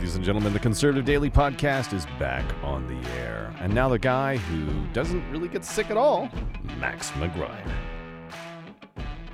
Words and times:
Ladies 0.00 0.16
and 0.16 0.24
gentlemen, 0.24 0.54
the 0.54 0.58
Conservative 0.58 1.04
Daily 1.04 1.28
Podcast 1.28 1.92
is 1.92 2.06
back 2.18 2.42
on 2.64 2.86
the 2.86 3.06
air. 3.18 3.54
And 3.60 3.74
now 3.74 3.90
the 3.90 3.98
guy 3.98 4.38
who 4.38 4.86
doesn't 4.94 5.30
really 5.30 5.46
get 5.46 5.62
sick 5.62 5.90
at 5.90 5.98
all, 5.98 6.30
Max 6.78 7.10
McGuire. 7.10 7.70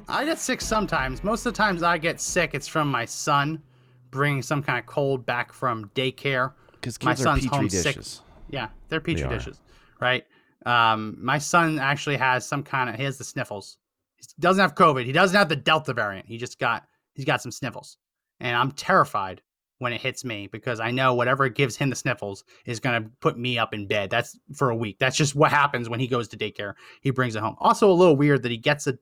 I 0.09 0.25
get 0.25 0.41
sick 0.41 0.61
sometimes. 0.61 1.23
Most 1.23 1.47
of 1.47 1.53
the 1.53 1.57
times 1.57 1.85
I 1.85 1.99
get 1.99 2.21
sick, 2.21 2.53
it's 2.53 2.67
from 2.67 2.91
my 2.91 3.05
son 3.05 3.63
bringing 4.11 4.43
some 4.43 4.61
kind 4.61 4.77
of 4.77 4.87
cold 4.87 5.25
back 5.25 5.53
from 5.53 5.89
daycare. 5.95 6.53
Because 6.73 7.01
My 7.01 7.13
kids 7.13 7.21
are 7.21 7.25
son's 7.25 7.43
petri 7.45 7.57
home 7.57 7.69
dishes. 7.69 8.07
sick. 8.09 8.25
Yeah, 8.51 8.71
they're 8.89 9.01
petri 9.01 9.23
They 9.23 9.29
dishes, 9.29 9.61
right? 10.01 10.25
Um, 10.67 11.17
my 11.21 11.39
son 11.39 11.79
actually 11.79 12.17
has 12.17 12.45
some 12.45 12.65
kind 12.65 12.91
of 12.91 12.97
he 12.97 13.05
has 13.05 13.19
the 13.19 13.25
sniffles. 13.25 13.79
He 14.17 14.27
doesn't 14.41 14.61
have 14.61 14.75
COVID. 14.75 15.05
He 15.05 15.13
doesn't 15.13 15.39
have 15.39 15.49
the 15.49 15.55
Delta 15.55 15.95
variant. 15.95 16.27
He 16.27 16.39
just 16.39 16.59
got 16.59 16.89
he's 17.15 17.25
got 17.25 17.41
some 17.41 17.53
sniffles, 17.53 17.99
and 18.41 18.57
I'm 18.57 18.73
terrified 18.73 19.43
when 19.79 19.93
it 19.93 20.01
hits 20.01 20.25
me 20.25 20.49
because 20.51 20.81
I 20.81 20.91
know 20.91 21.15
whatever 21.15 21.49
gives 21.49 21.77
him 21.77 21.91
the 21.91 21.97
sniffles 21.97 22.45
is 22.65 22.81
going 22.81 23.03
to 23.03 23.11
put 23.21 23.39
me 23.39 23.59
up 23.59 23.75
in 23.75 23.87
bed. 23.87 24.11
That's 24.11 24.39
for 24.55 24.71
a 24.71 24.77
week. 24.77 24.99
That's 24.99 25.17
just 25.17 25.35
what 25.35 25.51
happens 25.51 25.89
when 25.89 26.01
he 26.01 26.07
goes 26.07 26.29
to 26.29 26.37
daycare. 26.37 26.75
He 27.03 27.11
brings 27.11 27.37
it 27.37 27.41
home. 27.41 27.57
Also, 27.59 27.91
a 27.91 27.93
little 27.93 28.17
weird 28.17 28.43
that 28.43 28.51
he 28.51 28.59
gets 28.59 28.87
a 28.87 28.99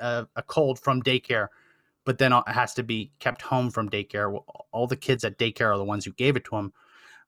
a, 0.00 0.26
a 0.36 0.42
cold 0.42 0.78
from 0.78 1.02
daycare, 1.02 1.48
but 2.04 2.18
then 2.18 2.32
it 2.32 2.42
has 2.46 2.74
to 2.74 2.82
be 2.82 3.10
kept 3.20 3.40
home 3.40 3.70
from 3.70 3.88
daycare. 3.88 4.38
All 4.70 4.86
the 4.86 4.96
kids 4.96 5.24
at 5.24 5.38
daycare 5.38 5.72
are 5.72 5.78
the 5.78 5.84
ones 5.84 6.04
who 6.04 6.12
gave 6.12 6.36
it 6.36 6.44
to 6.46 6.56
him 6.56 6.72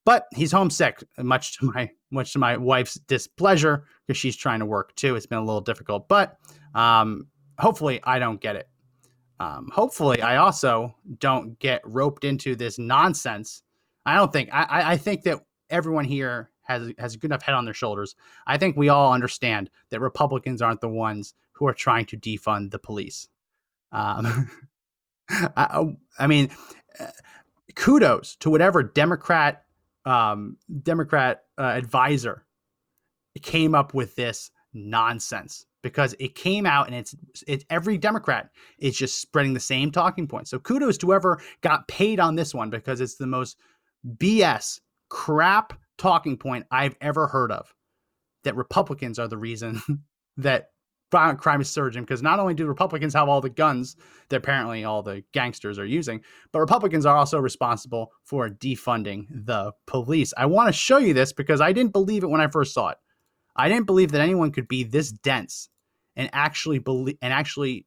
but 0.04 0.26
he's 0.34 0.52
homesick 0.52 1.02
much 1.18 1.58
to 1.58 1.70
my 1.72 1.90
much 2.10 2.32
to 2.32 2.38
my 2.38 2.56
wife's 2.56 2.94
displeasure 2.94 3.84
because 4.06 4.18
she's 4.18 4.36
trying 4.36 4.60
to 4.60 4.66
work 4.66 4.94
too 4.94 5.16
it's 5.16 5.26
been 5.26 5.38
a 5.38 5.44
little 5.44 5.60
difficult 5.60 6.08
but 6.08 6.38
um 6.74 7.26
hopefully 7.58 8.00
i 8.04 8.18
don't 8.18 8.40
get 8.40 8.56
it 8.56 8.68
um 9.40 9.70
hopefully 9.72 10.20
i 10.22 10.36
also 10.36 10.94
don't 11.18 11.58
get 11.58 11.82
roped 11.84 12.24
into 12.24 12.54
this 12.54 12.78
nonsense. 12.78 13.62
I 14.06 14.16
don't 14.16 14.32
think 14.32 14.50
i 14.52 14.92
i, 14.92 14.96
think 14.96 15.22
that 15.22 15.40
everyone 15.70 16.04
here 16.04 16.50
has 16.62 16.92
has 16.98 17.14
a 17.14 17.18
good 17.18 17.30
enough 17.30 17.42
head 17.42 17.54
on 17.54 17.64
their 17.64 17.74
shoulders. 17.74 18.16
I 18.46 18.58
think 18.58 18.76
we 18.76 18.88
all 18.88 19.12
understand 19.12 19.70
that 19.90 20.00
republicans 20.00 20.62
aren't 20.62 20.80
the 20.80 20.88
ones 20.88 21.34
who 21.52 21.66
are 21.66 21.74
trying 21.74 22.06
to 22.06 22.16
defund 22.16 22.70
the 22.70 22.78
police. 22.78 23.28
Um 23.92 24.50
I, 25.30 25.94
I 26.18 26.26
mean 26.26 26.50
uh, 27.00 27.06
kudos 27.74 28.36
to 28.36 28.50
whatever 28.50 28.82
democrat 28.82 29.64
um, 30.04 30.56
Democrat 30.82 31.44
uh, 31.58 31.62
advisor 31.62 32.44
came 33.42 33.74
up 33.74 33.94
with 33.94 34.14
this 34.16 34.50
nonsense 34.72 35.66
because 35.84 36.16
it 36.18 36.34
came 36.34 36.64
out 36.64 36.86
and 36.86 36.96
it's 36.96 37.14
it's 37.46 37.64
every 37.68 37.98
Democrat 37.98 38.48
is 38.78 38.96
just 38.96 39.20
spreading 39.20 39.52
the 39.52 39.60
same 39.60 39.92
talking 39.92 40.26
point. 40.26 40.48
So 40.48 40.58
kudos 40.58 40.96
to 40.98 41.06
whoever 41.06 41.40
got 41.60 41.86
paid 41.86 42.18
on 42.18 42.34
this 42.34 42.54
one 42.54 42.70
because 42.70 43.02
it's 43.02 43.16
the 43.16 43.26
most 43.26 43.58
BS 44.16 44.80
crap 45.10 45.74
talking 45.98 46.38
point 46.38 46.64
I've 46.70 46.96
ever 47.02 47.28
heard 47.28 47.52
of. 47.52 47.72
That 48.44 48.56
Republicans 48.56 49.18
are 49.18 49.28
the 49.28 49.36
reason 49.36 49.82
that 50.38 50.70
violent 51.12 51.38
crime 51.38 51.60
is 51.60 51.70
surging 51.70 52.02
because 52.02 52.22
not 52.22 52.40
only 52.40 52.54
do 52.54 52.66
Republicans 52.66 53.12
have 53.12 53.28
all 53.28 53.42
the 53.42 53.50
guns 53.50 53.94
that 54.30 54.36
apparently 54.36 54.84
all 54.84 55.02
the 55.02 55.22
gangsters 55.32 55.78
are 55.78 55.84
using, 55.84 56.22
but 56.50 56.60
Republicans 56.60 57.04
are 57.04 57.16
also 57.16 57.38
responsible 57.38 58.10
for 58.24 58.48
defunding 58.48 59.26
the 59.30 59.72
police. 59.86 60.32
I 60.36 60.46
want 60.46 60.68
to 60.68 60.72
show 60.72 60.96
you 60.96 61.12
this 61.12 61.34
because 61.34 61.60
I 61.60 61.72
didn't 61.72 61.92
believe 61.92 62.24
it 62.24 62.30
when 62.30 62.40
I 62.40 62.48
first 62.48 62.72
saw 62.72 62.88
it. 62.88 62.98
I 63.54 63.68
didn't 63.68 63.86
believe 63.86 64.12
that 64.12 64.22
anyone 64.22 64.50
could 64.50 64.66
be 64.66 64.82
this 64.82 65.12
dense 65.12 65.68
and 66.16 66.30
actually 66.32 66.78
believe 66.78 67.16
and 67.22 67.32
actually 67.32 67.86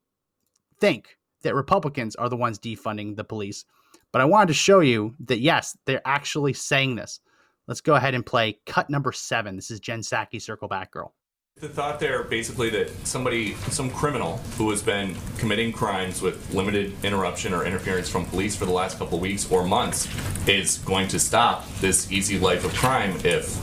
think 0.80 1.18
that 1.44 1.56
Republicans 1.56 2.16
are 2.16 2.30
the 2.30 2.36
ones 2.36 2.60
defunding 2.60 3.16
the 3.16 3.24
police. 3.24 3.66
But 4.12 4.22
I 4.22 4.26
wanted 4.26 4.48
to 4.48 4.54
show 4.54 4.80
you 4.80 5.16
that 5.26 5.40
yes, 5.40 5.78
they're 5.86 6.02
actually 6.06 6.54
saying 6.54 6.96
this. 6.96 7.20
Let's 7.68 7.82
go 7.82 7.96
ahead 7.96 8.14
and 8.14 8.26
play 8.26 8.60
cut 8.66 8.90
number 8.90 9.12
seven. 9.12 9.56
This 9.56 9.72
is 9.72 9.80
Jen 9.80 10.00
Psaki, 10.00 10.42
Circle 10.42 10.70
Back 10.70 10.92
Girl. 10.92 11.14
The 11.60 11.68
thought 11.68 12.00
there, 12.00 12.24
basically, 12.24 12.70
that 12.70 12.92
somebody, 13.08 13.56
some 13.72 13.90
criminal 13.90 14.38
who 14.58 14.70
has 14.70 14.84
been 14.84 15.16
committing 15.40 15.72
crimes 15.72 16.22
with 16.22 16.54
limited 16.54 16.96
interruption 17.04 17.52
or 17.52 17.66
interference 17.66 18.08
from 18.08 18.26
police 18.26 18.56
for 18.56 18.66
the 18.66 18.72
last 18.72 19.00
couple 19.00 19.16
of 19.16 19.22
weeks 19.24 19.52
or 19.52 19.66
months 19.66 20.08
is 20.48 20.78
going 20.80 21.08
to 21.08 21.20
stop 21.20 21.68
this 21.80 22.12
easy 22.12 22.38
life 22.38 22.64
of 22.64 22.74
crime 22.76 23.18
if 23.24 23.60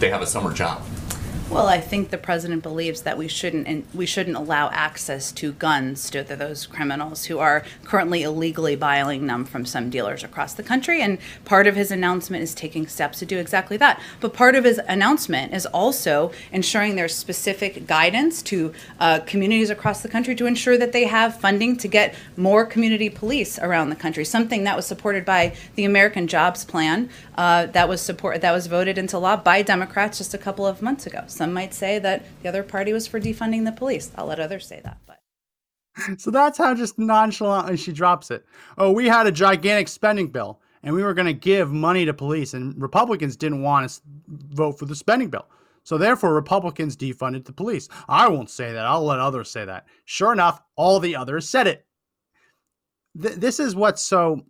they 0.00 0.08
have 0.08 0.22
a 0.22 0.26
summer 0.26 0.54
job. 0.54 0.82
Well, 1.54 1.68
I 1.68 1.80
think 1.80 2.10
the 2.10 2.18
president 2.18 2.64
believes 2.64 3.02
that 3.02 3.16
we 3.16 3.28
shouldn't 3.28 3.68
and 3.68 3.84
we 3.94 4.06
shouldn't 4.06 4.36
allow 4.36 4.70
access 4.70 5.30
to 5.30 5.52
guns 5.52 6.10
to 6.10 6.24
those 6.24 6.66
criminals 6.66 7.26
who 7.26 7.38
are 7.38 7.62
currently 7.84 8.24
illegally 8.24 8.74
buying 8.74 9.28
them 9.28 9.44
from 9.44 9.64
some 9.64 9.88
dealers 9.88 10.24
across 10.24 10.54
the 10.54 10.64
country. 10.64 11.00
And 11.00 11.18
part 11.44 11.68
of 11.68 11.76
his 11.76 11.92
announcement 11.92 12.42
is 12.42 12.56
taking 12.56 12.88
steps 12.88 13.20
to 13.20 13.26
do 13.26 13.38
exactly 13.38 13.76
that. 13.76 14.00
But 14.20 14.34
part 14.34 14.56
of 14.56 14.64
his 14.64 14.80
announcement 14.88 15.54
is 15.54 15.64
also 15.66 16.32
ensuring 16.50 16.96
there's 16.96 17.14
specific 17.14 17.86
guidance 17.86 18.42
to 18.42 18.72
uh, 18.98 19.20
communities 19.20 19.70
across 19.70 20.02
the 20.02 20.08
country 20.08 20.34
to 20.34 20.46
ensure 20.46 20.76
that 20.76 20.90
they 20.90 21.04
have 21.04 21.40
funding 21.40 21.76
to 21.76 21.86
get 21.86 22.16
more 22.36 22.66
community 22.66 23.08
police 23.08 23.60
around 23.60 23.90
the 23.90 23.96
country. 23.96 24.24
Something 24.24 24.64
that 24.64 24.74
was 24.74 24.86
supported 24.86 25.24
by 25.24 25.54
the 25.76 25.84
American 25.84 26.26
Jobs 26.26 26.64
Plan 26.64 27.08
uh, 27.36 27.66
that 27.66 27.88
was 27.88 28.00
support 28.00 28.40
that 28.40 28.52
was 28.52 28.66
voted 28.66 28.98
into 28.98 29.18
law 29.18 29.36
by 29.36 29.62
Democrats 29.62 30.18
just 30.18 30.34
a 30.34 30.38
couple 30.38 30.66
of 30.66 30.82
months 30.82 31.06
ago. 31.06 31.22
Some 31.44 31.52
might 31.52 31.74
say 31.74 31.98
that 31.98 32.24
the 32.42 32.48
other 32.48 32.62
party 32.62 32.94
was 32.94 33.06
for 33.06 33.20
defunding 33.20 33.66
the 33.66 33.72
police. 33.72 34.10
I'll 34.16 34.24
let 34.24 34.40
others 34.40 34.66
say 34.66 34.80
that, 34.82 34.96
but. 35.04 35.20
So 36.18 36.30
that's 36.30 36.56
how 36.56 36.74
just 36.74 36.98
nonchalantly 36.98 37.76
she 37.76 37.92
drops 37.92 38.30
it. 38.30 38.46
Oh, 38.78 38.92
we 38.92 39.08
had 39.08 39.26
a 39.26 39.30
gigantic 39.30 39.88
spending 39.88 40.28
bill 40.28 40.62
and 40.82 40.94
we 40.94 41.02
were 41.02 41.12
going 41.12 41.26
to 41.26 41.34
give 41.34 41.70
money 41.70 42.06
to 42.06 42.14
police, 42.14 42.54
and 42.54 42.80
Republicans 42.80 43.36
didn't 43.36 43.60
want 43.60 43.90
to 43.90 44.00
vote 44.54 44.78
for 44.78 44.86
the 44.86 44.96
spending 44.96 45.28
bill. 45.28 45.46
So 45.82 45.98
therefore, 45.98 46.32
Republicans 46.32 46.96
defunded 46.96 47.44
the 47.44 47.52
police. 47.52 47.90
I 48.08 48.26
won't 48.26 48.48
say 48.48 48.72
that. 48.72 48.86
I'll 48.86 49.04
let 49.04 49.20
others 49.20 49.50
say 49.50 49.66
that. 49.66 49.86
Sure 50.06 50.32
enough, 50.32 50.62
all 50.76 50.98
the 50.98 51.14
others 51.14 51.46
said 51.46 51.66
it. 51.66 51.84
Th- 53.20 53.34
this 53.34 53.60
is 53.60 53.76
what's 53.76 54.02
so. 54.02 54.40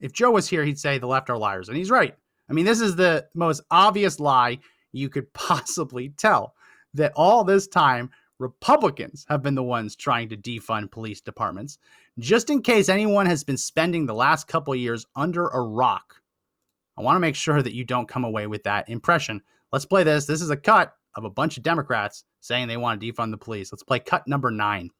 If 0.00 0.14
Joe 0.14 0.30
was 0.30 0.48
here, 0.48 0.64
he'd 0.64 0.80
say 0.80 0.96
the 0.96 1.06
left 1.06 1.28
are 1.28 1.36
liars, 1.36 1.68
and 1.68 1.76
he's 1.76 1.90
right. 1.90 2.16
I 2.48 2.54
mean, 2.54 2.64
this 2.64 2.80
is 2.80 2.96
the 2.96 3.26
most 3.34 3.60
obvious 3.70 4.18
lie 4.18 4.60
you 4.92 5.08
could 5.08 5.32
possibly 5.34 6.10
tell 6.10 6.54
that 6.94 7.12
all 7.16 7.44
this 7.44 7.66
time 7.66 8.10
Republicans 8.38 9.24
have 9.28 9.42
been 9.42 9.54
the 9.54 9.62
ones 9.62 9.94
trying 9.94 10.28
to 10.28 10.36
defund 10.36 10.90
police 10.90 11.20
departments. 11.20 11.78
Just 12.18 12.50
in 12.50 12.60
case 12.60 12.88
anyone 12.88 13.26
has 13.26 13.44
been 13.44 13.56
spending 13.56 14.04
the 14.04 14.14
last 14.14 14.48
couple 14.48 14.74
years 14.74 15.06
under 15.14 15.46
a 15.48 15.60
rock, 15.60 16.16
I 16.98 17.02
want 17.02 17.16
to 17.16 17.20
make 17.20 17.36
sure 17.36 17.62
that 17.62 17.74
you 17.74 17.84
don't 17.84 18.08
come 18.08 18.24
away 18.24 18.46
with 18.46 18.64
that 18.64 18.88
impression. 18.88 19.40
Let's 19.72 19.86
play 19.86 20.02
this. 20.02 20.26
This 20.26 20.42
is 20.42 20.50
a 20.50 20.56
cut 20.56 20.92
of 21.14 21.24
a 21.24 21.30
bunch 21.30 21.56
of 21.56 21.62
Democrats 21.62 22.24
saying 22.40 22.68
they 22.68 22.76
want 22.76 23.00
to 23.00 23.12
defund 23.12 23.30
the 23.30 23.38
police. 23.38 23.72
Let's 23.72 23.84
play 23.84 24.00
cut 24.00 24.26
number 24.26 24.50
nine. 24.50 24.90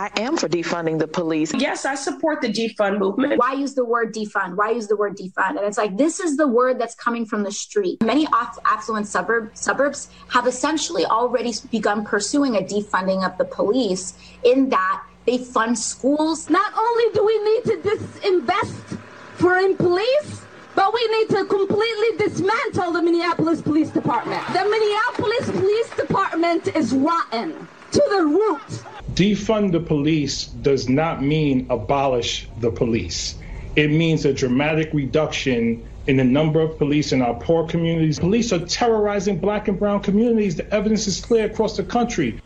I 0.00 0.10
am 0.18 0.38
for 0.38 0.48
defunding 0.48 0.98
the 0.98 1.06
police. 1.06 1.52
Yes, 1.52 1.84
I 1.84 1.94
support 1.94 2.40
the 2.40 2.48
defund 2.48 2.98
movement. 2.98 3.38
why 3.38 3.52
use 3.52 3.74
the 3.74 3.84
word 3.84 4.14
defund? 4.14 4.56
Why 4.56 4.70
use 4.70 4.86
the 4.86 4.96
word 4.96 5.14
defund? 5.14 5.58
And 5.58 5.60
it's 5.60 5.76
like 5.76 5.98
this 5.98 6.20
is 6.20 6.38
the 6.38 6.48
word 6.48 6.80
that's 6.80 6.94
coming 6.94 7.26
from 7.26 7.42
the 7.42 7.52
street. 7.52 8.02
Many 8.02 8.26
aff- 8.32 8.58
affluent 8.64 9.06
suburb 9.08 9.50
suburbs 9.52 10.08
have 10.28 10.46
essentially 10.46 11.04
already 11.04 11.52
begun 11.70 12.02
pursuing 12.02 12.56
a 12.56 12.60
defunding 12.60 13.26
of 13.30 13.36
the 13.36 13.44
police 13.44 14.14
in 14.42 14.70
that 14.70 15.02
they 15.26 15.36
fund 15.36 15.78
schools. 15.78 16.48
Not 16.48 16.72
only 16.74 17.04
do 17.12 17.26
we 17.26 17.36
need 17.44 17.64
to 17.64 17.76
disinvest 17.90 18.98
for 19.34 19.56
in 19.58 19.76
police, 19.76 20.40
but 20.74 20.94
we 20.94 21.06
need 21.08 21.28
to 21.28 21.44
completely 21.44 22.16
dismantle 22.16 22.92
the 22.92 23.02
Minneapolis 23.02 23.60
Police 23.60 23.90
Department. 23.90 24.42
The 24.54 24.64
Minneapolis 24.64 25.50
Police 25.50 25.90
Department 25.94 26.74
is 26.74 26.94
rotten 26.94 27.68
to 27.92 28.02
the 28.16 28.24
root. 28.24 28.82
Defund 29.20 29.72
the 29.72 29.80
police 29.80 30.46
does 30.46 30.88
not 30.88 31.22
mean 31.22 31.66
abolish 31.68 32.48
the 32.60 32.70
police. 32.70 33.34
It 33.76 33.88
means 33.88 34.24
a 34.24 34.32
dramatic 34.32 34.94
reduction 34.94 35.86
in 36.06 36.16
the 36.16 36.24
number 36.24 36.58
of 36.62 36.78
police 36.78 37.12
in 37.12 37.20
our 37.20 37.34
poor 37.34 37.66
communities. 37.68 38.18
Police 38.18 38.50
are 38.50 38.60
terrorizing 38.60 39.38
black 39.38 39.68
and 39.68 39.78
brown 39.78 40.00
communities. 40.00 40.56
The 40.56 40.72
evidence 40.72 41.06
is 41.06 41.20
clear 41.20 41.44
across 41.44 41.76
the 41.76 41.82
country. 41.82 42.40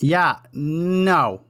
Yeah, 0.00 0.40
no. 0.52 1.40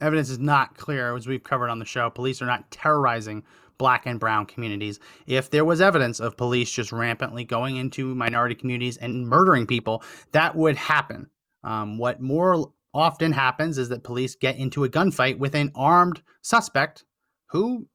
Evidence 0.00 0.30
is 0.30 0.38
not 0.38 0.76
clear, 0.76 1.16
as 1.16 1.26
we've 1.26 1.42
covered 1.42 1.70
on 1.70 1.80
the 1.80 1.84
show. 1.84 2.08
Police 2.08 2.40
are 2.40 2.46
not 2.46 2.70
terrorizing 2.70 3.42
black 3.78 4.06
and 4.06 4.20
brown 4.20 4.46
communities. 4.46 5.00
If 5.26 5.50
there 5.50 5.64
was 5.64 5.80
evidence 5.80 6.20
of 6.20 6.36
police 6.36 6.70
just 6.70 6.92
rampantly 6.92 7.42
going 7.42 7.78
into 7.78 8.14
minority 8.14 8.54
communities 8.54 8.96
and 8.96 9.26
murdering 9.26 9.66
people, 9.66 10.04
that 10.30 10.54
would 10.54 10.76
happen. 10.76 11.28
Um, 11.64 11.98
what 11.98 12.20
more 12.20 12.72
often 12.94 13.32
happens 13.32 13.78
is 13.78 13.88
that 13.88 14.04
police 14.04 14.34
get 14.34 14.56
into 14.56 14.84
a 14.84 14.88
gunfight 14.88 15.38
with 15.38 15.54
an 15.54 15.72
armed 15.74 16.22
suspect 16.42 17.04
who 17.46 17.86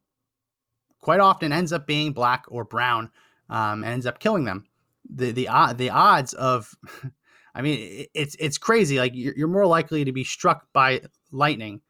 quite 0.99 1.19
often 1.19 1.51
ends 1.51 1.73
up 1.73 1.87
being 1.87 2.13
black 2.13 2.45
or 2.47 2.63
brown 2.63 3.09
um, 3.49 3.83
and 3.83 3.93
ends 3.93 4.05
up 4.05 4.19
killing 4.19 4.45
them. 4.45 4.65
The 5.13 5.31
the 5.31 5.49
o- 5.49 5.73
the 5.73 5.89
odds 5.89 6.33
of 6.33 6.73
I 7.55 7.61
mean, 7.61 8.07
it's 8.13 8.35
it's 8.39 8.57
crazy. 8.57 8.97
Like 8.97 9.13
you're, 9.13 9.33
you're 9.35 9.47
more 9.47 9.67
likely 9.67 10.05
to 10.05 10.11
be 10.11 10.23
struck 10.23 10.67
by 10.73 11.01
lightning 11.31 11.81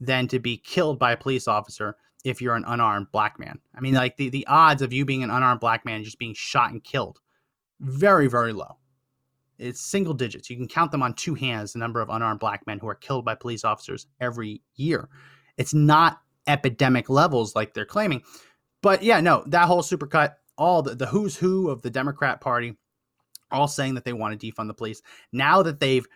than 0.00 0.28
to 0.28 0.38
be 0.38 0.58
killed 0.58 0.98
by 0.98 1.12
a 1.12 1.16
police 1.16 1.48
officer 1.48 1.96
if 2.24 2.42
you're 2.42 2.56
an 2.56 2.64
unarmed 2.66 3.06
black 3.12 3.38
man. 3.38 3.58
I 3.74 3.80
mean, 3.80 3.94
like 3.94 4.16
the, 4.16 4.28
the 4.28 4.46
odds 4.46 4.82
of 4.82 4.92
you 4.92 5.04
being 5.04 5.22
an 5.22 5.30
unarmed 5.30 5.60
black 5.60 5.84
man 5.84 6.04
just 6.04 6.18
being 6.18 6.34
shot 6.34 6.72
and 6.72 6.82
killed, 6.82 7.20
very, 7.80 8.26
very 8.26 8.52
low. 8.52 8.76
It's 9.58 9.80
single 9.80 10.14
digits. 10.14 10.50
You 10.50 10.56
can 10.56 10.68
count 10.68 10.92
them 10.92 11.02
on 11.02 11.14
two 11.14 11.34
hands, 11.34 11.72
the 11.72 11.78
number 11.78 12.00
of 12.00 12.10
unarmed 12.10 12.40
black 12.40 12.66
men 12.66 12.78
who 12.78 12.88
are 12.88 12.94
killed 12.94 13.24
by 13.24 13.34
police 13.34 13.64
officers 13.64 14.06
every 14.20 14.62
year. 14.74 15.08
It's 15.56 15.74
not 15.74 16.20
epidemic 16.46 17.08
levels 17.08 17.54
like 17.54 17.74
they're 17.74 17.86
claiming. 17.86 18.22
But 18.82 19.02
yeah, 19.02 19.20
no, 19.20 19.42
that 19.46 19.66
whole 19.66 19.82
supercut, 19.82 20.34
all 20.58 20.82
the, 20.82 20.94
the 20.94 21.06
who's 21.06 21.36
who 21.36 21.70
of 21.70 21.82
the 21.82 21.90
Democrat 21.90 22.40
Party, 22.40 22.76
all 23.50 23.68
saying 23.68 23.94
that 23.94 24.04
they 24.04 24.12
want 24.12 24.38
to 24.38 24.52
defund 24.52 24.66
the 24.66 24.74
police. 24.74 25.02
Now 25.32 25.62
that 25.62 25.80
they've 25.80 26.06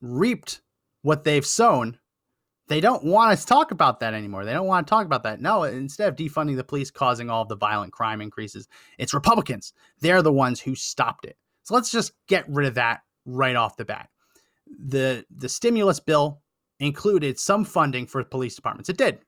reaped 0.00 0.60
what 1.02 1.24
they've 1.24 1.46
sown, 1.46 1.98
they 2.68 2.80
don't 2.80 3.04
want 3.04 3.36
to 3.36 3.46
talk 3.46 3.72
about 3.72 4.00
that 4.00 4.14
anymore. 4.14 4.44
They 4.44 4.52
don't 4.52 4.66
want 4.66 4.86
to 4.86 4.90
talk 4.90 5.04
about 5.04 5.24
that. 5.24 5.40
No, 5.40 5.64
instead 5.64 6.08
of 6.08 6.16
defunding 6.16 6.56
the 6.56 6.62
police 6.62 6.90
causing 6.90 7.28
all 7.28 7.44
the 7.44 7.56
violent 7.56 7.92
crime 7.92 8.20
increases, 8.20 8.68
it's 8.96 9.12
Republicans. 9.12 9.72
They're 10.00 10.22
the 10.22 10.32
ones 10.32 10.60
who 10.60 10.74
stopped 10.76 11.24
it. 11.24 11.36
So 11.70 11.76
let's 11.76 11.92
just 11.92 12.14
get 12.26 12.48
rid 12.48 12.66
of 12.66 12.74
that 12.74 13.02
right 13.24 13.54
off 13.54 13.76
the 13.76 13.84
bat. 13.84 14.08
The 14.66 15.24
the 15.30 15.48
stimulus 15.48 16.00
bill 16.00 16.42
included 16.80 17.38
some 17.38 17.64
funding 17.64 18.08
for 18.08 18.24
police 18.24 18.56
departments. 18.56 18.88
It 18.88 18.96
did. 18.96 19.20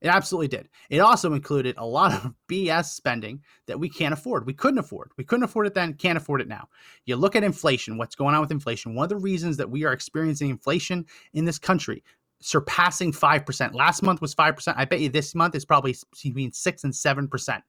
It 0.00 0.08
absolutely 0.08 0.48
did. 0.48 0.68
It 0.90 0.98
also 0.98 1.34
included 1.34 1.76
a 1.78 1.86
lot 1.86 2.12
of 2.12 2.34
BS 2.50 2.86
spending 2.86 3.42
that 3.68 3.78
we 3.78 3.88
can't 3.88 4.12
afford. 4.12 4.44
We 4.44 4.54
couldn't 4.54 4.78
afford. 4.78 5.12
We 5.16 5.22
couldn't 5.22 5.44
afford 5.44 5.68
it 5.68 5.74
then, 5.74 5.94
can't 5.94 6.18
afford 6.18 6.40
it 6.40 6.48
now. 6.48 6.66
You 7.06 7.14
look 7.14 7.36
at 7.36 7.44
inflation, 7.44 7.96
what's 7.96 8.16
going 8.16 8.34
on 8.34 8.40
with 8.40 8.50
inflation. 8.50 8.96
One 8.96 9.04
of 9.04 9.10
the 9.10 9.16
reasons 9.16 9.56
that 9.58 9.70
we 9.70 9.84
are 9.84 9.92
experiencing 9.92 10.50
inflation 10.50 11.06
in 11.32 11.44
this 11.44 11.60
country 11.60 12.02
surpassing 12.40 13.12
5%. 13.12 13.72
Last 13.72 14.02
month 14.02 14.20
was 14.20 14.34
5%. 14.34 14.74
I 14.76 14.84
bet 14.84 14.98
you 14.98 15.10
this 15.10 15.32
month 15.32 15.54
is 15.54 15.64
probably 15.64 15.94
between 16.24 16.50
6 16.50 16.84
and 16.84 16.92
7% 16.92 17.62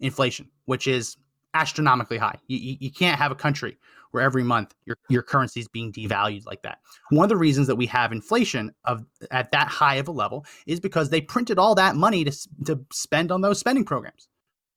inflation, 0.00 0.50
which 0.64 0.88
is 0.88 1.16
astronomically 1.54 2.18
high. 2.18 2.38
You, 2.46 2.76
you, 2.80 2.90
can't 2.90 3.18
have 3.18 3.32
a 3.32 3.34
country 3.34 3.78
where 4.10 4.22
every 4.22 4.42
month 4.42 4.74
your, 4.84 4.96
your 5.08 5.22
currency 5.22 5.60
is 5.60 5.68
being 5.68 5.92
devalued 5.92 6.46
like 6.46 6.62
that. 6.62 6.78
One 7.10 7.24
of 7.24 7.28
the 7.28 7.36
reasons 7.36 7.66
that 7.66 7.76
we 7.76 7.86
have 7.86 8.12
inflation 8.12 8.72
of 8.84 9.04
at 9.30 9.50
that 9.52 9.68
high 9.68 9.96
of 9.96 10.08
a 10.08 10.12
level 10.12 10.44
is 10.66 10.80
because 10.80 11.10
they 11.10 11.20
printed 11.20 11.58
all 11.58 11.74
that 11.74 11.96
money 11.96 12.24
to, 12.24 12.32
to 12.66 12.84
spend 12.92 13.32
on 13.32 13.40
those 13.40 13.58
spending 13.58 13.84
programs, 13.84 14.28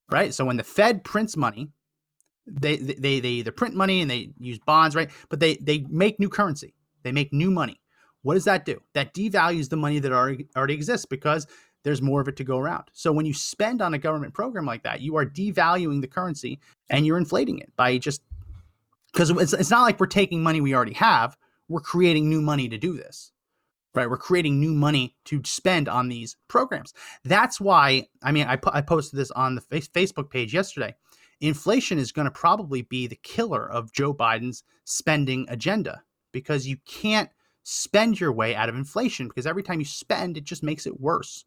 right? 0.09 0.33
So 0.33 0.45
when 0.45 0.57
the 0.57 0.63
Fed 0.63 1.03
prints 1.03 1.37
money, 1.37 1.69
they, 2.47 2.77
they, 2.77 3.19
they 3.19 3.29
either 3.29 3.51
print 3.51 3.75
money 3.75 4.01
and 4.01 4.09
they 4.09 4.31
use 4.39 4.59
bonds, 4.59 4.95
right? 4.95 5.09
But 5.29 5.39
they, 5.39 5.57
they 5.57 5.85
make 5.89 6.19
new 6.19 6.29
currency. 6.29 6.73
They 7.03 7.11
make 7.11 7.31
new 7.31 7.51
money. 7.51 7.79
What 8.23 8.35
does 8.35 8.45
that 8.45 8.65
do? 8.65 8.79
That 8.93 9.13
devalues 9.13 9.69
the 9.69 9.77
money 9.77 9.99
that 9.99 10.11
already, 10.11 10.47
already 10.55 10.73
exists 10.75 11.05
because 11.05 11.47
there's 11.83 12.01
more 12.01 12.21
of 12.21 12.27
it 12.27 12.35
to 12.37 12.43
go 12.43 12.57
around. 12.57 12.85
So 12.93 13.11
when 13.11 13.25
you 13.25 13.33
spend 13.33 13.81
on 13.81 13.93
a 13.93 13.99
government 13.99 14.33
program 14.33 14.65
like 14.65 14.83
that, 14.83 15.01
you 15.01 15.17
are 15.17 15.25
devaluing 15.25 16.01
the 16.01 16.07
currency 16.07 16.59
and 16.89 17.05
you're 17.05 17.17
inflating 17.17 17.59
it 17.59 17.71
by 17.75 17.97
just 17.97 18.21
because 19.11 19.29
it's, 19.29 19.53
it's 19.53 19.71
not 19.71 19.83
like 19.83 19.99
we're 19.99 20.07
taking 20.07 20.43
money 20.43 20.61
we 20.61 20.75
already 20.75 20.93
have, 20.93 21.37
we're 21.67 21.81
creating 21.81 22.29
new 22.29 22.41
money 22.41 22.69
to 22.69 22.77
do 22.77 22.93
this. 22.93 23.31
Right, 23.93 24.09
we're 24.09 24.15
creating 24.15 24.57
new 24.57 24.71
money 24.71 25.17
to 25.25 25.41
spend 25.43 25.89
on 25.89 26.07
these 26.07 26.37
programs. 26.47 26.93
That's 27.25 27.59
why, 27.59 28.07
I 28.23 28.31
mean, 28.31 28.47
I, 28.47 28.57
I 28.67 28.79
posted 28.79 29.19
this 29.19 29.31
on 29.31 29.55
the 29.55 29.59
face, 29.59 29.89
Facebook 29.89 30.29
page 30.29 30.53
yesterday. 30.53 30.95
Inflation 31.41 31.99
is 31.99 32.13
going 32.13 32.23
to 32.23 32.31
probably 32.31 32.83
be 32.83 33.07
the 33.07 33.19
killer 33.21 33.69
of 33.69 33.91
Joe 33.91 34.13
Biden's 34.13 34.63
spending 34.85 35.45
agenda 35.49 36.03
because 36.31 36.65
you 36.65 36.77
can't 36.85 37.29
spend 37.63 38.17
your 38.17 38.31
way 38.31 38.55
out 38.55 38.69
of 38.69 38.75
inflation 38.75 39.27
because 39.27 39.45
every 39.45 39.61
time 39.61 39.79
you 39.79 39.85
spend, 39.85 40.37
it 40.37 40.45
just 40.45 40.63
makes 40.63 40.87
it 40.87 41.01
worse 41.01 41.43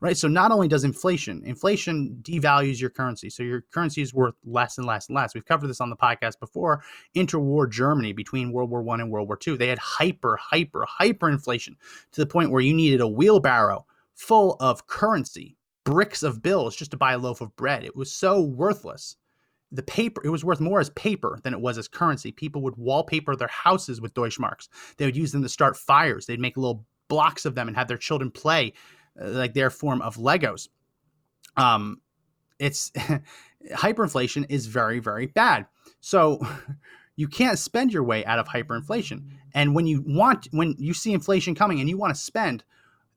right? 0.00 0.16
So 0.16 0.28
not 0.28 0.52
only 0.52 0.68
does 0.68 0.84
inflation, 0.84 1.42
inflation 1.44 2.18
devalues 2.22 2.80
your 2.80 2.90
currency. 2.90 3.30
So 3.30 3.42
your 3.42 3.62
currency 3.72 4.02
is 4.02 4.14
worth 4.14 4.34
less 4.44 4.78
and 4.78 4.86
less 4.86 5.08
and 5.08 5.16
less. 5.16 5.34
We've 5.34 5.44
covered 5.44 5.68
this 5.68 5.80
on 5.80 5.90
the 5.90 5.96
podcast 5.96 6.38
before. 6.38 6.82
Interwar 7.16 7.70
Germany 7.70 8.12
between 8.12 8.52
World 8.52 8.70
War 8.70 8.82
One 8.82 9.00
and 9.00 9.10
World 9.10 9.28
War 9.28 9.38
II, 9.44 9.56
they 9.56 9.68
had 9.68 9.78
hyper, 9.78 10.38
hyper, 10.40 10.86
hyper 10.88 11.28
inflation 11.28 11.76
to 12.12 12.20
the 12.20 12.26
point 12.26 12.50
where 12.50 12.62
you 12.62 12.74
needed 12.74 13.00
a 13.00 13.08
wheelbarrow 13.08 13.86
full 14.14 14.56
of 14.60 14.86
currency, 14.86 15.56
bricks 15.84 16.22
of 16.22 16.42
bills 16.42 16.76
just 16.76 16.90
to 16.92 16.96
buy 16.96 17.12
a 17.12 17.18
loaf 17.18 17.40
of 17.40 17.54
bread. 17.56 17.84
It 17.84 17.96
was 17.96 18.12
so 18.12 18.40
worthless. 18.40 19.16
The 19.70 19.82
paper, 19.82 20.22
it 20.24 20.30
was 20.30 20.44
worth 20.44 20.60
more 20.60 20.80
as 20.80 20.90
paper 20.90 21.38
than 21.42 21.52
it 21.52 21.60
was 21.60 21.76
as 21.76 21.88
currency. 21.88 22.32
People 22.32 22.62
would 22.62 22.76
wallpaper 22.76 23.36
their 23.36 23.48
houses 23.48 24.00
with 24.00 24.14
Deutschmarks. 24.14 24.68
They 24.96 25.04
would 25.04 25.16
use 25.16 25.30
them 25.30 25.42
to 25.42 25.48
start 25.48 25.76
fires. 25.76 26.24
They'd 26.24 26.40
make 26.40 26.56
little 26.56 26.86
blocks 27.08 27.44
of 27.44 27.54
them 27.54 27.68
and 27.68 27.76
have 27.76 27.88
their 27.88 27.98
children 27.98 28.30
play 28.30 28.72
like 29.18 29.54
their 29.54 29.70
form 29.70 30.02
of 30.02 30.16
Legos. 30.16 30.68
Um, 31.56 32.00
it's 32.58 32.90
hyperinflation 33.72 34.46
is 34.48 34.66
very 34.66 34.98
very 34.98 35.26
bad. 35.26 35.66
So 36.00 36.40
you 37.16 37.28
can't 37.28 37.58
spend 37.58 37.92
your 37.92 38.04
way 38.04 38.24
out 38.24 38.38
of 38.38 38.48
hyperinflation. 38.48 39.24
And 39.54 39.74
when 39.74 39.86
you 39.86 40.04
want 40.06 40.48
when 40.52 40.74
you 40.78 40.94
see 40.94 41.12
inflation 41.12 41.54
coming 41.54 41.80
and 41.80 41.88
you 41.88 41.98
want 41.98 42.14
to 42.14 42.20
spend, 42.20 42.64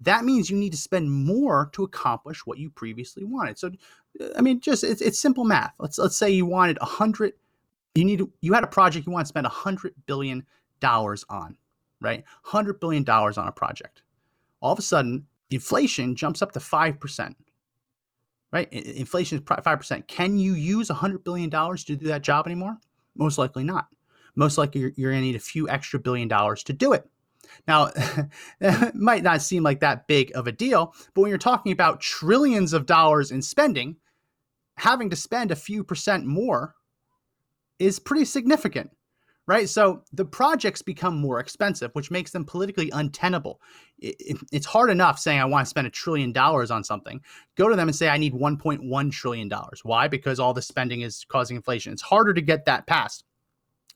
that 0.02 0.26
means 0.26 0.50
you 0.50 0.58
need 0.58 0.72
to 0.72 0.78
spend 0.78 1.12
more 1.12 1.70
to 1.74 1.84
accomplish 1.84 2.46
what 2.46 2.58
you 2.58 2.70
previously 2.70 3.24
wanted. 3.24 3.60
So 3.60 3.72
I 4.36 4.42
mean 4.42 4.60
just 4.60 4.84
it's, 4.84 5.02
it's 5.02 5.20
simple 5.20 5.44
math. 5.44 5.74
Let's 5.80 5.98
let's 5.98 6.18
say 6.18 6.30
you 6.30 6.46
wanted 6.46 6.78
a 6.82 6.86
hundred 6.86 7.34
you 7.96 8.06
need 8.06 8.22
you 8.42 8.54
had 8.54 8.64
a 8.64 8.68
project 8.68 9.06
you 9.06 9.12
want 9.12 9.26
to 9.26 9.30
spend 9.30 9.46
a 9.46 9.50
hundred 9.50 9.94
billion 10.06 10.46
dollars 10.80 11.24
on, 11.30 11.58
right? 12.00 12.24
Hundred 12.44 12.80
billion 12.80 13.04
dollars 13.04 13.38
on 13.38 13.48
a 13.48 13.52
project. 13.52 14.02
All 14.62 14.74
of 14.74 14.80
a 14.80 14.84
sudden, 14.84 15.26
inflation 15.52 16.16
jumps 16.16 16.42
up 16.42 16.54
to 16.54 16.60
5%. 16.60 17.36
Right? 18.52 18.72
Inflation 18.74 19.38
is 19.38 19.44
5%. 19.44 20.08
Can 20.08 20.38
you 20.38 20.54
use 20.54 20.90
$100 20.90 21.24
billion 21.24 21.50
to 21.50 21.96
do 21.96 22.08
that 22.08 22.22
job 22.22 22.48
anymore? 22.48 22.78
Most 23.16 23.38
likely 23.38 23.64
not. 23.64 23.88
Most 24.36 24.58
likely 24.58 24.82
you're, 24.82 24.92
you're 24.96 25.12
going 25.12 25.22
to 25.22 25.28
need 25.28 25.36
a 25.36 25.40
few 25.40 25.70
extra 25.70 26.00
billion 26.00 26.28
dollars 26.28 26.64
to 26.64 26.74
do 26.74 26.94
it. 26.94 27.08
Now, 27.68 27.92
that 28.60 28.96
might 28.96 29.24
not 29.24 29.42
seem 29.42 29.64
like 29.64 29.82
that 29.82 30.08
big 30.08 30.32
of 30.36 30.48
a 30.48 30.52
deal, 30.52 30.94
but 31.14 31.22
when 31.22 31.30
you're 31.30 31.38
talking 31.38 31.72
about 31.72 32.02
trillions 32.02 32.74
of 32.74 32.86
dollars 32.86 33.32
in 33.32 33.42
spending, 33.42 33.98
having 34.78 35.10
to 35.10 35.16
spend 35.16 35.52
a 35.52 35.56
few 35.56 35.84
percent 35.84 36.26
more 36.26 36.76
is 37.80 38.00
pretty 38.00 38.26
significant 38.26 38.92
right? 39.52 39.68
So 39.68 40.02
the 40.14 40.24
projects 40.24 40.82
become 40.82 41.18
more 41.18 41.42
expensive, 41.42 41.92
which 41.92 42.10
makes 42.10 42.32
them 42.32 42.46
politically 42.46 42.90
untenable. 42.92 43.60
It, 44.00 44.16
it, 44.18 44.38
it's 44.54 44.66
hard 44.66 44.90
enough 44.90 45.20
saying 45.20 45.42
I 45.42 45.46
want 45.46 45.66
to 45.66 45.70
spend 45.70 45.88
a 45.88 45.90
trillion 45.90 46.32
dollars 46.32 46.72
on 46.72 46.86
something. 46.86 47.20
Go 47.58 47.68
to 47.68 47.76
them 47.76 47.90
and 47.90 47.96
say 47.96 48.08
I 48.08 48.18
need 48.18 48.34
1.1 48.34 49.12
trillion 49.12 49.50
dollars. 49.50 49.82
Why? 49.84 50.08
Because 50.08 50.40
all 50.40 50.54
the 50.54 50.62
spending 50.62 51.02
is 51.02 51.26
causing 51.28 51.58
inflation. 51.58 51.92
It's 51.92 52.02
harder 52.02 52.34
to 52.34 52.42
get 52.42 52.64
that 52.64 52.88
passed. 52.88 53.26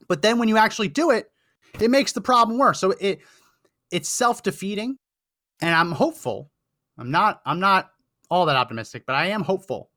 But 0.10 0.22
then 0.22 0.40
when 0.40 0.50
you 0.50 0.58
actually 0.58 0.90
do 0.90 1.12
it, 1.12 1.32
it 1.80 1.90
makes 1.90 2.12
the 2.12 2.20
problem 2.20 2.58
worse. 2.58 2.82
So 2.82 2.92
it 3.00 3.22
it's 3.92 4.10
self-defeating, 4.10 4.98
and 5.62 5.74
I'm 5.74 5.94
hopeful. 5.94 6.52
I'm 6.98 7.12
not 7.12 7.42
I'm 7.46 7.62
not 7.62 7.92
all 8.30 8.46
that 8.48 8.58
optimistic, 8.58 9.06
but 9.06 9.16
I 9.16 9.28
am 9.28 9.42
hopeful 9.42 9.90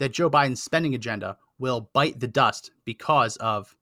that 0.00 0.12
Joe 0.12 0.28
Biden's 0.28 0.62
spending 0.62 0.94
agenda 0.94 1.38
will 1.58 1.88
bite 1.94 2.20
the 2.20 2.28
dust 2.28 2.72
because 2.84 3.36
of 3.36 3.74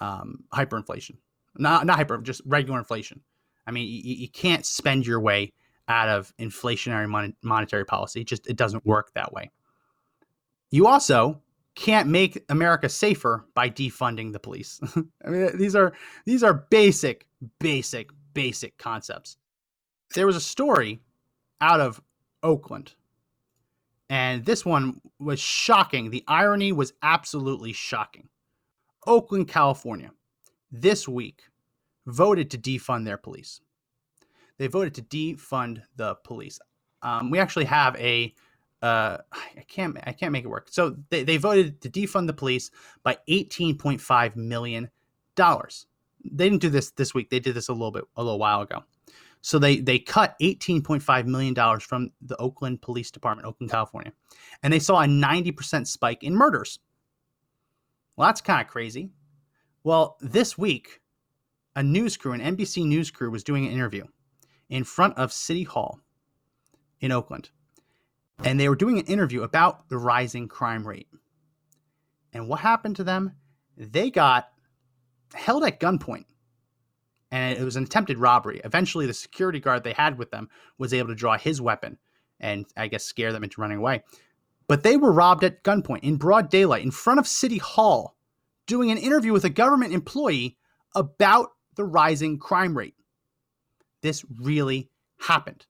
um, 0.00 0.44
hyperinflation. 0.52 1.16
Not 1.56 1.86
not 1.86 1.96
hyper, 1.96 2.18
just 2.18 2.42
regular 2.44 2.78
inflation. 2.78 3.20
I 3.66 3.70
mean, 3.70 3.86
you, 3.86 4.14
you 4.14 4.28
can't 4.28 4.66
spend 4.66 5.06
your 5.06 5.20
way 5.20 5.52
out 5.88 6.08
of 6.08 6.32
inflationary 6.38 7.08
mon- 7.08 7.36
monetary 7.42 7.84
policy. 7.84 8.22
It 8.22 8.26
just 8.26 8.46
it 8.46 8.56
doesn't 8.56 8.84
work 8.84 9.12
that 9.14 9.32
way. 9.32 9.50
You 10.70 10.86
also 10.86 11.40
can't 11.74 12.08
make 12.08 12.42
America 12.48 12.88
safer 12.88 13.46
by 13.54 13.68
defunding 13.68 14.32
the 14.32 14.38
police. 14.38 14.80
I 15.24 15.28
mean, 15.28 15.56
these 15.56 15.74
are 15.74 15.92
these 16.24 16.42
are 16.42 16.66
basic, 16.70 17.26
basic, 17.58 18.10
basic 18.32 18.76
concepts. 18.78 19.36
There 20.14 20.26
was 20.26 20.36
a 20.36 20.40
story 20.40 21.00
out 21.60 21.80
of 21.80 22.00
Oakland, 22.42 22.94
and 24.08 24.44
this 24.44 24.64
one 24.64 25.00
was 25.18 25.40
shocking. 25.40 26.10
The 26.10 26.24
irony 26.28 26.72
was 26.72 26.92
absolutely 27.02 27.72
shocking. 27.72 28.28
Oakland, 29.06 29.48
California, 29.48 30.10
this 30.70 31.08
week 31.08 31.42
voted 32.06 32.50
to 32.50 32.58
defund 32.58 33.04
their 33.04 33.16
police. 33.16 33.60
They 34.58 34.66
voted 34.66 34.94
to 34.94 35.02
defund 35.02 35.82
the 35.96 36.14
police. 36.16 36.58
Um, 37.02 37.30
we 37.30 37.38
actually 37.38 37.64
have 37.66 37.96
a 37.96 38.34
uh, 38.82 39.18
I 39.32 39.62
can't 39.66 39.96
I 40.04 40.12
can't 40.12 40.32
make 40.32 40.44
it 40.44 40.48
work. 40.48 40.68
So 40.70 40.96
they, 41.10 41.24
they 41.24 41.38
voted 41.38 41.80
to 41.82 41.90
defund 41.90 42.26
the 42.26 42.34
police 42.34 42.70
by 43.02 43.16
18.5 43.28 44.36
million 44.36 44.90
dollars. 45.36 45.86
They 46.22 46.48
didn't 46.48 46.62
do 46.62 46.70
this 46.70 46.90
this 46.90 47.14
week. 47.14 47.30
They 47.30 47.40
did 47.40 47.54
this 47.54 47.68
a 47.68 47.72
little 47.72 47.90
bit 47.90 48.04
a 48.16 48.22
little 48.22 48.38
while 48.38 48.60
ago. 48.60 48.84
So 49.40 49.58
they 49.58 49.76
they 49.76 49.98
cut 49.98 50.34
18.5 50.40 51.26
million 51.26 51.54
dollars 51.54 51.82
from 51.82 52.10
the 52.22 52.36
Oakland 52.36 52.82
Police 52.82 53.10
Department, 53.10 53.46
Oakland, 53.46 53.70
California, 53.70 54.12
and 54.62 54.72
they 54.72 54.78
saw 54.78 55.00
a 55.02 55.06
90% 55.06 55.86
spike 55.86 56.22
in 56.22 56.34
murders. 56.34 56.78
Well, 58.16 58.28
that's 58.28 58.40
kind 58.40 58.60
of 58.60 58.68
crazy. 58.68 59.10
Well, 59.82 60.16
this 60.20 60.56
week, 60.56 61.00
a 61.76 61.82
news 61.82 62.16
crew, 62.16 62.32
an 62.32 62.40
NBC 62.40 62.86
news 62.86 63.10
crew, 63.10 63.30
was 63.30 63.44
doing 63.44 63.66
an 63.66 63.72
interview 63.72 64.04
in 64.68 64.84
front 64.84 65.18
of 65.18 65.32
City 65.32 65.64
Hall 65.64 66.00
in 67.00 67.12
Oakland. 67.12 67.50
and 68.42 68.58
they 68.58 68.68
were 68.68 68.76
doing 68.76 68.98
an 68.98 69.06
interview 69.06 69.42
about 69.42 69.88
the 69.88 69.98
rising 69.98 70.48
crime 70.48 70.86
rate. 70.86 71.08
And 72.32 72.48
what 72.48 72.60
happened 72.60 72.96
to 72.96 73.04
them? 73.04 73.32
They 73.76 74.10
got 74.10 74.48
held 75.34 75.64
at 75.64 75.78
gunpoint. 75.80 76.24
And 77.30 77.58
it 77.58 77.62
was 77.62 77.76
an 77.76 77.84
attempted 77.84 78.18
robbery. 78.18 78.60
Eventually, 78.64 79.06
the 79.06 79.14
security 79.14 79.60
guard 79.60 79.82
they 79.82 79.92
had 79.92 80.18
with 80.18 80.30
them 80.30 80.48
was 80.78 80.92
able 80.92 81.08
to 81.08 81.14
draw 81.14 81.36
his 81.36 81.60
weapon 81.60 81.98
and 82.40 82.66
I 82.76 82.88
guess 82.88 83.04
scare 83.04 83.32
them 83.32 83.44
into 83.44 83.60
running 83.60 83.78
away. 83.78 84.02
But 84.66 84.82
they 84.82 84.96
were 84.96 85.12
robbed 85.12 85.44
at 85.44 85.62
gunpoint 85.62 86.02
in 86.02 86.16
broad 86.16 86.50
daylight 86.50 86.84
in 86.84 86.90
front 86.90 87.18
of 87.18 87.28
City 87.28 87.58
Hall 87.58 88.16
doing 88.66 88.90
an 88.90 88.98
interview 88.98 89.32
with 89.32 89.44
a 89.44 89.50
government 89.50 89.92
employee 89.92 90.56
about 90.94 91.50
the 91.76 91.84
rising 91.84 92.38
crime 92.38 92.76
rate. 92.76 92.94
This 94.00 94.24
really 94.40 94.90
happened. 95.18 95.66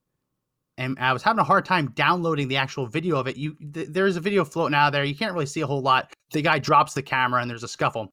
And 0.76 0.98
I 0.98 1.12
was 1.12 1.22
having 1.22 1.38
a 1.38 1.44
hard 1.44 1.64
time 1.64 1.92
downloading 1.92 2.48
the 2.48 2.56
actual 2.56 2.86
video 2.86 3.16
of 3.16 3.28
it. 3.28 3.36
You 3.36 3.56
th- 3.72 3.88
there's 3.90 4.16
a 4.16 4.20
video 4.20 4.44
floating 4.44 4.74
out 4.74 4.90
there. 4.90 5.04
You 5.04 5.14
can't 5.14 5.32
really 5.32 5.46
see 5.46 5.60
a 5.60 5.66
whole 5.66 5.82
lot. 5.82 6.12
The 6.32 6.42
guy 6.42 6.58
drops 6.58 6.94
the 6.94 7.02
camera 7.02 7.40
and 7.40 7.50
there's 7.50 7.62
a 7.62 7.68
scuffle. 7.68 8.10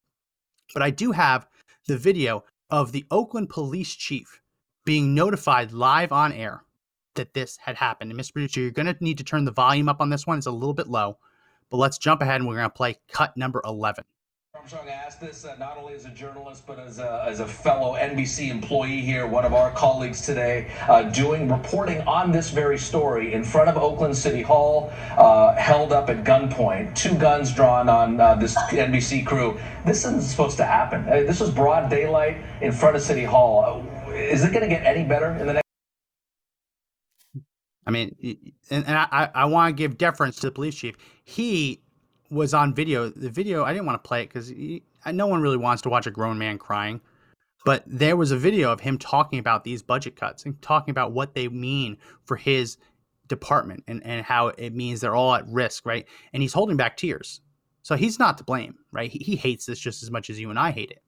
But 0.73 0.83
I 0.83 0.91
do 0.91 1.11
have 1.11 1.47
the 1.87 1.97
video 1.97 2.43
of 2.69 2.91
the 2.91 3.05
Oakland 3.09 3.49
police 3.49 3.95
chief 3.95 4.41
being 4.85 5.13
notified 5.13 5.71
live 5.71 6.11
on 6.11 6.31
air 6.31 6.63
that 7.15 7.33
this 7.33 7.57
had 7.57 7.75
happened. 7.75 8.11
And 8.11 8.19
Mr. 8.19 8.33
Producer, 8.33 8.61
you're 8.61 8.71
going 8.71 8.87
to 8.87 8.97
need 8.99 9.17
to 9.17 9.23
turn 9.23 9.45
the 9.45 9.51
volume 9.51 9.89
up 9.89 10.01
on 10.01 10.09
this 10.09 10.27
one. 10.27 10.37
It's 10.37 10.47
a 10.47 10.51
little 10.51 10.73
bit 10.73 10.87
low. 10.87 11.17
But 11.69 11.77
let's 11.77 11.97
jump 11.97 12.21
ahead 12.21 12.41
and 12.41 12.47
we're 12.47 12.55
going 12.55 12.69
to 12.69 12.69
play 12.69 12.97
cut 13.11 13.35
number 13.37 13.61
11. 13.65 14.03
Armstrong 14.53 14.89
asked 14.89 15.21
this 15.21 15.45
uh, 15.45 15.55
not 15.57 15.77
only 15.77 15.93
as 15.93 16.03
a 16.03 16.09
journalist 16.09 16.67
but 16.67 16.77
as 16.77 16.99
a, 16.99 17.23
as 17.25 17.39
a 17.39 17.47
fellow 17.47 17.95
NBC 17.95 18.49
employee 18.49 18.99
here, 18.99 19.25
one 19.25 19.45
of 19.45 19.53
our 19.53 19.71
colleagues 19.71 20.21
today, 20.21 20.69
uh, 20.89 21.03
doing 21.03 21.49
reporting 21.49 22.01
on 22.01 22.33
this 22.33 22.49
very 22.49 22.77
story 22.77 23.33
in 23.33 23.45
front 23.45 23.69
of 23.69 23.77
Oakland 23.77 24.15
City 24.15 24.41
Hall, 24.41 24.91
uh, 25.17 25.55
held 25.55 25.93
up 25.93 26.09
at 26.09 26.25
gunpoint, 26.25 26.93
two 26.95 27.15
guns 27.15 27.55
drawn 27.55 27.87
on 27.87 28.19
uh, 28.19 28.35
this 28.35 28.55
NBC 28.69 29.25
crew. 29.25 29.57
This 29.85 30.05
isn't 30.05 30.21
supposed 30.21 30.57
to 30.57 30.65
happen. 30.65 31.07
Uh, 31.07 31.21
this 31.21 31.39
was 31.39 31.49
broad 31.49 31.89
daylight 31.89 32.37
in 32.61 32.73
front 32.73 32.97
of 32.97 33.01
City 33.01 33.23
Hall. 33.23 33.83
Uh, 34.05 34.11
Is 34.11 34.43
it 34.43 34.51
going 34.51 34.63
to 34.63 34.69
get 34.69 34.85
any 34.85 35.05
better 35.05 35.31
in 35.31 35.47
the 35.47 35.53
next? 35.53 35.70
I 37.85 37.91
mean, 37.91 38.15
and, 38.69 38.85
and 38.85 38.97
I, 38.97 39.29
I 39.33 39.45
want 39.45 39.69
to 39.69 39.73
give 39.73 39.97
deference 39.97 40.35
to 40.37 40.47
the 40.47 40.51
police 40.51 40.75
chief. 40.75 40.95
He 41.23 41.81
was 42.29 42.53
on 42.53 42.73
video. 42.73 43.09
The 43.09 43.29
video, 43.29 43.63
I 43.63 43.73
didn't 43.73 43.85
want 43.85 44.01
to 44.01 44.07
play 44.07 44.23
it 44.23 44.27
because 44.27 44.53
no 45.11 45.27
one 45.27 45.41
really 45.41 45.57
wants 45.57 45.81
to 45.83 45.89
watch 45.89 46.05
a 46.07 46.11
grown 46.11 46.37
man 46.37 46.57
crying. 46.57 47.01
But 47.65 47.83
there 47.85 48.15
was 48.15 48.31
a 48.31 48.37
video 48.37 48.71
of 48.71 48.79
him 48.79 48.97
talking 48.97 49.39
about 49.39 49.63
these 49.63 49.83
budget 49.83 50.15
cuts 50.15 50.45
and 50.45 50.59
talking 50.61 50.91
about 50.91 51.11
what 51.11 51.35
they 51.35 51.47
mean 51.47 51.97
for 52.25 52.35
his 52.35 52.77
department 53.27 53.83
and, 53.87 54.03
and 54.05 54.25
how 54.25 54.47
it 54.47 54.73
means 54.73 54.99
they're 54.99 55.15
all 55.15 55.35
at 55.35 55.47
risk, 55.47 55.85
right? 55.85 56.07
And 56.33 56.41
he's 56.41 56.53
holding 56.53 56.77
back 56.77 56.97
tears. 56.97 57.41
So 57.83 57.95
he's 57.95 58.19
not 58.19 58.37
to 58.37 58.43
blame, 58.43 58.75
right? 58.91 59.11
He, 59.11 59.19
he 59.19 59.35
hates 59.35 59.65
this 59.65 59.79
just 59.79 60.03
as 60.03 60.11
much 60.11 60.29
as 60.29 60.39
you 60.39 60.49
and 60.49 60.59
I 60.59 60.71
hate 60.71 60.91
it. 60.91 61.01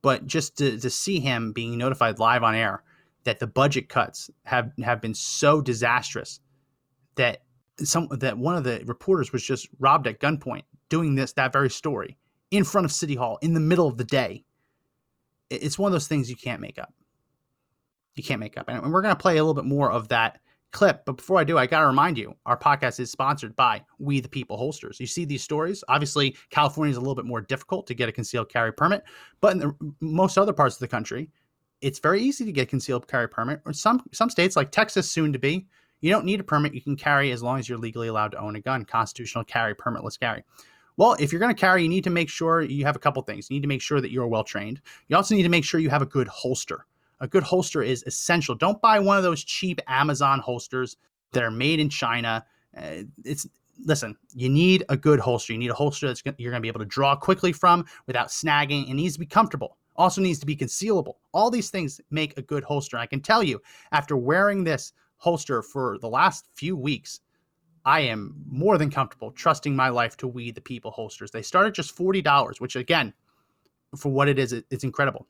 But 0.00 0.26
just 0.26 0.56
to, 0.58 0.78
to 0.78 0.90
see 0.90 1.20
him 1.20 1.52
being 1.52 1.76
notified 1.76 2.18
live 2.18 2.42
on 2.42 2.54
air 2.54 2.82
that 3.28 3.40
the 3.40 3.46
budget 3.46 3.90
cuts 3.90 4.30
have 4.44 4.72
have 4.82 5.02
been 5.02 5.12
so 5.12 5.60
disastrous 5.60 6.40
that 7.16 7.42
some 7.76 8.08
that 8.10 8.38
one 8.38 8.56
of 8.56 8.64
the 8.64 8.82
reporters 8.86 9.34
was 9.34 9.42
just 9.42 9.68
robbed 9.78 10.06
at 10.06 10.18
gunpoint 10.18 10.62
doing 10.88 11.14
this 11.14 11.34
that 11.34 11.52
very 11.52 11.68
story 11.68 12.16
in 12.50 12.64
front 12.64 12.86
of 12.86 12.90
city 12.90 13.14
hall 13.14 13.38
in 13.42 13.52
the 13.52 13.60
middle 13.60 13.86
of 13.86 13.98
the 13.98 14.04
day. 14.04 14.46
It's 15.50 15.78
one 15.78 15.90
of 15.90 15.92
those 15.92 16.08
things 16.08 16.30
you 16.30 16.36
can't 16.36 16.62
make 16.62 16.78
up. 16.78 16.94
You 18.16 18.22
can't 18.22 18.40
make 18.40 18.56
up. 18.56 18.70
And 18.70 18.90
we're 18.90 19.02
going 19.02 19.14
to 19.14 19.20
play 19.20 19.36
a 19.36 19.42
little 19.42 19.52
bit 19.52 19.66
more 19.66 19.92
of 19.92 20.08
that 20.08 20.40
clip 20.70 21.02
but 21.06 21.16
before 21.16 21.38
i 21.38 21.44
do 21.44 21.56
i 21.56 21.66
got 21.66 21.80
to 21.80 21.86
remind 21.86 22.18
you 22.18 22.34
our 22.44 22.58
podcast 22.58 23.00
is 23.00 23.10
sponsored 23.10 23.56
by 23.56 23.82
we 23.98 24.20
the 24.20 24.28
people 24.28 24.56
holsters. 24.56 25.00
You 25.00 25.06
see 25.06 25.24
these 25.24 25.42
stories? 25.42 25.84
Obviously 25.88 26.34
california 26.50 26.90
is 26.90 26.96
a 26.96 27.00
little 27.00 27.14
bit 27.14 27.26
more 27.26 27.42
difficult 27.42 27.86
to 27.88 27.94
get 27.94 28.08
a 28.08 28.12
concealed 28.12 28.50
carry 28.50 28.72
permit 28.72 29.02
but 29.42 29.52
in 29.52 29.58
the, 29.58 29.74
most 30.00 30.38
other 30.38 30.52
parts 30.54 30.76
of 30.76 30.80
the 30.80 30.88
country 30.88 31.30
it's 31.80 31.98
very 31.98 32.20
easy 32.20 32.44
to 32.44 32.52
get 32.52 32.68
concealed 32.68 33.06
carry 33.06 33.28
permit 33.28 33.60
or 33.64 33.72
some 33.72 34.02
some 34.12 34.30
states 34.30 34.56
like 34.56 34.70
texas 34.70 35.10
soon 35.10 35.32
to 35.32 35.38
be 35.38 35.66
you 36.00 36.10
don't 36.10 36.24
need 36.24 36.40
a 36.40 36.44
permit. 36.44 36.74
You 36.74 36.80
can 36.80 36.96
carry 36.96 37.32
as 37.32 37.42
long 37.42 37.58
as 37.58 37.68
you're 37.68 37.78
legally 37.78 38.08
allowed 38.08 38.32
to 38.32 38.38
own 38.38 38.56
a 38.56 38.60
gun. 38.60 38.84
Constitutional 38.84 39.44
carry, 39.44 39.74
permitless 39.74 40.18
carry. 40.18 40.44
Well, 40.96 41.16
if 41.18 41.32
you're 41.32 41.40
going 41.40 41.54
to 41.54 41.60
carry, 41.60 41.82
you 41.82 41.88
need 41.88 42.04
to 42.04 42.10
make 42.10 42.28
sure 42.28 42.62
you 42.62 42.84
have 42.84 42.96
a 42.96 43.00
couple 43.00 43.22
things. 43.22 43.48
You 43.50 43.54
need 43.56 43.62
to 43.62 43.68
make 43.68 43.82
sure 43.82 44.00
that 44.00 44.10
you're 44.10 44.26
well 44.26 44.44
trained. 44.44 44.80
You 45.08 45.16
also 45.16 45.34
need 45.34 45.44
to 45.44 45.48
make 45.48 45.64
sure 45.64 45.80
you 45.80 45.90
have 45.90 46.02
a 46.02 46.06
good 46.06 46.28
holster. 46.28 46.86
A 47.20 47.28
good 47.28 47.42
holster 47.42 47.82
is 47.82 48.04
essential. 48.06 48.54
Don't 48.54 48.80
buy 48.80 48.98
one 48.98 49.16
of 49.16 49.22
those 49.22 49.42
cheap 49.42 49.80
Amazon 49.88 50.40
holsters 50.40 50.96
that 51.32 51.42
are 51.42 51.50
made 51.50 51.80
in 51.80 51.88
China. 51.88 52.44
Uh, 52.76 53.02
it's 53.24 53.46
listen, 53.84 54.16
you 54.34 54.48
need 54.48 54.84
a 54.88 54.96
good 54.96 55.20
holster. 55.20 55.52
You 55.52 55.58
need 55.58 55.70
a 55.70 55.74
holster 55.74 56.08
that 56.08 56.22
you're 56.38 56.50
going 56.50 56.60
to 56.60 56.62
be 56.62 56.68
able 56.68 56.80
to 56.80 56.86
draw 56.86 57.14
quickly 57.14 57.52
from 57.52 57.84
without 58.06 58.28
snagging. 58.28 58.88
It 58.88 58.94
needs 58.94 59.14
to 59.14 59.20
be 59.20 59.26
comfortable. 59.26 59.77
Also 59.98 60.22
needs 60.22 60.38
to 60.38 60.46
be 60.46 60.56
concealable. 60.56 61.14
All 61.34 61.50
these 61.50 61.70
things 61.70 62.00
make 62.10 62.38
a 62.38 62.42
good 62.42 62.64
holster. 62.64 62.96
I 62.96 63.06
can 63.06 63.20
tell 63.20 63.42
you, 63.42 63.60
after 63.92 64.16
wearing 64.16 64.64
this 64.64 64.92
holster 65.16 65.60
for 65.60 65.98
the 66.00 66.08
last 66.08 66.46
few 66.54 66.76
weeks, 66.76 67.20
I 67.84 68.00
am 68.00 68.34
more 68.46 68.78
than 68.78 68.90
comfortable 68.90 69.30
trusting 69.32 69.74
my 69.74 69.88
life 69.88 70.16
to 70.18 70.28
We 70.28 70.50
the 70.50 70.60
People 70.60 70.90
holsters. 70.90 71.30
They 71.30 71.42
start 71.42 71.66
at 71.66 71.74
just 71.74 71.96
$40, 71.96 72.60
which 72.60 72.76
again, 72.76 73.12
for 73.96 74.10
what 74.10 74.28
it 74.28 74.38
is, 74.38 74.52
it's 74.52 74.84
incredible. 74.84 75.26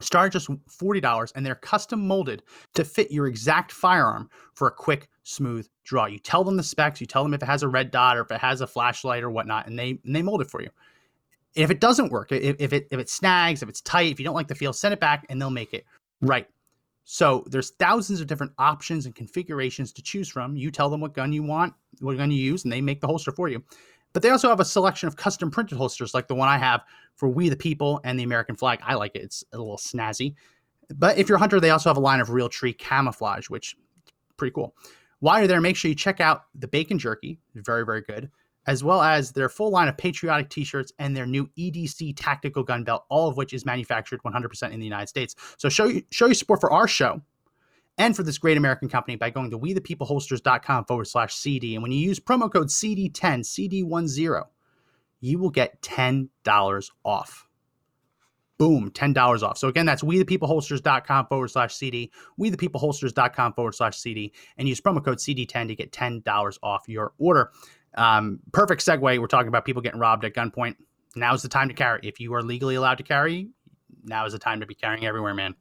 Start 0.00 0.26
at 0.26 0.32
just 0.32 0.48
$40 0.48 1.32
and 1.36 1.44
they're 1.44 1.54
custom 1.54 2.06
molded 2.08 2.42
to 2.74 2.84
fit 2.84 3.10
your 3.10 3.26
exact 3.26 3.70
firearm 3.70 4.30
for 4.54 4.66
a 4.66 4.72
quick, 4.72 5.08
smooth 5.24 5.68
draw. 5.84 6.06
You 6.06 6.18
tell 6.18 6.42
them 6.42 6.56
the 6.56 6.62
specs, 6.62 7.00
you 7.00 7.06
tell 7.06 7.22
them 7.22 7.34
if 7.34 7.42
it 7.42 7.46
has 7.46 7.62
a 7.62 7.68
red 7.68 7.90
dot 7.90 8.16
or 8.16 8.22
if 8.22 8.30
it 8.30 8.40
has 8.40 8.62
a 8.62 8.66
flashlight 8.66 9.22
or 9.22 9.30
whatnot, 9.30 9.66
and 9.66 9.78
they 9.78 10.00
and 10.04 10.16
they 10.16 10.22
mold 10.22 10.40
it 10.40 10.50
for 10.50 10.62
you. 10.62 10.70
If 11.54 11.70
it 11.70 11.80
doesn't 11.80 12.12
work, 12.12 12.32
if, 12.32 12.56
if 12.58 12.72
it 12.72 12.86
if 12.90 13.00
it 13.00 13.10
snags, 13.10 13.62
if 13.62 13.68
it's 13.68 13.80
tight, 13.80 14.12
if 14.12 14.20
you 14.20 14.24
don't 14.24 14.34
like 14.34 14.48
the 14.48 14.54
feel, 14.54 14.72
send 14.72 14.94
it 14.94 15.00
back 15.00 15.26
and 15.28 15.40
they'll 15.40 15.50
make 15.50 15.74
it 15.74 15.84
right. 16.20 16.46
So 17.04 17.44
there's 17.48 17.70
thousands 17.70 18.20
of 18.20 18.28
different 18.28 18.52
options 18.58 19.06
and 19.06 19.14
configurations 19.14 19.92
to 19.92 20.02
choose 20.02 20.28
from. 20.28 20.56
You 20.56 20.70
tell 20.70 20.88
them 20.88 21.00
what 21.00 21.12
gun 21.12 21.32
you 21.32 21.42
want, 21.42 21.74
what 22.00 22.16
gun 22.16 22.30
you 22.30 22.40
use, 22.40 22.64
and 22.64 22.72
they 22.72 22.80
make 22.80 23.00
the 23.00 23.08
holster 23.08 23.32
for 23.32 23.48
you. 23.48 23.64
But 24.12 24.22
they 24.22 24.30
also 24.30 24.48
have 24.48 24.60
a 24.60 24.64
selection 24.64 25.08
of 25.08 25.16
custom 25.16 25.50
printed 25.50 25.78
holsters 25.78 26.14
like 26.14 26.28
the 26.28 26.34
one 26.34 26.48
I 26.48 26.58
have 26.58 26.82
for 27.16 27.28
We 27.28 27.48
the 27.48 27.56
People 27.56 28.00
and 28.04 28.18
the 28.18 28.24
American 28.24 28.56
flag. 28.56 28.80
I 28.82 28.94
like 28.94 29.14
it. 29.14 29.22
It's 29.22 29.44
a 29.52 29.58
little 29.58 29.76
snazzy. 29.76 30.34
But 30.96 31.18
if 31.18 31.28
you're 31.28 31.36
a 31.36 31.40
hunter, 31.40 31.60
they 31.60 31.70
also 31.70 31.90
have 31.90 31.96
a 31.96 32.00
line 32.00 32.20
of 32.20 32.28
Realtree 32.28 32.76
camouflage, 32.76 33.48
which 33.48 33.76
pretty 34.36 34.52
cool. 34.52 34.74
While 35.20 35.38
you're 35.38 35.48
there, 35.48 35.60
make 35.60 35.76
sure 35.76 35.88
you 35.88 35.94
check 35.94 36.20
out 36.20 36.44
the 36.54 36.66
bacon 36.66 36.98
jerky. 36.98 37.38
Very, 37.54 37.84
very 37.84 38.02
good 38.02 38.30
as 38.66 38.84
well 38.84 39.02
as 39.02 39.32
their 39.32 39.48
full 39.48 39.70
line 39.70 39.88
of 39.88 39.96
patriotic 39.96 40.48
t-shirts 40.50 40.92
and 40.98 41.16
their 41.16 41.26
new 41.26 41.48
EDC 41.58 42.14
tactical 42.16 42.62
gun 42.62 42.84
belt, 42.84 43.04
all 43.08 43.28
of 43.28 43.36
which 43.36 43.52
is 43.52 43.64
manufactured 43.64 44.20
100% 44.22 44.72
in 44.72 44.78
the 44.78 44.84
United 44.84 45.08
States. 45.08 45.34
So 45.56 45.68
show 45.68 45.86
you 45.86 46.02
show 46.10 46.26
your 46.26 46.34
support 46.34 46.60
for 46.60 46.72
our 46.72 46.88
show 46.88 47.20
and 47.98 48.16
for 48.16 48.22
this 48.22 48.38
great 48.38 48.56
American 48.56 48.88
company 48.88 49.16
by 49.16 49.30
going 49.30 49.50
to 49.50 49.58
wethepeopleholsters.com 49.58 50.86
forward 50.86 51.06
slash 51.06 51.34
CD. 51.34 51.74
And 51.74 51.82
when 51.82 51.92
you 51.92 52.00
use 52.00 52.18
promo 52.18 52.50
code 52.50 52.68
CD10, 52.68 53.12
CD10, 53.12 54.46
you 55.20 55.38
will 55.38 55.50
get 55.50 55.80
$10 55.82 56.90
off. 57.04 57.46
Boom, 58.56 58.90
$10 58.90 59.42
off. 59.42 59.56
So 59.56 59.68
again, 59.68 59.86
that's 59.86 60.02
wethepeopleholsters.com 60.02 61.26
forward 61.26 61.48
slash 61.48 61.74
CD, 61.74 62.10
wethepeopleholsters.com 62.38 63.54
forward 63.54 63.74
slash 63.74 63.96
CD, 63.96 64.32
and 64.58 64.68
use 64.68 64.80
promo 64.80 65.02
code 65.02 65.18
CD10 65.18 65.68
to 65.68 65.74
get 65.74 65.92
$10 65.92 66.58
off 66.62 66.88
your 66.88 67.12
order. 67.18 67.52
Um, 67.94 68.40
perfect 68.52 68.84
segue. 68.84 69.18
We're 69.18 69.26
talking 69.26 69.48
about 69.48 69.64
people 69.64 69.82
getting 69.82 70.00
robbed 70.00 70.24
at 70.24 70.34
gunpoint. 70.34 70.76
Now's 71.16 71.42
the 71.42 71.48
time 71.48 71.68
to 71.68 71.74
carry. 71.74 72.00
If 72.02 72.20
you 72.20 72.34
are 72.34 72.42
legally 72.42 72.76
allowed 72.76 72.98
to 72.98 73.04
carry, 73.04 73.48
now 74.04 74.26
is 74.26 74.32
the 74.32 74.38
time 74.38 74.60
to 74.60 74.66
be 74.66 74.74
carrying 74.74 75.06
everywhere, 75.06 75.34
man. 75.34 75.54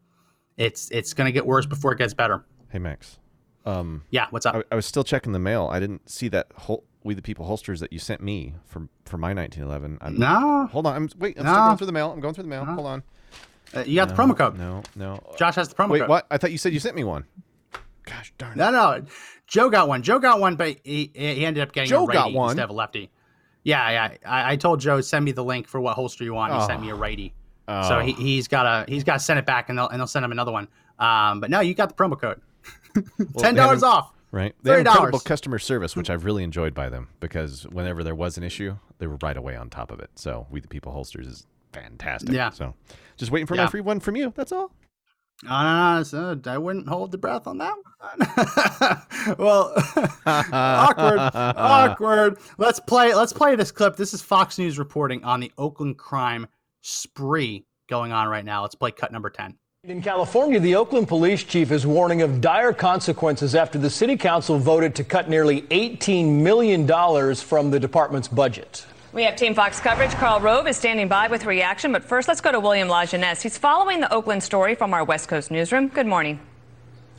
It's 0.58 0.90
it's 0.92 1.14
gonna 1.14 1.32
get 1.32 1.46
worse 1.46 1.66
before 1.66 1.94
it 1.94 1.98
gets 1.98 2.14
better. 2.14 2.46
Hey 2.70 2.80
Max. 2.80 3.18
Um, 3.66 4.04
yeah, 4.10 4.28
what's 4.30 4.46
up? 4.46 4.56
I, 4.56 4.64
I, 4.72 4.76
was 4.76 4.86
still 4.86 5.04
checking 5.04 5.32
the 5.32 5.40
mail. 5.40 5.70
I 5.72 5.80
didn't 5.80 6.10
see 6.10 6.28
that 6.30 6.48
whole 6.56 6.86
We 7.04 7.14
the 7.14 7.22
People 7.22 7.46
holsters 7.46 7.80
that 7.82 7.92
you 7.92 8.00
sent 8.00 8.22
me 8.22 8.56
for 8.66 8.88
for 9.06 9.18
my 9.18 9.34
1911. 9.34 10.00
I'm, 10.02 10.18
no, 10.18 10.68
hold 10.68 10.86
on. 10.86 10.96
I'm 10.96 11.10
wait. 11.18 11.38
I'm 11.38 11.46
no. 11.46 11.52
still 11.52 11.66
going 11.66 11.78
through 11.78 11.88
the 11.88 11.94
mail. 11.94 12.12
I'm 12.12 12.20
going 12.20 12.34
through 12.34 12.44
the 12.44 12.50
mail. 12.50 12.66
No. 12.66 12.74
Hold 12.74 12.88
on. 12.88 13.04
Uh, 13.74 13.84
you 13.86 13.96
got 13.96 14.10
no, 14.10 14.16
the 14.16 14.22
promo 14.22 14.38
code. 14.38 14.58
No, 14.58 14.82
no. 14.96 15.20
Josh 15.38 15.56
has 15.56 15.70
the 15.70 15.76
promo 15.76 15.90
wait, 15.90 16.00
code. 16.00 16.10
Wait, 16.10 16.10
what? 16.10 16.28
I 16.32 16.38
thought 16.38 16.52
you 16.52 16.58
said 16.58 16.74
you 16.74 16.80
sent 16.80 16.96
me 16.96 17.04
one. 17.04 17.26
Gosh 18.04 18.34
darn 18.38 18.54
it. 18.54 18.58
No, 18.58 18.72
no. 18.72 19.06
Joe 19.50 19.70
got 19.70 19.88
one. 19.88 20.04
Joe 20.04 20.20
got 20.20 20.40
one, 20.40 20.56
but 20.56 20.78
he, 20.84 21.12
he 21.14 21.46
ended 21.46 21.64
up 21.64 21.72
getting 21.72 21.90
Joe 21.90 22.04
a 22.04 22.08
righty 22.08 22.18
got 22.18 22.34
one. 22.34 22.52
instead 22.52 22.66
of 22.66 22.70
a 22.70 22.74
lefty. 22.74 23.10
Yeah, 23.64 23.90
yeah. 23.90 24.18
I, 24.26 24.54
I, 24.54 24.56
told 24.56 24.80
Joe 24.80 25.02
send 25.02 25.26
me 25.26 25.32
the 25.32 25.44
link 25.44 25.68
for 25.68 25.82
what 25.82 25.96
holster 25.96 26.24
you 26.24 26.34
want. 26.34 26.54
He 26.54 26.60
oh. 26.60 26.68
sent 26.68 26.82
me 26.82 26.90
a 26.90 26.96
righty. 26.96 27.34
Oh. 27.68 27.88
So 27.90 28.00
he, 28.00 28.14
he's 28.14 28.48
got 28.48 28.64
to 28.64 28.92
he's 28.92 29.04
got 29.04 29.14
to 29.14 29.20
send 29.20 29.40
it 29.40 29.46
back, 29.46 29.70
and 29.70 29.78
they'll 29.78 29.90
and 29.90 30.00
they'll 30.00 30.08
send 30.08 30.24
him 30.24 30.32
another 30.32 30.52
one. 30.52 30.68
Um, 30.98 31.40
but 31.40 31.50
no, 31.50 31.60
you 31.60 31.74
got 31.74 31.90
the 31.90 31.96
promo 31.96 32.20
code. 32.20 32.42
Ten 33.38 33.56
dollars 33.56 33.84
off. 33.84 34.14
Right. 34.32 34.54
They 34.62 34.72
have 34.72 34.86
incredible 34.86 35.20
customer 35.20 35.58
service, 35.58 35.96
which 35.96 36.10
I've 36.10 36.24
really 36.24 36.44
enjoyed 36.44 36.76
by 36.76 36.90
them 36.90 37.10
because 37.20 37.64
whenever 37.68 38.04
there 38.04 38.14
was 38.14 38.38
an 38.38 38.44
issue, 38.44 38.78
they 39.00 39.08
were 39.08 39.18
right 39.22 39.36
away 39.36 39.56
on 39.56 39.70
top 39.70 39.92
of 39.92 40.00
it. 40.00 40.12
So 40.16 40.46
we 40.52 40.60
the 40.60 40.68
people 40.68 40.92
holsters 40.92 41.28
is 41.28 41.48
fantastic. 41.74 42.32
Yeah. 42.32 42.52
So 42.52 42.76
just 43.18 43.32
waiting 43.32 43.48
for 43.48 43.56
yeah. 43.56 43.66
my 43.66 43.70
free 43.70 43.82
one 43.82 44.00
from 44.00 44.16
you. 44.16 44.32
That's 44.36 44.52
all. 44.52 44.72
Uh, 45.48 46.04
so 46.04 46.40
I 46.46 46.58
wouldn't 46.58 46.88
hold 46.88 47.12
the 47.12 47.18
breath 47.18 47.48
on 47.48 47.60
that 47.60 47.76
one. 47.76 49.38
well, 49.38 49.74
awkward, 50.26 51.20
awkward. 51.34 52.38
Let's 52.58 52.80
play. 52.80 53.14
Let's 53.14 53.32
play 53.32 53.56
this 53.56 53.72
clip. 53.72 53.96
This 53.96 54.14
is 54.14 54.22
Fox 54.22 54.58
News 54.58 54.78
reporting 54.78 55.24
on 55.24 55.40
the 55.40 55.52
Oakland 55.58 55.98
crime 55.98 56.48
spree 56.82 57.66
going 57.88 58.12
on 58.12 58.28
right 58.28 58.44
now. 58.44 58.64
Let's 58.64 58.76
play 58.76 58.92
cut 58.92 59.12
number 59.12 59.30
ten. 59.30 59.56
In 59.86 60.02
California, 60.02 60.60
the 60.60 60.76
Oakland 60.76 61.08
police 61.08 61.42
chief 61.42 61.72
is 61.72 61.88
warning 61.88 62.22
of 62.22 62.42
dire 62.42 62.74
consequences 62.74 63.56
after 63.56 63.80
the 63.80 63.90
city 63.90 64.18
council 64.18 64.60
voted 64.60 64.94
to 64.96 65.06
cut 65.06 65.30
nearly 65.30 65.62
$18 65.62 66.42
million 66.42 66.86
from 67.36 67.72
the 67.72 67.80
department's 67.80 68.28
budget. 68.28 68.86
We 69.12 69.24
have 69.24 69.36
Team 69.36 69.56
Fox 69.56 69.80
coverage. 69.80 70.12
Karl 70.12 70.40
Rove 70.40 70.68
is 70.68 70.78
standing 70.78 71.08
by 71.08 71.30
with 71.30 71.46
reaction. 71.46 71.92
But 71.92 72.04
first, 72.04 72.28
let's 72.28 72.42
go 72.42 72.52
to 72.52 72.60
William 72.60 72.88
Lajeunesse. 72.88 73.42
He's 73.42 73.58
following 73.58 74.02
the 74.02 74.14
Oakland 74.14 74.44
story 74.44 74.76
from 74.76 74.94
our 74.94 75.04
West 75.04 75.28
Coast 75.28 75.50
newsroom. 75.50 75.88
Good 75.88 76.06
morning. 76.06 76.40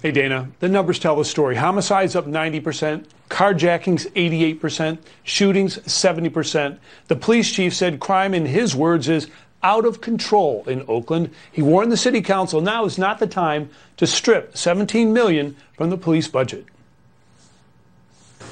Hey, 0.00 0.12
Dana. 0.12 0.48
The 0.60 0.68
numbers 0.68 1.00
tell 1.00 1.16
the 1.16 1.24
story. 1.24 1.56
Homicides 1.56 2.14
up 2.14 2.26
90%, 2.26 3.06
carjackings 3.28 4.08
88%, 4.12 4.98
shootings 5.24 5.78
70%. 5.78 6.78
The 7.08 7.16
police 7.16 7.52
chief 7.52 7.74
said 7.74 7.98
crime, 7.98 8.34
in 8.34 8.46
his 8.46 8.76
words, 8.76 9.08
is 9.08 9.28
out 9.64 9.84
of 9.84 10.00
control 10.00 10.62
in 10.68 10.84
Oakland. 10.86 11.30
He 11.50 11.60
warned 11.60 11.90
the 11.90 11.96
city 11.96 12.22
council 12.22 12.60
now 12.60 12.84
is 12.84 12.98
not 12.98 13.18
the 13.18 13.26
time 13.26 13.68
to 13.96 14.06
strip 14.06 14.56
17 14.56 15.12
million 15.12 15.56
from 15.76 15.90
the 15.90 15.98
police 15.98 16.28
budget. 16.28 16.66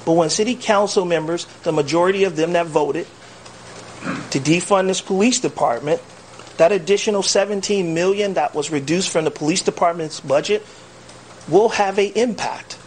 But 0.04 0.14
when 0.14 0.28
city 0.28 0.56
council 0.56 1.04
members, 1.04 1.44
the 1.62 1.72
majority 1.72 2.24
of 2.24 2.34
them 2.34 2.52
that 2.54 2.66
voted 2.66 3.06
to 4.30 4.38
defund 4.38 4.86
this 4.86 5.00
police 5.00 5.40
department, 5.40 6.00
that 6.56 6.72
additional 6.72 7.22
17 7.22 7.94
million 7.94 8.34
that 8.34 8.54
was 8.54 8.70
reduced 8.70 9.10
from 9.10 9.24
the 9.24 9.30
police 9.30 9.62
department's 9.62 10.20
budget 10.20 10.64
will 11.48 11.70
have 11.70 11.98
an 11.98 12.12
impact. 12.14 12.78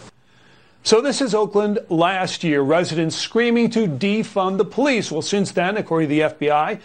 So 0.83 0.99
this 0.99 1.21
is 1.21 1.35
Oakland 1.35 1.79
last 1.89 2.43
year. 2.43 2.61
Residents 2.61 3.15
screaming 3.15 3.69
to 3.71 3.87
defund 3.87 4.57
the 4.57 4.65
police. 4.65 5.11
Well, 5.11 5.21
since 5.21 5.51
then, 5.51 5.77
according 5.77 6.09
to 6.09 6.15
the 6.15 6.21
FBI, 6.21 6.79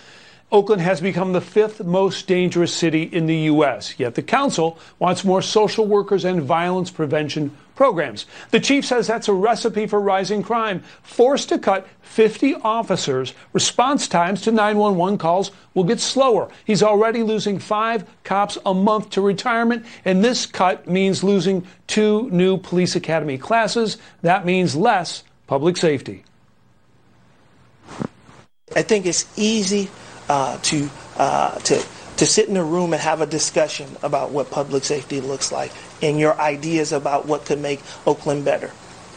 Oakland 0.52 0.80
has 0.82 1.00
become 1.00 1.32
the 1.32 1.40
fifth 1.40 1.82
most 1.82 2.28
dangerous 2.28 2.72
city 2.72 3.02
in 3.02 3.26
the 3.26 3.36
U.S., 3.36 3.98
yet 3.98 4.14
the 4.14 4.22
council 4.22 4.78
wants 5.00 5.24
more 5.24 5.42
social 5.42 5.86
workers 5.86 6.24
and 6.24 6.40
violence 6.40 6.88
prevention 6.88 7.56
programs. 7.74 8.26
The 8.52 8.60
chief 8.60 8.86
says 8.86 9.08
that's 9.08 9.26
a 9.28 9.32
recipe 9.32 9.86
for 9.86 10.00
rising 10.00 10.44
crime. 10.44 10.84
Forced 11.02 11.48
to 11.48 11.58
cut 11.58 11.88
50 12.02 12.54
officers, 12.54 13.34
response 13.52 14.06
times 14.06 14.40
to 14.42 14.52
911 14.52 15.18
calls 15.18 15.50
will 15.74 15.84
get 15.84 15.98
slower. 15.98 16.48
He's 16.64 16.82
already 16.82 17.24
losing 17.24 17.58
five 17.58 18.08
cops 18.22 18.56
a 18.64 18.72
month 18.72 19.10
to 19.10 19.20
retirement, 19.20 19.84
and 20.04 20.24
this 20.24 20.46
cut 20.46 20.88
means 20.88 21.24
losing 21.24 21.66
two 21.88 22.30
new 22.30 22.56
police 22.56 22.94
academy 22.94 23.36
classes. 23.36 23.98
That 24.22 24.46
means 24.46 24.76
less 24.76 25.24
public 25.48 25.76
safety. 25.76 26.24
I 28.74 28.82
think 28.82 29.06
it's 29.06 29.26
easy 29.36 29.90
uh, 30.28 30.59
to 30.62 30.88
uh, 31.16 31.59
to 31.61 31.83
to 32.16 32.26
sit 32.26 32.49
in 32.49 32.56
a 32.56 32.64
room 32.64 32.92
and 32.92 33.02
have 33.02 33.21
a 33.21 33.26
discussion 33.26 33.88
about 34.02 34.30
what 34.30 34.50
public 34.50 34.85
safety 34.85 35.21
looks 35.21 35.52
like 35.52 35.71
and 36.00 36.18
your 36.18 36.38
ideas 36.40 36.92
about 36.92 37.26
what 37.26 37.45
could 37.45 37.61
make 37.61 37.80
Oakland 38.06 38.45
better. 38.45 38.71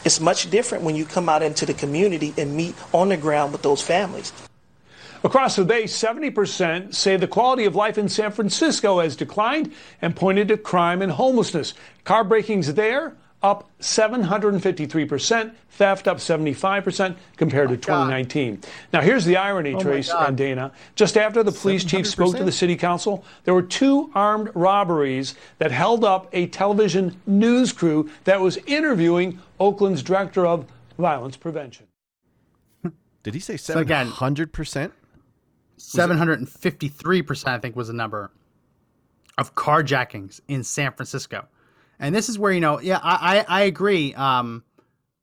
It's 0.04 0.20
much 0.20 0.50
different 0.50 0.84
when 0.84 0.96
you 0.96 1.04
come 1.04 1.28
out 1.28 1.42
into 1.42 1.66
the 1.66 1.74
community 1.74 2.34
and 2.36 2.56
meet 2.56 2.74
on 2.92 3.08
the 3.08 3.16
ground 3.16 3.52
with 3.52 3.62
those 3.62 3.82
families. 3.82 4.32
Across 5.22 5.56
the 5.56 5.64
bay, 5.64 5.84
70% 5.84 6.94
say 6.94 7.16
the 7.16 7.28
quality 7.28 7.66
of 7.66 7.74
life 7.74 7.98
in 7.98 8.08
San 8.08 8.32
Francisco 8.32 9.00
has 9.00 9.16
declined 9.16 9.72
and 10.00 10.16
pointed 10.16 10.48
to 10.48 10.56
crime 10.56 11.02
and 11.02 11.12
homelessness. 11.12 11.74
Car 12.04 12.24
breakings 12.24 12.72
there 12.72 13.14
up 13.42 13.70
753%, 13.80 15.52
theft 15.70 16.06
up 16.06 16.18
75% 16.18 17.16
compared 17.36 17.68
oh 17.68 17.74
to 17.74 17.76
2019. 17.76 18.56
God. 18.56 18.70
Now, 18.92 19.00
here's 19.00 19.24
the 19.24 19.36
irony, 19.36 19.74
oh 19.74 19.80
Trace 19.80 20.10
and 20.10 20.36
Dana. 20.36 20.72
Just 20.94 21.16
after 21.16 21.42
the 21.42 21.52
police 21.52 21.84
700%? 21.84 21.88
chief 21.88 22.06
spoke 22.06 22.36
to 22.36 22.44
the 22.44 22.52
city 22.52 22.76
council, 22.76 23.24
there 23.44 23.54
were 23.54 23.62
two 23.62 24.10
armed 24.14 24.50
robberies 24.54 25.34
that 25.58 25.70
held 25.70 26.04
up 26.04 26.28
a 26.32 26.46
television 26.48 27.16
news 27.26 27.72
crew 27.72 28.10
that 28.24 28.40
was 28.40 28.58
interviewing 28.66 29.38
Oakland's 29.58 30.02
director 30.02 30.46
of 30.46 30.66
violence 30.98 31.36
prevention. 31.36 31.86
Did 33.22 33.34
he 33.34 33.40
say 33.40 33.54
700%? 33.54 34.92
753%, 35.78 37.46
I 37.46 37.58
think, 37.58 37.74
was 37.74 37.88
the 37.88 37.94
number 37.94 38.30
of 39.38 39.54
carjackings 39.54 40.40
in 40.46 40.62
San 40.62 40.92
Francisco. 40.92 41.46
And 42.00 42.14
this 42.14 42.28
is 42.28 42.38
where 42.38 42.50
you 42.50 42.60
know, 42.60 42.80
yeah, 42.80 42.98
I 43.02 43.38
I, 43.38 43.60
I 43.60 43.60
agree. 43.62 44.14
Um, 44.14 44.64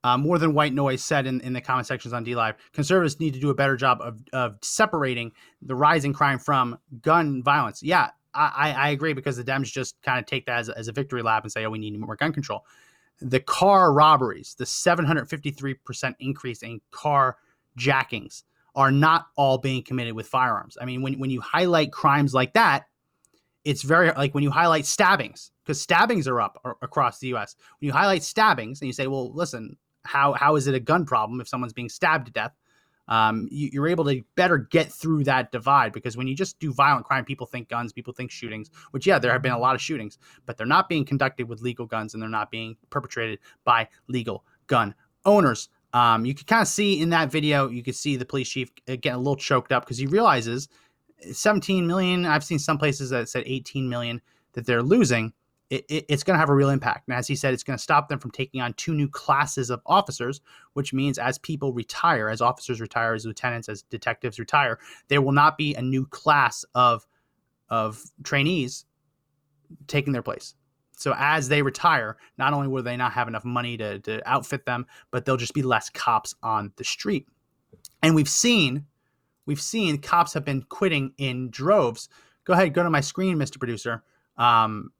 uh, 0.04 0.18
more 0.18 0.38
than 0.38 0.54
white 0.54 0.74
noise 0.74 1.04
said 1.04 1.26
in, 1.26 1.42
in 1.42 1.52
the 1.52 1.60
comment 1.60 1.86
sections 1.86 2.14
on 2.14 2.24
DLive. 2.24 2.54
Conservatives 2.72 3.20
need 3.20 3.34
to 3.34 3.40
do 3.42 3.50
a 3.50 3.54
better 3.54 3.76
job 3.76 4.00
of, 4.02 4.22
of 4.32 4.58
separating 4.62 5.34
the 5.62 5.76
rising 5.76 6.14
crime 6.14 6.40
from 6.40 6.78
gun 7.02 7.44
violence. 7.44 7.84
Yeah, 7.84 8.12
I, 8.34 8.74
I 8.78 8.90
agree 8.90 9.14
because 9.14 9.36
the 9.36 9.44
Dems 9.44 9.66
just 9.66 10.02
kind 10.04 10.20
of 10.20 10.26
take 10.26 10.46
that 10.46 10.60
as, 10.60 10.70
as 10.70 10.88
a 10.88 10.92
victory 10.92 11.24
lap 11.24 11.44
and 11.44 11.52
say, 11.52 11.66
oh, 11.66 11.72
we 11.72 11.80
need 11.80 11.98
more 12.00 12.16
gun 12.16 12.32
control. 12.32 12.66
The 13.20 13.40
car 13.40 13.92
robberies, 13.92 14.56
the 14.58 14.66
753% 14.66 16.16
increase 16.20 16.62
in 16.62 16.80
car 16.92 17.38
jackings 17.76 18.44
are 18.76 18.92
not 18.92 19.28
all 19.36 19.58
being 19.58 19.82
committed 19.82 20.14
with 20.14 20.28
firearms. 20.28 20.78
I 20.80 20.86
mean, 20.86 21.02
when, 21.02 21.18
when 21.20 21.32
you 21.32 21.42
highlight 21.42 21.92
crimes 21.92 22.34
like 22.34 22.54
that, 22.54 22.86
it's 23.66 23.82
very 23.82 24.12
like 24.12 24.36
when 24.36 24.44
you 24.44 24.52
highlight 24.52 24.86
stabbings, 24.86 25.52
because 25.68 25.82
stabbings 25.82 26.30
are 26.30 26.40
up 26.40 26.62
across 26.82 27.20
the 27.20 27.28
U.S. 27.28 27.58
When 27.80 27.88
you 27.88 27.92
highlight 27.92 28.24
stabbings 28.24 28.80
and 28.80 28.88
you 28.88 28.94
say, 28.94 29.08
"Well, 29.08 29.34
listen, 29.34 29.76
how 30.06 30.32
how 30.34 30.56
is 30.56 30.68
it 30.68 30.74
a 30.76 30.80
gun 30.80 31.06
problem 31.06 31.42
if 31.42 31.50
someone's 31.50 31.74
being 31.74 31.90
stabbed 31.90 32.28
to 32.28 32.32
death?" 32.32 32.54
Um, 33.10 33.48
you, 33.52 33.82
are 33.82 33.88
able 33.88 34.04
to 34.06 34.22
better 34.36 34.58
get 34.58 34.92
through 34.92 35.24
that 35.26 35.52
divide 35.52 35.94
because 35.94 36.18
when 36.18 36.28
you 36.28 36.36
just 36.36 36.60
do 36.60 36.74
violent 36.74 37.06
crime, 37.06 37.24
people 37.24 37.48
think 37.48 37.70
guns, 37.70 37.94
people 37.94 38.14
think 38.14 38.32
shootings. 38.32 38.70
Which 38.92 39.06
yeah, 39.06 39.20
there 39.20 39.32
have 39.32 39.42
been 39.42 39.52
a 39.52 39.60
lot 39.60 39.76
of 39.76 39.82
shootings, 39.82 40.18
but 40.46 40.58
they're 40.58 40.66
not 40.66 40.88
being 40.88 41.04
conducted 41.04 41.50
with 41.50 41.62
legal 41.62 41.86
guns 41.86 42.14
and 42.14 42.24
they're 42.24 42.30
not 42.30 42.50
being 42.50 42.78
perpetrated 42.90 43.40
by 43.66 43.90
legal 44.08 44.46
gun 44.68 44.96
owners. 45.26 45.68
Um, 45.94 46.26
you 46.26 46.34
can 46.34 46.46
kind 46.46 46.62
of 46.62 46.68
see 46.68 47.02
in 47.02 47.10
that 47.10 47.32
video, 47.32 47.70
you 47.70 47.84
can 47.84 47.94
see 47.94 48.16
the 48.16 48.26
police 48.26 48.50
chief 48.50 48.72
getting 48.86 49.14
a 49.14 49.18
little 49.18 49.36
choked 49.36 49.72
up 49.72 49.84
because 49.84 49.98
he 49.98 50.06
realizes 50.06 50.70
17 51.32 51.88
million. 51.88 52.26
I've 52.26 52.44
seen 52.44 52.60
some 52.60 52.78
places 52.78 53.10
that 53.10 53.30
said 53.30 53.44
18 53.46 53.88
million 53.90 54.22
that 54.54 54.66
they're 54.66 54.84
losing 54.84 55.34
it, 55.70 55.86
it, 55.90 56.06
it's 56.08 56.24
going 56.24 56.36
to 56.36 56.40
have 56.40 56.50
a 56.50 56.56
real 56.56 56.70
impact. 56.70 57.08
And 57.08 57.18
as 57.18 57.28
he 57.28 57.36
said, 57.36 57.54
it's 57.54 57.64
going 57.64 57.78
to 57.78 57.84
stop 57.84 58.08
them 58.08 58.20
from 58.20 58.32
taking 58.32 58.62
on 58.62 58.74
two 58.74 58.94
new 58.94 59.10
classes 59.10 59.70
of 59.70 59.82
officers, 59.86 60.42
which 60.74 60.94
means 60.94 61.18
as 61.18 61.38
people 61.38 61.74
retire, 61.74 62.30
as 62.30 62.42
officers 62.42 62.80
retire, 62.80 63.14
as 63.14 63.26
lieutenants, 63.26 63.68
as 63.68 63.82
detectives 63.84 64.40
retire, 64.40 64.80
there 65.10 65.22
will 65.22 65.34
not 65.34 65.58
be 65.58 65.76
a 65.76 65.82
new 65.82 66.06
class 66.06 66.66
of 66.76 67.06
of 67.70 68.02
trainees 68.24 68.86
taking 69.88 70.14
their 70.14 70.22
place. 70.22 70.56
So 70.94 71.14
as 71.18 71.50
they 71.50 71.62
retire, 71.62 72.18
not 72.38 72.54
only 72.54 72.68
will 72.68 72.82
they 72.82 72.98
not 72.98 73.12
have 73.14 73.28
enough 73.28 73.46
money 73.46 73.78
to, 73.78 74.00
to 74.00 74.28
outfit 74.28 74.66
them, 74.66 74.86
but 75.12 75.26
there'll 75.26 75.38
just 75.38 75.54
be 75.54 75.62
less 75.62 75.90
cops 75.90 76.34
on 76.42 76.72
the 76.78 76.84
street. 76.84 77.28
And 78.02 78.16
we've 78.16 78.30
seen, 78.30 78.86
we've 79.46 79.62
seen 79.62 80.00
cops 80.00 80.34
have 80.34 80.46
been 80.46 80.64
quitting 80.64 81.14
in 81.18 81.50
droves. 81.52 82.10
Go 82.46 82.54
ahead, 82.54 82.74
go 82.74 82.84
to 82.84 82.90
my 82.90 83.02
screen, 83.02 83.38
Mr. 83.38 83.60
Producer. 83.60 84.04
Um, 84.38 84.92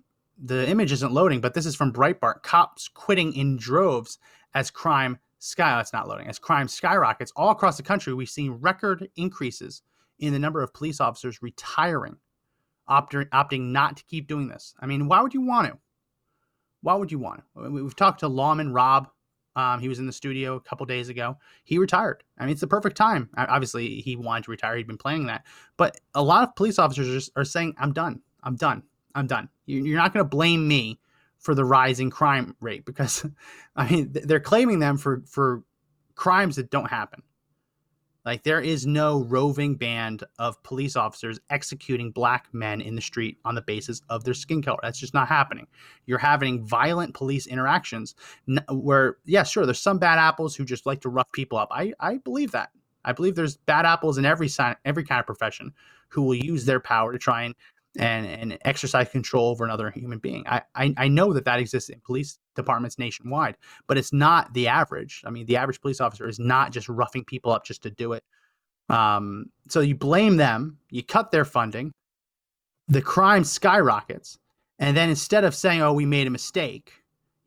the 0.42 0.68
image 0.70 0.92
isn't 0.92 1.12
loading, 1.12 1.42
but 1.42 1.54
this 1.54 1.66
is 1.66 1.76
from 1.76 1.92
Breitbart. 1.92 2.44
Cops 2.44 2.88
quitting 2.88 3.34
in 3.34 3.58
droves 3.58 4.20
as 4.54 4.70
crime 4.70 5.18
sky. 5.40 5.80
It's 5.80 5.94
not 5.94 6.08
loading. 6.08 6.28
As 6.28 6.40
crime 6.40 6.68
skyrockets 6.68 7.32
all 7.36 7.50
across 7.50 7.78
the 7.78 7.84
country, 7.84 8.14
we've 8.14 8.30
seen 8.30 8.52
record 8.52 9.10
increases 9.16 9.82
in 10.20 10.34
the 10.34 10.40
number 10.40 10.62
of 10.62 10.74
police 10.74 11.00
officers 11.00 11.42
retiring, 11.42 12.18
opting, 12.90 13.30
opting 13.30 13.72
not 13.72 13.98
to 13.98 14.04
keep 14.06 14.28
doing 14.28 14.48
this. 14.48 14.74
I 14.80 14.86
mean, 14.86 15.08
why 15.08 15.22
would 15.22 15.34
you 15.34 15.42
want 15.42 15.68
to? 15.68 15.78
Why 16.82 16.96
would 16.96 17.12
you 17.12 17.20
want 17.20 17.44
to? 17.56 17.70
We've 17.70 17.96
talked 17.96 18.20
to 18.22 18.28
lawman 18.28 18.74
Rob. 18.74 19.10
Um, 19.56 19.80
he 19.80 19.90
was 19.90 19.98
in 19.98 20.06
the 20.06 20.14
studio 20.14 20.56
a 20.56 20.62
couple 20.62 20.86
days 20.86 21.10
ago. 21.10 21.38
He 21.64 21.80
retired. 21.80 22.24
I 22.38 22.44
mean, 22.44 22.52
it's 22.52 22.62
the 22.62 22.68
perfect 22.68 22.96
time. 22.96 23.30
Obviously, 23.36 24.02
he 24.02 24.16
wanted 24.16 24.44
to 24.44 24.52
retire. 24.52 24.78
He'd 24.78 24.86
been 24.86 24.98
planning 24.98 25.26
that. 25.26 25.46
But 25.78 26.00
a 26.14 26.22
lot 26.22 26.44
of 26.44 26.56
police 26.56 26.78
officers 26.78 27.32
are 27.36 27.44
saying, 27.44 27.74
I'm 27.80 27.92
done. 27.92 28.22
I'm 28.44 28.56
done. 28.56 28.84
I'm 29.18 29.28
done. 29.28 29.50
You're 29.66 29.98
not 29.98 30.14
going 30.14 30.24
to 30.24 30.30
blame 30.30 30.68
me 30.68 31.00
for 31.40 31.56
the 31.56 31.66
rising 31.66 32.10
crime 32.10 32.56
rate 32.62 32.86
because, 32.86 33.26
I 33.76 33.90
mean, 33.90 34.12
they're 34.12 34.40
claiming 34.40 34.80
them 34.80 34.98
for 34.98 35.24
for 35.26 35.64
crimes 36.16 36.56
that 36.56 36.70
don't 36.70 36.90
happen. 36.90 37.24
Like 38.26 38.44
there 38.44 38.60
is 38.60 38.86
no 38.86 39.24
roving 39.24 39.76
band 39.76 40.24
of 40.38 40.62
police 40.62 40.98
officers 40.98 41.40
executing 41.50 42.12
black 42.12 42.48
men 42.52 42.82
in 42.82 42.94
the 42.94 43.02
street 43.02 43.38
on 43.46 43.56
the 43.56 43.62
basis 43.62 44.02
of 44.10 44.26
their 44.26 44.34
skin 44.34 44.62
color. 44.62 44.80
That's 44.84 45.00
just 45.00 45.14
not 45.14 45.30
happening. 45.30 45.66
You're 46.06 46.18
having 46.18 46.66
violent 46.66 47.14
police 47.14 47.48
interactions 47.48 48.16
where, 48.70 49.18
yeah, 49.24 49.44
sure, 49.44 49.66
there's 49.66 49.80
some 49.80 49.98
bad 49.98 50.20
apples 50.20 50.58
who 50.58 50.66
just 50.66 50.86
like 50.86 51.00
to 51.02 51.10
rough 51.10 51.32
people 51.32 51.58
up. 51.58 51.70
I, 51.72 51.94
I 52.02 52.18
believe 52.18 52.52
that. 52.52 52.72
I 53.06 53.14
believe 53.14 53.36
there's 53.36 53.56
bad 53.56 53.86
apples 53.86 54.18
in 54.18 54.26
every 54.26 54.50
sign, 54.50 54.76
every 54.84 55.06
kind 55.06 55.22
of 55.22 55.26
profession 55.26 55.72
who 56.10 56.24
will 56.24 56.36
use 56.36 56.66
their 56.66 56.82
power 56.82 57.14
to 57.14 57.18
try 57.18 57.44
and 57.44 57.56
and 57.98 58.26
and 58.26 58.58
exercise 58.66 59.10
control 59.10 59.50
over 59.50 59.66
another 59.66 59.92
human 59.92 60.20
being. 60.20 60.46
I, 60.48 60.62
I 60.76 60.94
I 60.98 61.08
know 61.08 61.34
that 61.34 61.46
that 61.46 61.60
exists 61.60 61.90
in 61.90 62.00
police 62.02 62.40
departments 62.56 63.00
nationwide, 63.00 63.58
but 63.88 63.98
it's 63.98 64.14
not 64.14 64.54
the 64.54 64.68
average. 64.68 65.22
I 65.26 65.30
mean, 65.30 65.46
the 65.46 65.58
average 65.58 65.82
police 65.82 66.02
officer 66.02 66.28
is 66.28 66.40
not 66.40 66.72
just 66.72 66.90
roughing 66.90 67.26
people 67.26 67.52
up 67.52 67.66
just 67.66 67.84
to 67.84 67.92
do 67.92 68.14
it. 68.14 68.24
Um, 68.90 69.48
so 69.68 69.82
you 69.82 69.96
blame 69.96 70.38
them, 70.38 70.78
you 70.90 71.04
cut 71.04 71.32
their 71.32 71.46
funding, 71.46 71.92
the 72.88 73.02
crime 73.02 73.44
skyrockets, 73.44 74.38
and 74.80 74.96
then 74.96 75.10
instead 75.10 75.44
of 75.44 75.56
saying, 75.56 75.82
"Oh, 75.82 75.94
we 75.94 76.06
made 76.06 76.28
a 76.28 76.32
mistake," 76.32 76.97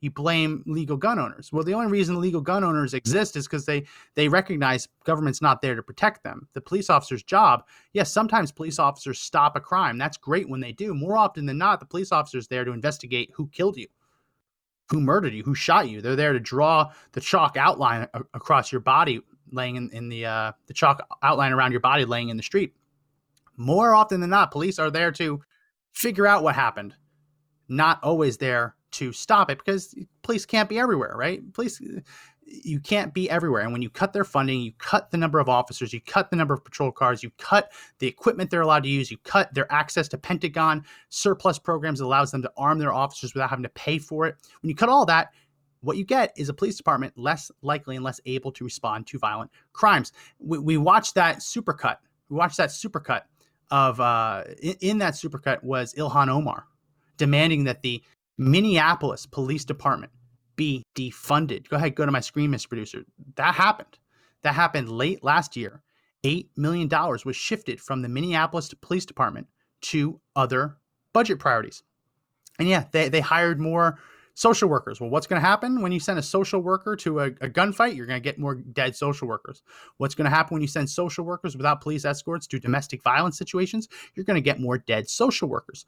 you 0.01 0.09
blame 0.09 0.63
legal 0.65 0.97
gun 0.97 1.19
owners. 1.19 1.53
Well, 1.53 1.63
the 1.63 1.75
only 1.75 1.87
reason 1.87 2.19
legal 2.19 2.41
gun 2.41 2.63
owners 2.63 2.95
exist 2.95 3.35
is 3.35 3.47
because 3.47 3.65
they 3.65 3.85
they 4.15 4.27
recognize 4.27 4.87
government's 5.05 5.41
not 5.41 5.61
there 5.61 5.75
to 5.75 5.83
protect 5.83 6.23
them. 6.23 6.47
The 6.53 6.61
police 6.61 6.89
officer's 6.89 7.23
job, 7.23 7.65
yes, 7.93 8.11
sometimes 8.11 8.51
police 8.51 8.79
officers 8.79 9.19
stop 9.19 9.55
a 9.55 9.61
crime. 9.61 9.99
That's 9.99 10.17
great 10.17 10.49
when 10.49 10.59
they 10.59 10.71
do. 10.71 10.93
More 10.95 11.17
often 11.17 11.45
than 11.45 11.59
not, 11.59 11.79
the 11.79 11.85
police 11.85 12.11
officer's 12.11 12.47
there 12.47 12.65
to 12.65 12.71
investigate 12.71 13.31
who 13.33 13.47
killed 13.49 13.77
you, 13.77 13.87
who 14.89 14.99
murdered 14.99 15.33
you, 15.33 15.43
who 15.43 15.55
shot 15.55 15.87
you. 15.87 16.01
They're 16.01 16.15
there 16.15 16.33
to 16.33 16.39
draw 16.39 16.91
the 17.11 17.21
chalk 17.21 17.55
outline 17.55 18.07
a- 18.15 18.23
across 18.33 18.71
your 18.71 18.81
body, 18.81 19.21
laying 19.51 19.75
in, 19.75 19.91
in 19.91 20.09
the 20.09 20.25
uh, 20.25 20.51
the 20.65 20.73
chalk 20.73 21.07
outline 21.21 21.53
around 21.53 21.71
your 21.71 21.79
body, 21.79 22.05
laying 22.05 22.29
in 22.29 22.37
the 22.37 22.43
street. 22.43 22.73
More 23.55 23.93
often 23.93 24.19
than 24.19 24.31
not, 24.31 24.49
police 24.49 24.79
are 24.79 24.89
there 24.89 25.11
to 25.11 25.41
figure 25.93 26.25
out 26.25 26.41
what 26.41 26.55
happened, 26.55 26.95
not 27.67 28.03
always 28.03 28.37
there 28.37 28.75
to 28.91 29.11
stop 29.11 29.49
it 29.49 29.57
because 29.57 29.95
police 30.21 30.45
can't 30.45 30.69
be 30.69 30.79
everywhere, 30.79 31.13
right? 31.15 31.41
Police, 31.53 31.81
you 32.45 32.79
can't 32.79 33.13
be 33.13 33.29
everywhere. 33.29 33.61
And 33.61 33.71
when 33.71 33.81
you 33.81 33.89
cut 33.89 34.13
their 34.13 34.23
funding, 34.23 34.61
you 34.61 34.73
cut 34.77 35.11
the 35.11 35.17
number 35.17 35.39
of 35.39 35.49
officers, 35.49 35.93
you 35.93 36.01
cut 36.01 36.29
the 36.29 36.35
number 36.35 36.53
of 36.53 36.63
patrol 36.63 36.91
cars, 36.91 37.23
you 37.23 37.31
cut 37.37 37.71
the 37.99 38.07
equipment 38.07 38.49
they're 38.49 38.61
allowed 38.61 38.83
to 38.83 38.89
use, 38.89 39.09
you 39.09 39.17
cut 39.19 39.53
their 39.53 39.71
access 39.71 40.07
to 40.09 40.17
Pentagon 40.17 40.83
surplus 41.09 41.57
programs 41.57 41.99
that 41.99 42.05
allows 42.05 42.31
them 42.31 42.41
to 42.41 42.51
arm 42.57 42.79
their 42.79 42.93
officers 42.93 43.33
without 43.33 43.49
having 43.49 43.63
to 43.63 43.69
pay 43.69 43.97
for 43.97 44.27
it. 44.27 44.35
When 44.61 44.69
you 44.69 44.75
cut 44.75 44.89
all 44.89 45.05
that, 45.05 45.29
what 45.81 45.97
you 45.97 46.05
get 46.05 46.31
is 46.37 46.49
a 46.49 46.53
police 46.53 46.77
department 46.77 47.17
less 47.17 47.51
likely 47.61 47.95
and 47.95 48.05
less 48.05 48.19
able 48.25 48.51
to 48.51 48.63
respond 48.63 49.07
to 49.07 49.17
violent 49.17 49.49
crimes. 49.73 50.11
We, 50.39 50.59
we 50.59 50.77
watched 50.77 51.15
that 51.15 51.39
supercut. 51.39 51.97
We 52.29 52.37
watched 52.37 52.57
that 52.57 52.69
supercut 52.69 53.21
of 53.71 53.99
uh, 53.99 54.43
in, 54.61 54.75
in 54.81 54.97
that 54.99 55.13
supercut 55.13 55.63
was 55.63 55.93
Ilhan 55.95 56.27
Omar 56.27 56.65
demanding 57.17 57.63
that 57.65 57.81
the 57.81 58.03
Minneapolis 58.41 59.27
Police 59.27 59.65
Department 59.65 60.11
be 60.55 60.83
defunded. 60.95 61.69
Go 61.69 61.77
ahead, 61.77 61.95
go 61.95 62.07
to 62.07 62.11
my 62.11 62.19
screen, 62.19 62.51
Mr. 62.51 62.69
Producer. 62.69 63.03
That 63.35 63.53
happened. 63.53 63.99
That 64.41 64.55
happened 64.55 64.89
late 64.89 65.23
last 65.23 65.55
year. 65.55 65.83
$8 66.23 66.47
million 66.57 66.89
was 67.23 67.35
shifted 67.35 67.79
from 67.79 68.01
the 68.01 68.09
Minneapolis 68.09 68.73
Police 68.81 69.05
Department 69.05 69.47
to 69.81 70.19
other 70.35 70.77
budget 71.13 71.37
priorities. 71.37 71.83
And 72.57 72.67
yeah, 72.67 72.85
they, 72.91 73.09
they 73.09 73.21
hired 73.21 73.59
more 73.59 73.99
social 74.33 74.69
workers. 74.69 74.99
Well, 74.99 75.11
what's 75.11 75.27
going 75.27 75.41
to 75.41 75.47
happen 75.47 75.81
when 75.81 75.91
you 75.91 75.99
send 75.99 76.17
a 76.17 76.23
social 76.23 76.61
worker 76.61 76.95
to 76.95 77.19
a, 77.19 77.25
a 77.25 77.49
gunfight? 77.49 77.95
You're 77.95 78.07
going 78.07 78.21
to 78.21 78.23
get 78.23 78.39
more 78.39 78.55
dead 78.55 78.95
social 78.95 79.27
workers. 79.27 79.61
What's 79.97 80.15
going 80.15 80.25
to 80.25 80.35
happen 80.35 80.55
when 80.55 80.61
you 80.61 80.67
send 80.67 80.89
social 80.89 81.25
workers 81.25 81.55
without 81.55 81.81
police 81.81 82.05
escorts 82.05 82.47
to 82.47 82.59
domestic 82.59 83.03
violence 83.03 83.37
situations? 83.37 83.87
You're 84.15 84.25
going 84.25 84.35
to 84.35 84.41
get 84.41 84.59
more 84.59 84.79
dead 84.79 85.09
social 85.09 85.47
workers 85.47 85.85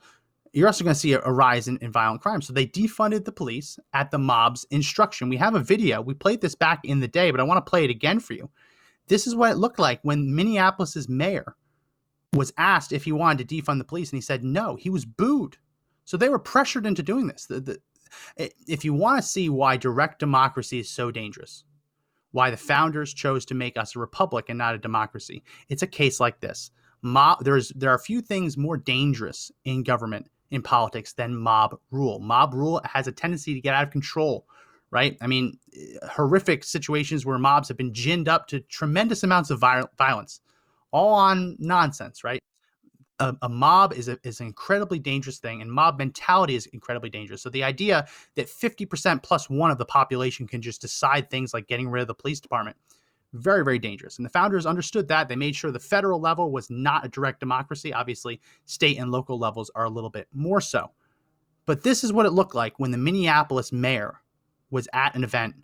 you're 0.53 0.67
also 0.67 0.83
going 0.83 0.93
to 0.93 0.99
see 0.99 1.13
a, 1.13 1.21
a 1.21 1.31
rise 1.31 1.67
in, 1.67 1.77
in, 1.77 1.91
violent 1.91 2.21
crime. 2.21 2.41
So 2.41 2.53
they 2.53 2.67
defunded 2.67 3.25
the 3.25 3.31
police 3.31 3.79
at 3.93 4.11
the 4.11 4.19
mob's 4.19 4.65
instruction. 4.69 5.27
We 5.27 5.37
have 5.37 5.55
a 5.55 5.59
video. 5.59 6.01
We 6.01 6.13
played 6.13 6.41
this 6.41 6.55
back 6.55 6.85
in 6.85 6.99
the 6.99 7.07
day, 7.07 7.31
but 7.31 7.39
I 7.39 7.43
want 7.43 7.63
to 7.63 7.69
play 7.69 7.83
it 7.83 7.89
again 7.89 8.19
for 8.19 8.33
you. 8.33 8.49
This 9.07 9.27
is 9.27 9.35
what 9.35 9.51
it 9.51 9.57
looked 9.57 9.79
like 9.79 9.99
when 10.03 10.33
Minneapolis's 10.33 11.09
mayor 11.09 11.55
was 12.33 12.53
asked 12.57 12.93
if 12.93 13.03
he 13.03 13.11
wanted 13.11 13.47
to 13.47 13.55
defund 13.55 13.79
the 13.79 13.83
police, 13.83 14.11
and 14.11 14.17
he 14.17 14.21
said 14.21 14.43
no. 14.43 14.75
He 14.75 14.89
was 14.89 15.05
booed. 15.05 15.57
So 16.05 16.17
they 16.17 16.29
were 16.29 16.39
pressured 16.39 16.85
into 16.85 17.03
doing 17.03 17.27
this. 17.27 17.45
The, 17.47 17.59
the, 17.59 18.51
if 18.67 18.85
you 18.85 18.93
want 18.93 19.21
to 19.21 19.27
see 19.27 19.49
why 19.49 19.77
direct 19.77 20.19
democracy 20.19 20.79
is 20.79 20.89
so 20.89 21.11
dangerous, 21.11 21.63
why 22.31 22.51
the 22.51 22.57
founders 22.57 23.13
chose 23.13 23.45
to 23.45 23.55
make 23.55 23.77
us 23.77 23.95
a 23.95 23.99
republic 23.99 24.45
and 24.49 24.57
not 24.57 24.75
a 24.75 24.79
democracy, 24.79 25.43
it's 25.69 25.83
a 25.83 25.87
case 25.87 26.19
like 26.19 26.39
this. 26.39 26.71
There's 27.41 27.69
there 27.69 27.91
are 27.91 27.95
a 27.95 27.99
few 27.99 28.21
things 28.21 28.57
more 28.57 28.77
dangerous 28.77 29.51
in 29.65 29.83
government 29.83 30.29
in 30.53 30.61
politics 30.61 31.13
than 31.13 31.35
mob 31.35 31.79
rule. 31.89 32.19
Mob 32.19 32.53
rule 32.53 32.79
has 32.85 33.07
a 33.07 33.11
tendency 33.11 33.55
to 33.55 33.59
get 33.59 33.73
out 33.73 33.83
of 33.83 33.89
control, 33.89 34.45
right? 34.91 35.17
I 35.19 35.25
mean, 35.25 35.57
horrific 36.03 36.63
situations 36.63 37.25
where 37.25 37.39
mobs 37.39 37.69
have 37.69 37.77
been 37.77 37.91
ginned 37.91 38.27
up 38.27 38.45
to 38.49 38.59
tremendous 38.59 39.23
amounts 39.23 39.49
of 39.49 39.59
violence, 39.59 40.41
all 40.91 41.11
on 41.15 41.55
nonsense, 41.57 42.23
right? 42.23 42.39
A, 43.17 43.35
a, 43.41 43.49
mob 43.49 43.93
is, 43.93 44.07
a, 44.07 44.19
is 44.23 44.41
an 44.41 44.45
incredibly 44.45 44.99
dangerous 44.99 45.39
thing, 45.39 45.63
and 45.63 45.71
mob 45.71 45.97
mentality 45.97 46.53
is 46.53 46.67
incredibly 46.67 47.09
dangerous. 47.09 47.41
So 47.41 47.49
the 47.49 47.63
idea 47.63 48.07
that 48.35 48.45
50% 48.45 49.23
plus 49.23 49.49
one 49.49 49.71
of 49.71 49.79
the 49.79 49.85
population 49.85 50.45
can 50.45 50.61
just 50.61 50.81
decide 50.81 51.31
things 51.31 51.51
like 51.51 51.67
getting 51.67 51.89
rid 51.89 52.01
of 52.01 52.07
the 52.07 52.13
police 52.13 52.39
department 52.39 52.77
very, 53.33 53.63
very 53.63 53.79
dangerous. 53.79 54.17
And 54.17 54.25
the 54.25 54.29
founders 54.29 54.65
understood 54.65 55.07
that. 55.07 55.27
They 55.27 55.35
made 55.35 55.55
sure 55.55 55.71
the 55.71 55.79
federal 55.79 56.19
level 56.19 56.51
was 56.51 56.69
not 56.69 57.05
a 57.05 57.09
direct 57.09 57.39
democracy. 57.39 57.93
Obviously, 57.93 58.39
state 58.65 58.97
and 58.97 59.11
local 59.11 59.37
levels 59.39 59.71
are 59.75 59.85
a 59.85 59.89
little 59.89 60.09
bit 60.09 60.27
more 60.33 60.61
so. 60.61 60.91
But 61.65 61.83
this 61.83 62.03
is 62.03 62.13
what 62.13 62.25
it 62.25 62.31
looked 62.31 62.55
like 62.55 62.79
when 62.79 62.91
the 62.91 62.97
Minneapolis 62.97 63.71
mayor 63.71 64.21
was 64.69 64.87
at 64.93 65.15
an 65.15 65.23
event 65.23 65.55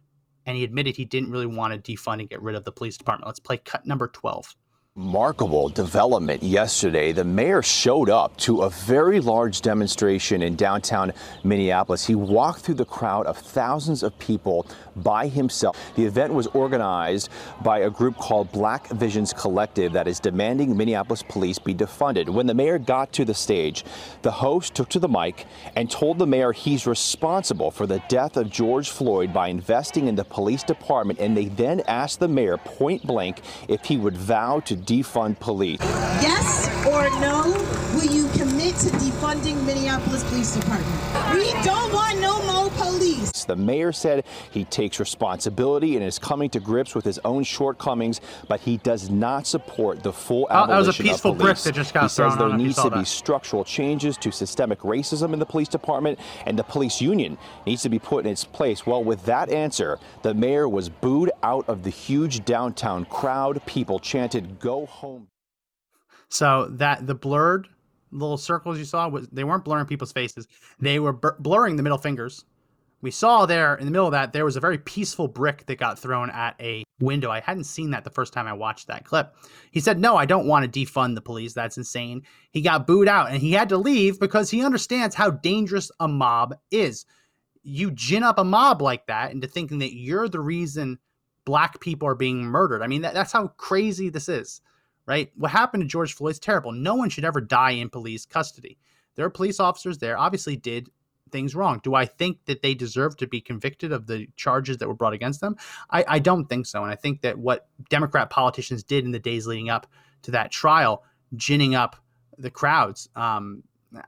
and 0.45 0.57
he 0.57 0.63
admitted 0.63 0.95
he 0.95 1.05
didn't 1.05 1.31
really 1.31 1.45
want 1.45 1.73
to 1.73 1.91
defund 1.91 2.19
and 2.19 2.29
get 2.29 2.41
rid 2.41 2.55
of 2.55 2.63
the 2.63 2.71
police 2.71 2.97
department. 2.97 3.27
Let's 3.27 3.39
play 3.39 3.57
cut 3.57 3.85
number 3.85 4.07
12 4.07 4.55
remarkable 4.99 5.69
development 5.69 6.43
yesterday. 6.43 7.13
The 7.13 7.23
mayor 7.23 7.61
showed 7.61 8.09
up 8.09 8.35
to 8.37 8.63
a 8.63 8.69
very 8.69 9.21
large 9.21 9.61
demonstration 9.61 10.41
in 10.41 10.57
downtown 10.57 11.13
Minneapolis. 11.43 12.05
He 12.05 12.15
walked 12.15 12.59
through 12.61 12.75
the 12.75 12.85
crowd 12.85 13.25
of 13.25 13.37
thousands 13.37 14.03
of 14.03 14.19
people 14.19 14.67
by 14.97 15.27
himself. 15.27 15.77
The 15.95 16.05
event 16.05 16.33
was 16.33 16.47
organized 16.47 17.29
by 17.61 17.79
a 17.79 17.89
group 17.89 18.17
called 18.17 18.51
Black 18.51 18.89
Visions 18.89 19.31
Collective 19.31 19.93
that 19.93 20.07
is 20.07 20.19
demanding 20.19 20.75
Minneapolis 20.75 21.23
police 21.23 21.59
be 21.59 21.73
defunded. 21.73 22.27
When 22.27 22.45
the 22.45 22.53
mayor 22.53 22.77
got 22.77 23.13
to 23.13 23.23
the 23.23 23.33
stage, 23.33 23.85
the 24.21 24.31
host 24.31 24.75
took 24.75 24.89
to 24.89 24.99
the 24.99 25.07
mic 25.07 25.45
and 25.77 25.89
told 25.89 26.17
the 26.17 26.27
mayor 26.27 26.51
he's 26.51 26.85
responsible 26.85 27.71
for 27.71 27.87
the 27.87 28.03
death 28.09 28.35
of 28.35 28.49
George 28.49 28.89
Floyd 28.89 29.33
by 29.33 29.47
investing 29.47 30.07
in 30.07 30.15
the 30.15 30.25
police 30.25 30.63
department. 30.63 31.19
And 31.19 31.37
they 31.37 31.45
then 31.45 31.81
asked 31.87 32.19
the 32.19 32.27
mayor 32.27 32.57
point 32.57 33.07
blank 33.07 33.41
if 33.69 33.85
he 33.85 33.95
would 33.95 34.17
vow 34.17 34.59
to 34.61 34.75
defund 34.79 35.39
police. 35.39 35.79
Yes 36.21 36.67
or 36.85 37.09
no? 37.19 37.43
Will 37.95 38.11
you 38.11 38.27
commit 38.37 38.58
to 38.79 38.89
defunding 38.91 39.65
Minneapolis 39.65 40.23
Police 40.29 40.55
Department? 40.55 41.33
We 41.33 41.51
don't 41.63 41.91
want 41.91 42.19
no 42.19 42.41
more 42.45 42.69
police. 42.71 43.43
The 43.43 43.55
mayor 43.55 43.91
said 43.91 44.25
he 44.51 44.63
takes 44.63 44.99
responsibility 45.01 45.95
and 45.95 46.05
is 46.05 46.17
coming 46.17 46.49
to 46.51 46.61
grips 46.61 46.95
with 46.95 47.03
his 47.03 47.19
own 47.25 47.43
shortcomings, 47.43 48.21
but 48.47 48.61
he 48.61 48.77
does 48.77 49.09
not 49.09 49.45
support 49.45 50.01
the 50.01 50.13
full 50.13 50.47
oh, 50.49 50.53
abolition 50.53 50.69
that 50.69 50.77
was 50.87 50.99
a 50.99 51.03
peaceful 51.03 51.31
of 51.31 51.37
police. 51.37 51.63
brick 51.63 51.63
that 51.63 51.77
just 51.77 51.93
got 51.93 52.03
he 52.03 52.09
says 52.09 52.37
there 52.37 52.55
needs 52.55 52.81
to 52.81 52.89
that. 52.89 52.99
be 52.99 53.05
structural 53.05 53.65
changes 53.65 54.15
to 54.17 54.31
systemic 54.31 54.79
racism 54.79 55.33
in 55.33 55.39
the 55.39 55.45
police 55.45 55.67
department, 55.67 56.17
and 56.45 56.57
the 56.57 56.63
police 56.63 57.01
union 57.01 57.37
needs 57.65 57.81
to 57.81 57.89
be 57.89 57.99
put 57.99 58.25
in 58.25 58.31
its 58.31 58.45
place. 58.45 58.85
Well, 58.85 59.03
with 59.03 59.25
that 59.25 59.49
answer, 59.49 59.99
the 60.21 60.33
mayor 60.33 60.69
was 60.69 60.87
booed 60.87 61.31
out 61.43 61.67
of 61.67 61.83
the 61.83 61.89
huge 61.89 62.45
downtown 62.45 63.03
crowd. 63.05 63.61
People 63.65 63.99
chanted, 63.99 64.59
"Go 64.59 64.85
home." 64.85 65.27
So 66.29 66.67
that 66.69 67.07
the 67.07 67.15
blurred 67.15 67.67
little 68.11 68.37
circles 68.37 68.77
you 68.77 68.85
saw 68.85 69.07
was 69.07 69.27
they 69.29 69.43
weren't 69.43 69.65
blurring 69.65 69.85
people's 69.85 70.11
faces; 70.11 70.47
they 70.79 70.99
were 70.99 71.13
blurring 71.13 71.75
the 71.75 71.83
middle 71.83 71.97
fingers 71.97 72.45
we 73.01 73.11
saw 73.11 73.45
there 73.45 73.75
in 73.75 73.85
the 73.85 73.91
middle 73.91 74.07
of 74.07 74.11
that 74.11 74.33
there 74.33 74.45
was 74.45 74.57
a 74.57 74.61
very 74.61 74.77
peaceful 74.77 75.27
brick 75.27 75.65
that 75.67 75.77
got 75.77 75.99
thrown 75.99 76.29
at 76.29 76.55
a 76.59 76.83
window. 76.99 77.31
I 77.31 77.39
hadn't 77.39 77.63
seen 77.63 77.91
that 77.91 78.03
the 78.03 78.09
first 78.09 78.33
time 78.33 78.47
I 78.47 78.53
watched 78.53 78.87
that 78.87 79.05
clip. 79.05 79.33
He 79.71 79.79
said, 79.79 79.99
"No, 79.99 80.17
I 80.17 80.25
don't 80.25 80.47
want 80.47 80.71
to 80.71 80.79
defund 80.79 81.15
the 81.15 81.21
police. 81.21 81.53
That's 81.53 81.77
insane." 81.77 82.23
He 82.51 82.61
got 82.61 82.87
booed 82.87 83.07
out 83.07 83.29
and 83.29 83.41
he 83.41 83.53
had 83.53 83.69
to 83.69 83.77
leave 83.77 84.19
because 84.19 84.49
he 84.49 84.65
understands 84.65 85.15
how 85.15 85.31
dangerous 85.31 85.91
a 85.99 86.07
mob 86.07 86.55
is. 86.71 87.05
You 87.63 87.91
gin 87.91 88.23
up 88.23 88.37
a 88.37 88.43
mob 88.43 88.81
like 88.81 89.07
that 89.07 89.31
into 89.31 89.47
thinking 89.47 89.79
that 89.79 89.95
you're 89.95 90.27
the 90.27 90.39
reason 90.39 90.99
black 91.45 91.79
people 91.79 92.07
are 92.07 92.15
being 92.15 92.41
murdered. 92.43 92.81
I 92.81 92.87
mean, 92.87 93.01
that, 93.01 93.13
that's 93.13 93.31
how 93.31 93.47
crazy 93.47 94.09
this 94.09 94.27
is, 94.27 94.61
right? 95.09 95.31
What 95.35 95.49
happened 95.49 95.81
to 95.81 95.87
George 95.87 96.13
Floyd 96.13 96.33
is 96.33 96.39
terrible. 96.39 96.71
No 96.71 96.93
one 96.93 97.09
should 97.09 97.25
ever 97.25 97.41
die 97.41 97.71
in 97.71 97.89
police 97.89 98.27
custody. 98.27 98.77
There 99.15 99.25
are 99.25 99.29
police 99.31 99.59
officers 99.59 99.97
there, 99.97 100.15
obviously 100.15 100.55
did 100.55 100.87
things 101.31 101.55
wrong. 101.55 101.79
Do 101.83 101.95
I 101.95 102.05
think 102.05 102.45
that 102.45 102.61
they 102.61 102.75
deserve 102.75 103.17
to 103.17 103.27
be 103.27 103.41
convicted 103.41 103.91
of 103.91 104.05
the 104.05 104.27
charges 104.35 104.77
that 104.77 104.87
were 104.87 104.93
brought 104.93 105.13
against 105.13 105.41
them? 105.41 105.57
I, 105.89 106.05
I 106.07 106.19
don't 106.19 106.45
think 106.45 106.67
so. 106.67 106.83
And 106.83 106.91
I 106.91 106.95
think 106.95 107.21
that 107.21 107.39
what 107.39 107.67
Democrat 107.89 108.29
politicians 108.29 108.83
did 108.83 109.03
in 109.03 109.11
the 109.11 109.19
days 109.19 109.47
leading 109.47 109.69
up 109.69 109.87
to 110.21 110.31
that 110.31 110.51
trial, 110.51 111.03
ginning 111.35 111.73
up 111.73 111.95
the 112.37 112.51
crowds, 112.51 113.09
um, 113.15 113.63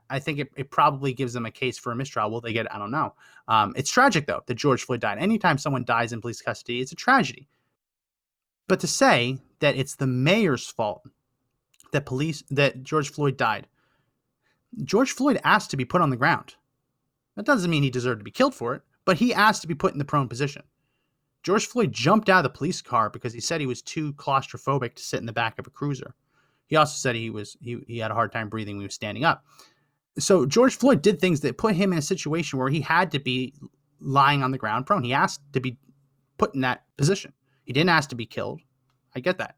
I 0.08 0.20
think 0.20 0.38
it, 0.38 0.50
it 0.56 0.70
probably 0.70 1.12
gives 1.12 1.32
them 1.32 1.46
a 1.46 1.50
case 1.50 1.78
for 1.78 1.90
a 1.90 1.96
mistrial. 1.96 2.30
Will 2.30 2.40
they 2.40 2.52
get 2.52 2.66
it? 2.66 2.72
I 2.72 2.78
don't 2.78 2.92
know. 2.92 3.14
Um, 3.48 3.72
it's 3.76 3.90
tragic, 3.90 4.26
though, 4.26 4.42
that 4.46 4.54
George 4.54 4.84
Floyd 4.84 5.00
died. 5.00 5.18
Anytime 5.18 5.58
someone 5.58 5.84
dies 5.84 6.12
in 6.12 6.20
police 6.20 6.40
custody, 6.40 6.80
it's 6.80 6.92
a 6.92 6.96
tragedy. 6.96 7.48
But 8.68 8.80
to 8.80 8.86
say 8.86 9.38
that 9.60 9.76
it's 9.76 9.96
the 9.96 10.06
mayor's 10.06 10.66
fault 10.66 11.02
that 11.92 12.06
police 12.06 12.42
that 12.50 12.82
George 12.82 13.10
Floyd 13.10 13.36
died, 13.36 13.66
George 14.84 15.12
Floyd 15.12 15.40
asked 15.44 15.70
to 15.70 15.76
be 15.76 15.84
put 15.84 16.00
on 16.00 16.10
the 16.10 16.16
ground. 16.16 16.54
That 17.36 17.46
doesn't 17.46 17.70
mean 17.70 17.82
he 17.82 17.90
deserved 17.90 18.20
to 18.20 18.24
be 18.24 18.30
killed 18.30 18.54
for 18.54 18.74
it, 18.74 18.82
but 19.04 19.18
he 19.18 19.34
asked 19.34 19.62
to 19.62 19.68
be 19.68 19.74
put 19.74 19.92
in 19.92 19.98
the 19.98 20.04
prone 20.04 20.28
position. 20.28 20.62
George 21.42 21.66
Floyd 21.66 21.92
jumped 21.92 22.28
out 22.28 22.44
of 22.44 22.52
the 22.52 22.56
police 22.56 22.80
car 22.80 23.10
because 23.10 23.32
he 23.32 23.40
said 23.40 23.60
he 23.60 23.66
was 23.66 23.82
too 23.82 24.12
claustrophobic 24.14 24.94
to 24.94 25.02
sit 25.02 25.20
in 25.20 25.26
the 25.26 25.32
back 25.32 25.58
of 25.58 25.66
a 25.66 25.70
cruiser. 25.70 26.14
He 26.66 26.76
also 26.76 26.94
said 26.94 27.16
he 27.16 27.30
was 27.30 27.56
he, 27.60 27.78
he 27.86 27.98
had 27.98 28.10
a 28.10 28.14
hard 28.14 28.32
time 28.32 28.48
breathing 28.48 28.76
when 28.76 28.82
he 28.82 28.86
was 28.86 28.94
standing 28.94 29.24
up. 29.24 29.44
So 30.18 30.46
George 30.46 30.76
Floyd 30.76 31.02
did 31.02 31.20
things 31.20 31.40
that 31.40 31.58
put 31.58 31.74
him 31.74 31.92
in 31.92 31.98
a 31.98 32.02
situation 32.02 32.58
where 32.58 32.68
he 32.68 32.80
had 32.80 33.10
to 33.12 33.18
be 33.18 33.54
lying 34.00 34.42
on 34.42 34.50
the 34.50 34.58
ground 34.58 34.86
prone. 34.86 35.02
He 35.02 35.12
asked 35.12 35.40
to 35.52 35.60
be 35.60 35.78
put 36.38 36.54
in 36.54 36.60
that 36.60 36.84
position. 36.96 37.32
He 37.64 37.72
didn't 37.72 37.90
ask 37.90 38.08
to 38.10 38.16
be 38.16 38.26
killed. 38.26 38.60
I 39.14 39.20
get 39.20 39.38
that. 39.38 39.56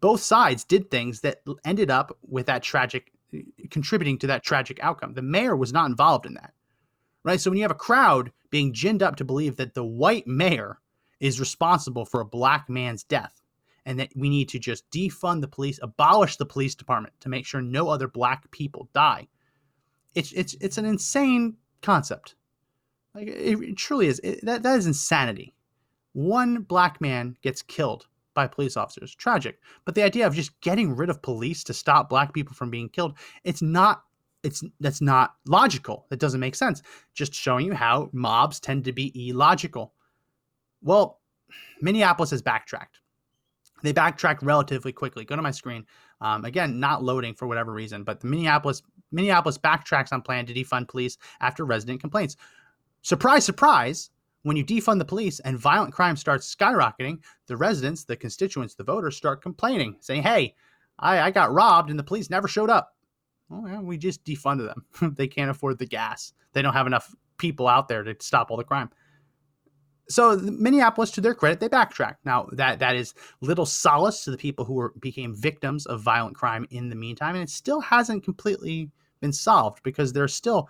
Both 0.00 0.20
sides 0.20 0.64
did 0.64 0.90
things 0.90 1.20
that 1.20 1.42
ended 1.64 1.90
up 1.90 2.16
with 2.22 2.46
that 2.46 2.62
tragic 2.62 3.12
uh, 3.34 3.38
contributing 3.70 4.18
to 4.18 4.26
that 4.28 4.42
tragic 4.42 4.78
outcome. 4.82 5.14
The 5.14 5.22
mayor 5.22 5.56
was 5.56 5.72
not 5.72 5.88
involved 5.88 6.26
in 6.26 6.34
that. 6.34 6.52
Right? 7.24 7.40
So 7.40 7.50
when 7.50 7.58
you 7.58 7.64
have 7.64 7.70
a 7.70 7.74
crowd 7.74 8.32
being 8.50 8.72
ginned 8.72 9.02
up 9.02 9.16
to 9.16 9.24
believe 9.24 9.56
that 9.56 9.74
the 9.74 9.84
white 9.84 10.26
mayor 10.26 10.80
is 11.20 11.40
responsible 11.40 12.04
for 12.04 12.20
a 12.20 12.24
black 12.26 12.68
man's 12.68 13.04
death 13.04 13.42
and 13.84 13.98
that 13.98 14.10
we 14.14 14.28
need 14.28 14.48
to 14.50 14.58
just 14.58 14.90
defund 14.90 15.40
the 15.40 15.48
police, 15.48 15.78
abolish 15.82 16.36
the 16.36 16.46
police 16.46 16.74
department 16.74 17.14
to 17.20 17.28
make 17.28 17.46
sure 17.46 17.60
no 17.60 17.88
other 17.88 18.08
black 18.08 18.50
people 18.50 18.88
die. 18.94 19.28
It's 20.14 20.32
it's 20.32 20.56
it's 20.60 20.78
an 20.78 20.84
insane 20.84 21.56
concept. 21.82 22.34
Like 23.14 23.28
it, 23.28 23.60
it 23.60 23.76
truly 23.76 24.06
is. 24.06 24.20
It, 24.20 24.44
that 24.44 24.62
that 24.62 24.78
is 24.78 24.86
insanity. 24.86 25.54
One 26.12 26.62
black 26.62 27.00
man 27.00 27.36
gets 27.42 27.62
killed 27.62 28.06
by 28.34 28.46
police 28.46 28.76
officers. 28.76 29.14
Tragic. 29.14 29.60
But 29.84 29.94
the 29.94 30.02
idea 30.02 30.26
of 30.26 30.34
just 30.34 30.58
getting 30.60 30.94
rid 30.94 31.10
of 31.10 31.22
police 31.22 31.64
to 31.64 31.74
stop 31.74 32.08
black 32.08 32.32
people 32.32 32.54
from 32.54 32.70
being 32.70 32.88
killed, 32.88 33.16
it's 33.44 33.62
not 33.62 34.04
it's 34.42 34.64
that's 34.80 35.00
not 35.00 35.34
logical. 35.46 36.06
That 36.08 36.18
doesn't 36.18 36.40
make 36.40 36.54
sense. 36.54 36.82
Just 37.14 37.34
showing 37.34 37.66
you 37.66 37.74
how 37.74 38.08
mobs 38.12 38.58
tend 38.58 38.84
to 38.84 38.92
be 38.92 39.28
illogical. 39.28 39.92
Well, 40.82 41.20
Minneapolis 41.80 42.30
has 42.30 42.40
backtracked. 42.40 43.00
They 43.82 43.92
backtracked 43.92 44.42
relatively 44.42 44.92
quickly. 44.92 45.24
Go 45.24 45.36
to 45.36 45.42
my 45.42 45.50
screen. 45.50 45.86
Um, 46.20 46.44
again, 46.44 46.80
not 46.80 47.02
loading 47.02 47.34
for 47.34 47.46
whatever 47.46 47.72
reason, 47.72 48.04
but 48.04 48.20
the 48.20 48.26
Minneapolis 48.26 48.82
Minneapolis 49.12 49.58
backtracks 49.58 50.12
on 50.12 50.22
plan 50.22 50.46
to 50.46 50.54
defund 50.54 50.88
police 50.88 51.18
after 51.40 51.64
resident 51.64 52.00
complaints. 52.00 52.36
Surprise, 53.02 53.44
surprise! 53.44 54.10
When 54.42 54.56
you 54.56 54.64
defund 54.64 54.98
the 54.98 55.04
police 55.04 55.40
and 55.40 55.58
violent 55.58 55.92
crime 55.92 56.16
starts 56.16 56.54
skyrocketing, 56.54 57.18
the 57.46 57.56
residents, 57.56 58.04
the 58.04 58.16
constituents, 58.16 58.74
the 58.74 58.84
voters 58.84 59.16
start 59.16 59.42
complaining, 59.42 59.96
saying, 60.00 60.22
"Hey, 60.22 60.54
I, 60.98 61.20
I 61.20 61.30
got 61.30 61.52
robbed 61.52 61.90
and 61.90 61.98
the 61.98 62.04
police 62.04 62.30
never 62.30 62.48
showed 62.48 62.70
up." 62.70 62.94
Well, 63.48 63.68
yeah, 63.68 63.80
we 63.80 63.98
just 63.98 64.24
defunded 64.24 64.72
them. 64.72 65.14
they 65.16 65.26
can't 65.28 65.50
afford 65.50 65.78
the 65.78 65.86
gas. 65.86 66.32
They 66.52 66.62
don't 66.62 66.72
have 66.72 66.86
enough 66.86 67.14
people 67.36 67.68
out 67.68 67.88
there 67.88 68.02
to 68.02 68.14
stop 68.20 68.50
all 68.50 68.56
the 68.56 68.64
crime. 68.64 68.90
So 70.08 70.36
Minneapolis, 70.36 71.12
to 71.12 71.20
their 71.20 71.34
credit, 71.34 71.60
they 71.60 71.68
backtrack. 71.68 72.16
Now 72.24 72.48
that 72.52 72.80
that 72.80 72.96
is 72.96 73.14
little 73.40 73.66
solace 73.66 74.24
to 74.24 74.30
the 74.30 74.36
people 74.36 74.64
who 74.64 74.74
were 74.74 74.92
became 75.00 75.34
victims 75.34 75.86
of 75.86 76.00
violent 76.00 76.34
crime 76.34 76.66
in 76.70 76.88
the 76.88 76.96
meantime, 76.96 77.34
and 77.34 77.44
it 77.44 77.50
still 77.50 77.80
hasn't 77.80 78.24
completely 78.24 78.90
been 79.20 79.32
solved 79.32 79.82
because 79.82 80.12
there's 80.12 80.34
still 80.34 80.68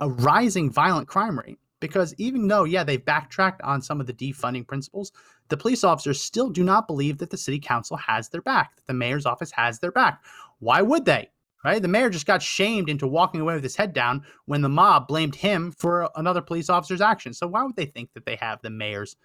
a 0.00 0.10
rising 0.10 0.70
violent 0.70 1.08
crime 1.08 1.38
rate. 1.38 1.58
Because 1.80 2.14
even 2.18 2.48
though, 2.48 2.64
yeah, 2.64 2.84
they've 2.84 3.04
backtracked 3.04 3.60
on 3.62 3.82
some 3.82 4.00
of 4.00 4.06
the 4.06 4.12
defunding 4.12 4.66
principles, 4.66 5.12
the 5.48 5.56
police 5.56 5.84
officers 5.84 6.20
still 6.20 6.48
do 6.48 6.64
not 6.64 6.86
believe 6.86 7.18
that 7.18 7.30
the 7.30 7.36
city 7.36 7.58
council 7.58 7.96
has 7.96 8.28
their 8.28 8.42
back, 8.42 8.76
that 8.76 8.86
the 8.86 8.94
mayor's 8.94 9.26
office 9.26 9.52
has 9.52 9.78
their 9.78 9.92
back. 9.92 10.24
Why 10.58 10.82
would 10.82 11.04
they? 11.04 11.30
right? 11.66 11.82
The 11.82 11.88
mayor 11.88 12.08
just 12.10 12.26
got 12.26 12.42
shamed 12.42 12.88
into 12.88 13.08
walking 13.08 13.40
away 13.40 13.54
with 13.54 13.64
his 13.64 13.74
head 13.74 13.92
down 13.92 14.22
when 14.44 14.62
the 14.62 14.68
mob 14.68 15.08
blamed 15.08 15.34
him 15.34 15.72
for 15.72 16.08
another 16.14 16.40
police 16.40 16.70
officer's 16.70 17.00
action. 17.00 17.34
So 17.34 17.48
why 17.48 17.64
would 17.64 17.74
they 17.74 17.86
think 17.86 18.12
that 18.14 18.24
they 18.24 18.36
have 18.36 18.62
the 18.62 18.70
mayor's 18.70 19.16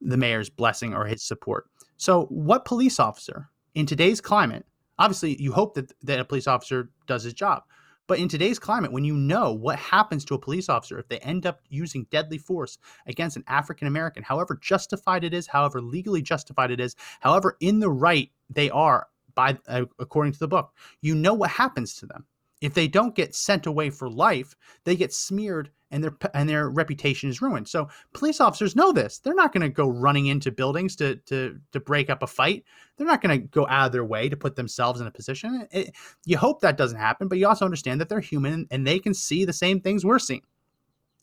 the 0.00 0.16
mayor's 0.16 0.48
blessing 0.48 0.94
or 0.94 1.04
his 1.04 1.22
support? 1.22 1.66
So 1.98 2.24
what 2.30 2.64
police 2.64 2.98
officer 2.98 3.50
in 3.74 3.84
today's 3.84 4.18
climate, 4.18 4.64
obviously 4.98 5.36
you 5.42 5.52
hope 5.52 5.74
that 5.74 5.92
that 6.02 6.20
a 6.20 6.24
police 6.24 6.46
officer 6.46 6.90
does 7.06 7.22
his 7.22 7.34
job. 7.34 7.64
But 8.10 8.18
in 8.18 8.26
today's 8.26 8.58
climate, 8.58 8.90
when 8.90 9.04
you 9.04 9.14
know 9.14 9.52
what 9.52 9.78
happens 9.78 10.24
to 10.24 10.34
a 10.34 10.38
police 10.38 10.68
officer 10.68 10.98
if 10.98 11.06
they 11.06 11.20
end 11.20 11.46
up 11.46 11.60
using 11.68 12.08
deadly 12.10 12.38
force 12.38 12.76
against 13.06 13.36
an 13.36 13.44
African 13.46 13.86
American, 13.86 14.24
however 14.24 14.58
justified 14.60 15.22
it 15.22 15.32
is, 15.32 15.46
however 15.46 15.80
legally 15.80 16.20
justified 16.20 16.72
it 16.72 16.80
is, 16.80 16.96
however 17.20 17.56
in 17.60 17.78
the 17.78 17.88
right 17.88 18.32
they 18.52 18.68
are 18.68 19.06
by 19.36 19.56
uh, 19.68 19.84
according 20.00 20.32
to 20.32 20.40
the 20.40 20.48
book. 20.48 20.74
You 21.02 21.14
know 21.14 21.34
what 21.34 21.50
happens 21.50 21.94
to 21.98 22.06
them. 22.06 22.26
If 22.60 22.74
they 22.74 22.88
don't 22.88 23.14
get 23.14 23.34
sent 23.34 23.66
away 23.66 23.90
for 23.90 24.10
life, 24.10 24.54
they 24.84 24.96
get 24.96 25.14
smeared 25.14 25.70
and 25.90 26.04
their 26.04 26.12
and 26.34 26.48
their 26.48 26.70
reputation 26.70 27.28
is 27.28 27.42
ruined. 27.42 27.68
So 27.68 27.88
police 28.12 28.40
officers 28.40 28.76
know 28.76 28.92
this. 28.92 29.18
They're 29.18 29.34
not 29.34 29.52
going 29.52 29.62
to 29.62 29.68
go 29.68 29.88
running 29.88 30.26
into 30.26 30.52
buildings 30.52 30.94
to 30.96 31.16
to 31.16 31.58
to 31.72 31.80
break 31.80 32.10
up 32.10 32.22
a 32.22 32.26
fight. 32.26 32.64
They're 32.96 33.06
not 33.06 33.22
going 33.22 33.40
to 33.40 33.46
go 33.48 33.66
out 33.66 33.86
of 33.86 33.92
their 33.92 34.04
way 34.04 34.28
to 34.28 34.36
put 34.36 34.56
themselves 34.56 35.00
in 35.00 35.06
a 35.06 35.10
position. 35.10 35.66
It, 35.72 35.94
you 36.26 36.36
hope 36.36 36.60
that 36.60 36.76
doesn't 36.76 36.98
happen, 36.98 37.28
but 37.28 37.38
you 37.38 37.48
also 37.48 37.64
understand 37.64 38.00
that 38.00 38.08
they're 38.08 38.20
human 38.20 38.66
and 38.70 38.86
they 38.86 38.98
can 38.98 39.14
see 39.14 39.44
the 39.44 39.52
same 39.52 39.80
things 39.80 40.04
we're 40.04 40.18
seeing. 40.18 40.42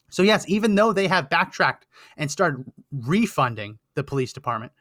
So 0.10 0.24
yes, 0.24 0.46
even 0.48 0.76
though 0.76 0.94
they 0.94 1.08
have 1.08 1.30
backtracked 1.30 1.86
and 2.18 2.32
started 2.32 2.66
refunding 2.92 3.78
the 3.96 4.04
police 4.04 4.34
department, 4.34 4.72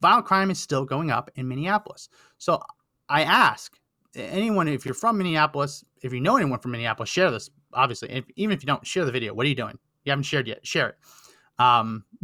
violent 0.00 0.26
crime 0.26 0.50
is 0.50 0.58
still 0.58 0.84
going 0.84 1.10
up 1.10 1.30
in 1.34 1.48
Minneapolis. 1.48 2.08
So 2.38 2.60
I 3.08 3.22
ask 3.24 3.78
anyone, 4.14 4.68
if 4.68 4.84
you're 4.84 4.94
from 4.94 5.18
Minneapolis, 5.18 5.84
if 6.02 6.12
you 6.12 6.20
know 6.20 6.36
anyone 6.36 6.58
from 6.58 6.72
Minneapolis, 6.72 7.08
share 7.08 7.30
this. 7.30 7.50
Obviously, 7.72 8.10
if, 8.10 8.24
even 8.36 8.56
if 8.56 8.62
you 8.62 8.66
don't 8.66 8.86
share 8.86 9.04
the 9.04 9.12
video, 9.12 9.34
what 9.34 9.46
are 9.46 9.48
you 9.48 9.54
doing? 9.54 9.78
You 10.04 10.10
haven't 10.10 10.24
shared 10.24 10.48
yet. 10.48 10.66
Share 10.66 10.90
it. 10.90 10.96
Um, 11.58 12.04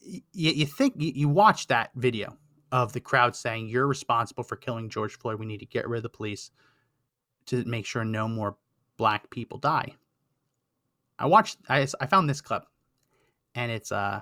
you, 0.00 0.20
you 0.32 0.66
think 0.66 0.94
you, 0.96 1.12
you 1.14 1.28
watch 1.28 1.68
that 1.68 1.90
video 1.94 2.36
of 2.72 2.92
the 2.92 3.00
crowd 3.00 3.36
saying 3.36 3.68
you're 3.68 3.86
responsible 3.86 4.42
for 4.42 4.56
killing 4.56 4.88
George 4.88 5.18
Floyd. 5.18 5.38
We 5.38 5.46
need 5.46 5.60
to 5.60 5.66
get 5.66 5.88
rid 5.88 5.98
of 5.98 6.02
the 6.02 6.08
police 6.08 6.50
to 7.46 7.64
make 7.64 7.86
sure 7.86 8.04
no 8.04 8.28
more 8.28 8.56
black 8.96 9.30
people 9.30 9.58
die. 9.58 9.94
I 11.18 11.26
watched. 11.26 11.58
I, 11.68 11.86
I 12.00 12.06
found 12.06 12.28
this 12.28 12.40
clip, 12.40 12.64
and 13.54 13.70
it's 13.70 13.92
uh 13.92 14.20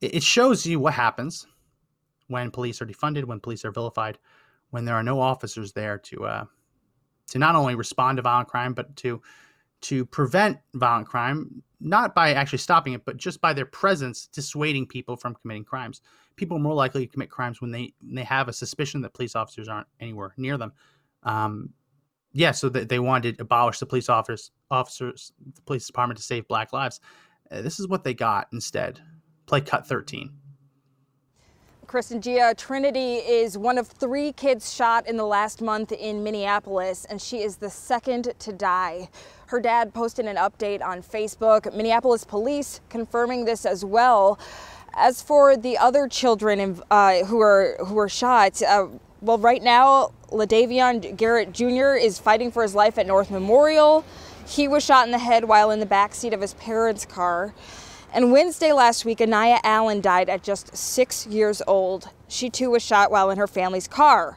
it 0.00 0.22
shows 0.22 0.66
you 0.66 0.80
what 0.80 0.94
happens 0.94 1.46
when 2.28 2.50
police 2.50 2.80
are 2.80 2.86
defunded, 2.86 3.24
when 3.24 3.40
police 3.40 3.64
are 3.64 3.72
vilified, 3.72 4.18
when 4.70 4.84
there 4.84 4.94
are 4.94 5.02
no 5.02 5.20
officers 5.20 5.72
there 5.72 5.98
to 5.98 6.24
uh, 6.24 6.44
to 7.28 7.38
not 7.38 7.54
only 7.54 7.74
respond 7.74 8.16
to 8.16 8.22
violent 8.22 8.48
crime, 8.48 8.74
but 8.74 8.94
to 8.96 9.20
to 9.82 10.04
prevent 10.04 10.58
violent 10.74 11.06
crime, 11.06 11.62
not 11.80 12.14
by 12.14 12.34
actually 12.34 12.58
stopping 12.58 12.92
it, 12.92 13.04
but 13.04 13.16
just 13.16 13.40
by 13.40 13.52
their 13.52 13.66
presence 13.66 14.26
dissuading 14.26 14.86
people 14.86 15.16
from 15.16 15.34
committing 15.34 15.64
crimes. 15.64 16.02
People 16.36 16.58
are 16.58 16.60
more 16.60 16.74
likely 16.74 17.06
to 17.06 17.12
commit 17.12 17.30
crimes 17.30 17.60
when 17.60 17.70
they 17.70 17.92
when 18.02 18.14
they 18.14 18.24
have 18.24 18.48
a 18.48 18.52
suspicion 18.52 19.00
that 19.02 19.14
police 19.14 19.34
officers 19.34 19.68
aren't 19.68 19.88
anywhere 20.00 20.34
near 20.36 20.56
them. 20.58 20.72
Um, 21.22 21.70
yeah, 22.32 22.52
so 22.52 22.68
that 22.68 22.88
they 22.88 23.00
wanted 23.00 23.38
to 23.38 23.42
abolish 23.42 23.78
the 23.80 23.86
police 23.86 24.08
officers, 24.08 24.52
officers, 24.70 25.32
the 25.54 25.62
police 25.62 25.86
department 25.86 26.18
to 26.18 26.22
save 26.24 26.46
black 26.46 26.72
lives. 26.72 27.00
Uh, 27.50 27.60
this 27.60 27.80
is 27.80 27.88
what 27.88 28.04
they 28.04 28.14
got 28.14 28.46
instead 28.52 29.00
play 29.50 29.60
cut 29.60 29.86
13. 29.86 30.30
Kristen 31.90 32.20
Gia, 32.20 32.54
Trinity 32.56 33.14
is 33.16 33.58
one 33.58 33.76
of 33.76 33.88
three 33.88 34.30
kids 34.30 34.72
shot 34.72 35.08
in 35.08 35.16
the 35.16 35.26
last 35.26 35.60
month 35.60 35.90
in 35.90 36.22
Minneapolis, 36.22 37.04
and 37.04 37.20
she 37.20 37.42
is 37.42 37.56
the 37.56 37.68
second 37.68 38.32
to 38.38 38.52
die. 38.52 39.08
Her 39.46 39.58
dad 39.58 39.92
posted 39.92 40.26
an 40.26 40.36
update 40.36 40.82
on 40.82 41.02
Facebook. 41.02 41.74
Minneapolis 41.74 42.22
police 42.22 42.80
confirming 42.90 43.44
this 43.44 43.66
as 43.66 43.84
well. 43.84 44.38
As 44.94 45.20
for 45.20 45.56
the 45.56 45.76
other 45.78 46.06
children 46.06 46.80
uh, 46.92 47.24
who 47.24 47.40
are 47.40 47.74
who 47.84 47.94
were 47.94 48.08
shot, 48.08 48.62
uh, 48.62 48.86
well, 49.20 49.38
right 49.38 49.60
now, 49.60 50.12
Ladavionne 50.30 51.16
Garrett 51.16 51.52
Jr. 51.52 51.96
is 51.96 52.20
fighting 52.20 52.52
for 52.52 52.62
his 52.62 52.76
life 52.76 52.98
at 52.98 53.08
North 53.08 53.32
Memorial. 53.32 54.04
He 54.46 54.68
was 54.68 54.84
shot 54.84 55.06
in 55.06 55.10
the 55.10 55.18
head 55.18 55.46
while 55.46 55.72
in 55.72 55.80
the 55.80 55.86
backseat 55.86 56.34
of 56.34 56.40
his 56.40 56.54
parents' 56.54 57.04
car. 57.04 57.52
And 58.12 58.32
Wednesday 58.32 58.72
last 58.72 59.04
week, 59.04 59.18
Aniya 59.18 59.60
Allen 59.62 60.00
died 60.00 60.28
at 60.28 60.42
just 60.42 60.76
six 60.76 61.28
years 61.28 61.62
old. 61.68 62.08
She 62.26 62.50
too 62.50 62.70
was 62.70 62.82
shot 62.82 63.12
while 63.12 63.30
in 63.30 63.38
her 63.38 63.46
family's 63.46 63.86
car. 63.86 64.36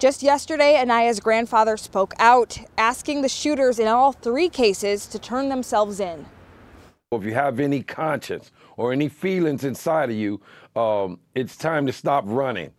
Just 0.00 0.24
yesterday, 0.24 0.74
Aniya's 0.74 1.20
grandfather 1.20 1.76
spoke 1.76 2.14
out, 2.18 2.58
asking 2.76 3.22
the 3.22 3.28
shooters 3.28 3.78
in 3.78 3.86
all 3.86 4.10
three 4.10 4.48
cases 4.48 5.06
to 5.06 5.20
turn 5.20 5.48
themselves 5.48 6.00
in. 6.00 6.26
If 7.12 7.22
you 7.22 7.32
have 7.34 7.60
any 7.60 7.84
conscience 7.84 8.50
or 8.76 8.92
any 8.92 9.08
feelings 9.08 9.62
inside 9.62 10.10
of 10.10 10.16
you, 10.16 10.40
um, 10.74 11.20
it's 11.36 11.56
time 11.56 11.86
to 11.86 11.92
stop 11.92 12.24
running. 12.26 12.72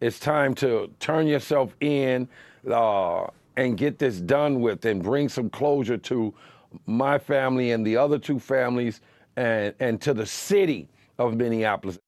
It's 0.00 0.20
time 0.20 0.54
to 0.56 0.92
turn 1.00 1.26
yourself 1.26 1.74
in 1.80 2.28
uh, 2.70 3.26
and 3.56 3.76
get 3.76 3.98
this 3.98 4.20
done 4.20 4.60
with 4.60 4.84
and 4.84 5.02
bring 5.02 5.28
some 5.28 5.50
closure 5.50 5.98
to 5.98 6.32
my 6.86 7.18
family 7.18 7.72
and 7.72 7.84
the 7.84 7.96
other 7.96 8.18
two 8.18 8.38
families 8.38 9.00
and, 9.36 9.74
and 9.80 10.00
to 10.02 10.14
the 10.14 10.26
city 10.26 10.88
of 11.18 11.34
Minneapolis. 11.34 11.98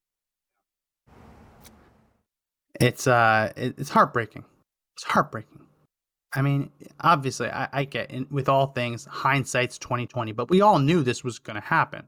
It's 2.81 3.07
uh, 3.07 3.53
it's 3.57 3.91
heartbreaking. 3.91 4.45
It's 4.97 5.05
heartbreaking. 5.05 5.61
I 6.35 6.43
mean, 6.43 6.71
obviously, 7.01 7.49
I, 7.49 7.69
I 7.73 7.85
get 7.85 8.11
in, 8.11 8.27
with 8.31 8.49
all 8.49 8.67
things 8.69 9.05
hindsight's 9.05 9.79
twenty 9.79 10.07
twenty, 10.07 10.33
but 10.33 10.51
we 10.51 10.61
all 10.61 10.79
knew 10.79 11.03
this 11.03 11.23
was 11.23 11.39
going 11.39 11.55
to 11.55 11.67
happen. 11.67 12.05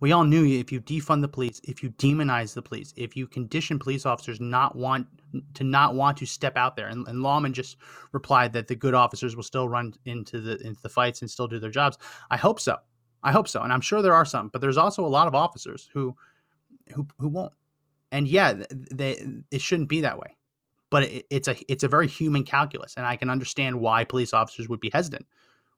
We 0.00 0.12
all 0.12 0.24
knew 0.24 0.44
if 0.44 0.70
you 0.70 0.80
defund 0.80 1.22
the 1.22 1.28
police, 1.28 1.60
if 1.64 1.82
you 1.82 1.90
demonize 1.90 2.54
the 2.54 2.62
police, 2.62 2.92
if 2.96 3.16
you 3.16 3.26
condition 3.26 3.78
police 3.78 4.04
officers 4.04 4.40
not 4.40 4.76
want 4.76 5.06
to 5.54 5.64
not 5.64 5.94
want 5.94 6.16
to 6.18 6.26
step 6.26 6.56
out 6.56 6.76
there, 6.76 6.88
and, 6.88 7.08
and 7.08 7.22
Lawman 7.22 7.52
just 7.52 7.76
replied 8.12 8.52
that 8.52 8.68
the 8.68 8.76
good 8.76 8.94
officers 8.94 9.34
will 9.34 9.42
still 9.42 9.68
run 9.68 9.94
into 10.04 10.40
the 10.40 10.64
into 10.64 10.80
the 10.82 10.88
fights 10.88 11.22
and 11.22 11.30
still 11.30 11.48
do 11.48 11.58
their 11.58 11.70
jobs. 11.70 11.98
I 12.30 12.36
hope 12.36 12.60
so. 12.60 12.76
I 13.24 13.32
hope 13.32 13.48
so, 13.48 13.62
and 13.62 13.72
I'm 13.72 13.80
sure 13.80 14.02
there 14.02 14.14
are 14.14 14.24
some, 14.24 14.48
but 14.48 14.60
there's 14.60 14.76
also 14.76 15.04
a 15.04 15.08
lot 15.08 15.26
of 15.26 15.34
officers 15.34 15.88
who 15.92 16.14
who 16.94 17.08
who 17.18 17.28
won't. 17.28 17.52
And 18.12 18.28
yeah, 18.28 18.62
they 18.70 19.24
it 19.50 19.60
shouldn't 19.60 19.88
be 19.88 20.02
that 20.02 20.18
way 20.18 20.36
but 20.94 21.02
it, 21.02 21.26
it's 21.28 21.48
a 21.48 21.56
it's 21.66 21.82
a 21.82 21.88
very 21.88 22.06
human 22.06 22.44
calculus, 22.44 22.94
and 22.96 23.04
I 23.04 23.16
can 23.16 23.28
understand 23.28 23.80
why 23.80 24.04
police 24.04 24.32
officers 24.32 24.68
would 24.68 24.78
be 24.78 24.90
hesitant 24.92 25.26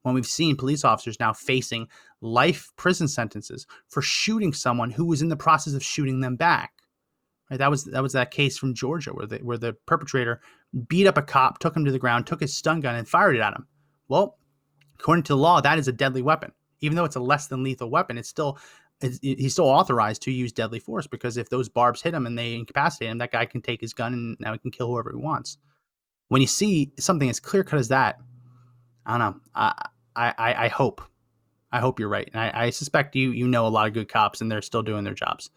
when 0.03 0.15
we've 0.15 0.27
seen 0.27 0.57
police 0.57 0.85
officers 0.85 1.19
now 1.19 1.33
facing 1.33 1.89
life 2.21 2.71
prison 2.77 3.09
sentences 3.09 3.67
for 3.89 4.03
shooting 4.03 4.53
someone 4.53 4.91
who 4.91 5.07
was 5.07 5.23
in 5.23 5.31
the 5.31 5.37
process 5.37 5.73
of 5.73 5.83
shooting 5.83 6.21
them 6.21 6.37
back. 6.37 6.75
Right? 7.51 7.57
That 7.57 7.71
was 7.71 7.85
that 7.85 8.03
was 8.03 8.13
that 8.13 8.31
case 8.31 8.59
from 8.59 8.75
Georgia 8.75 9.13
where 9.13 9.27
the 9.27 9.39
where 9.39 9.57
the 9.57 9.73
perpetrator 9.87 10.43
beat 10.87 11.07
up 11.07 11.17
a 11.17 11.23
cop, 11.23 11.61
took 11.61 11.75
him 11.75 11.87
to 11.87 11.93
the 11.93 11.99
ground, 11.99 12.27
took 12.27 12.43
his 12.43 12.55
stun 12.55 12.81
gun, 12.81 12.95
and 12.95 13.09
fired 13.09 13.37
it 13.37 13.41
at 13.41 13.55
him. 13.55 13.67
Well, 14.09 14.37
according 15.01 15.23
to 15.25 15.33
the 15.33 15.39
law, 15.39 15.63
that 15.63 15.79
is 15.79 15.89
a 15.89 15.93
deadly 15.93 16.21
weapon. 16.21 16.53
Even 16.81 16.97
though 16.97 17.05
it's 17.05 17.17
a 17.17 17.21
less 17.21 17.47
than 17.47 17.63
lethal 17.63 17.91
weapon, 17.91 18.19
it's 18.19 18.29
still 18.29 18.59
he's 19.01 19.53
still 19.53 19.67
authorized 19.67 20.23
to 20.23 20.31
use 20.31 20.53
deadly 20.53 20.79
force 20.79 21.07
because 21.07 21.37
if 21.37 21.51
those 21.51 21.69
barbs 21.69 22.01
hit 22.01 22.15
him 22.15 22.27
and 22.27 22.39
they 22.39 22.55
incapacitate 22.55 23.11
him, 23.11 23.19
that 23.19 23.33
guy 23.33 23.45
can 23.45 23.61
take 23.61 23.81
his 23.81 23.93
gun 23.93 24.15
and 24.15 24.37
now 24.41 24.53
he 24.53 24.59
can 24.59 24.71
kill 24.71 24.89
whoever 24.89 25.11
he 25.11 25.17
wants. 25.17 25.59
When 26.29 26.41
you 26.41 26.47
see 26.47 26.93
something 26.99 27.29
as 27.29 27.39
clear 27.39 27.63
cut 27.63 27.79
as 27.79 27.89
that, 27.89 28.19
I 29.05 29.19
don't 29.19 29.21
know. 29.21 29.41
I, 29.55 29.89
I, 30.17 30.55
I 30.65 30.69
hope, 30.69 31.03
I 31.71 31.79
hope 31.79 32.01
you're 32.01 32.09
right, 32.09 32.29
and 32.33 32.41
I, 32.41 32.65
I 32.67 32.71
suspect 32.71 33.15
you 33.15 33.33
you 33.33 33.47
know 33.47 33.67
a 33.67 33.69
lot 33.69 33.87
of 33.87 33.93
good 33.93 34.09
cops 34.09 34.41
and 34.41 34.51
they're 34.51 34.63
still 34.63 34.83
doing 34.83 35.05
their 35.05 35.15
jobs. 35.15 35.51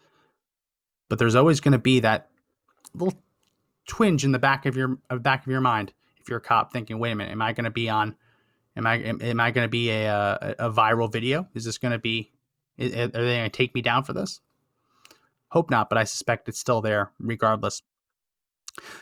But 1.08 1.18
there's 1.18 1.34
always 1.34 1.60
going 1.60 1.72
to 1.72 1.78
be 1.78 2.00
that 2.00 2.28
little 2.94 3.18
twinge 3.86 4.24
in 4.24 4.32
the 4.32 4.38
back 4.38 4.66
of 4.66 4.76
your 4.76 4.98
back 5.20 5.46
of 5.46 5.50
your 5.50 5.60
mind 5.60 5.92
if 6.20 6.28
you're 6.28 6.38
a 6.38 6.42
cop 6.42 6.72
thinking, 6.72 6.98
wait 6.98 7.12
a 7.12 7.14
minute, 7.16 7.32
am 7.32 7.42
I 7.42 7.52
going 7.52 7.64
to 7.64 7.70
be 7.70 7.88
on? 7.88 8.14
Am 8.80 8.86
I 8.86 8.94
am, 8.96 9.20
am 9.20 9.40
I 9.40 9.50
going 9.50 9.66
to 9.66 9.70
be 9.70 9.90
a, 9.90 10.56
a 10.58 10.66
a 10.66 10.72
viral 10.72 11.12
video? 11.12 11.46
Is 11.54 11.66
this 11.66 11.76
going 11.76 11.92
to 11.92 11.98
be 11.98 12.32
are 12.78 12.86
they 12.86 13.08
going 13.08 13.44
to 13.44 13.50
take 13.50 13.74
me 13.74 13.82
down 13.82 14.04
for 14.04 14.14
this? 14.14 14.40
Hope 15.48 15.70
not, 15.70 15.90
but 15.90 15.98
I 15.98 16.04
suspect 16.04 16.48
it's 16.48 16.58
still 16.58 16.80
there 16.80 17.12
regardless. 17.18 17.82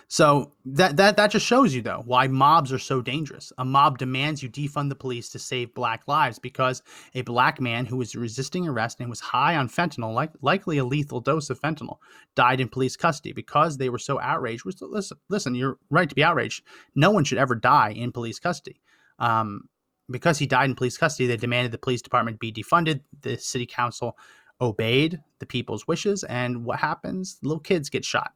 So 0.09 0.55
that 0.64 0.97
that 0.97 1.17
that 1.17 1.31
just 1.31 1.47
shows 1.47 1.75
you 1.77 1.83
though 1.83 2.03
why 2.05 2.27
mobs 2.27 2.73
are 2.73 2.79
so 2.81 3.01
dangerous. 3.01 3.53
A 3.57 3.64
mob 3.64 3.99
demands 3.99 4.43
you 4.43 4.49
defund 4.49 4.88
the 4.88 4.97
police 4.97 5.29
to 5.29 5.38
save 5.38 5.75
black 5.75 6.09
lives 6.09 6.41
because 6.41 6.83
a 7.14 7.23
black 7.23 7.61
man 7.61 7.87
who 7.87 7.99
was 7.99 8.17
resisting 8.17 8.67
arrest 8.67 8.99
and 8.99 9.09
was 9.09 9.21
high 9.21 9.55
on 9.55 9.69
fentanyl, 9.69 10.12
like 10.12 10.33
likely 10.43 10.79
a 10.79 10.85
lethal 10.85 11.21
dose 11.21 11.51
of 11.51 11.61
fentanyl, 11.61 11.99
died 12.35 12.61
in 12.61 12.69
police 12.69 12.97
custody 12.97 13.33
because 13.33 13.77
they 13.77 13.91
were 13.91 13.99
so 13.99 14.19
outraged. 14.19 14.64
Listen, 14.81 15.19
listen, 15.29 15.55
you're 15.55 15.79
right 15.88 16.09
to 16.09 16.17
be 16.17 16.25
outraged. 16.25 16.64
No 16.97 17.12
one 17.12 17.23
should 17.23 17.38
ever 17.38 17.55
die 17.55 17.91
in 17.91 18.11
police 18.11 18.41
custody. 18.41 18.81
Um, 19.18 19.68
because 20.11 20.38
he 20.38 20.46
died 20.46 20.70
in 20.70 20.74
police 20.74 20.96
custody, 20.96 21.26
they 21.26 21.37
demanded 21.37 21.72
the 21.72 21.78
police 21.78 22.02
department 22.02 22.40
be 22.40 22.52
defunded. 22.52 23.00
The 23.20 23.37
city 23.37 23.66
council 23.66 24.16
obeyed 24.61 25.20
the 25.38 25.46
people's 25.46 25.87
wishes, 25.87 26.24
and 26.24 26.64
what 26.64 26.78
happens? 26.78 27.38
Little 27.42 27.61
kids 27.61 27.90
get 27.90 28.04
shot. 28.04 28.33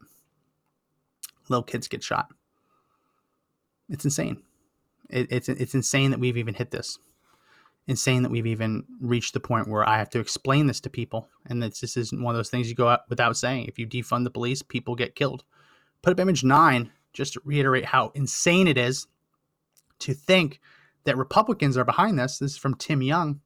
Little 1.48 1.62
kids 1.62 1.88
get 1.88 2.02
shot. 2.02 2.28
It's 3.88 4.04
insane. 4.04 4.42
It, 5.10 5.28
it's 5.30 5.48
it's 5.48 5.74
insane 5.74 6.10
that 6.10 6.20
we've 6.20 6.36
even 6.36 6.54
hit 6.54 6.70
this. 6.70 6.98
Insane 7.88 8.22
that 8.22 8.30
we've 8.30 8.46
even 8.46 8.84
reached 9.00 9.34
the 9.34 9.40
point 9.40 9.66
where 9.66 9.86
I 9.88 9.98
have 9.98 10.10
to 10.10 10.20
explain 10.20 10.66
this 10.66 10.80
to 10.80 10.90
people, 10.90 11.28
and 11.46 11.62
that 11.62 11.74
this 11.80 11.96
isn't 11.96 12.22
one 12.22 12.34
of 12.34 12.38
those 12.38 12.50
things 12.50 12.68
you 12.68 12.74
go 12.74 12.88
out 12.88 13.00
without 13.08 13.36
saying. 13.36 13.66
If 13.66 13.78
you 13.78 13.86
defund 13.86 14.24
the 14.24 14.30
police, 14.30 14.62
people 14.62 14.94
get 14.94 15.16
killed. 15.16 15.44
Put 16.02 16.12
up 16.12 16.20
image 16.20 16.44
nine 16.44 16.90
just 17.12 17.34
to 17.34 17.42
reiterate 17.44 17.84
how 17.84 18.12
insane 18.14 18.68
it 18.68 18.78
is 18.78 19.06
to 20.02 20.14
think 20.14 20.60
that 21.04 21.16
Republicans 21.16 21.76
are 21.76 21.84
behind 21.84 22.18
this. 22.18 22.38
This 22.38 22.52
is 22.52 22.58
from 22.58 22.74
Tim 22.74 23.02
Young. 23.02 23.40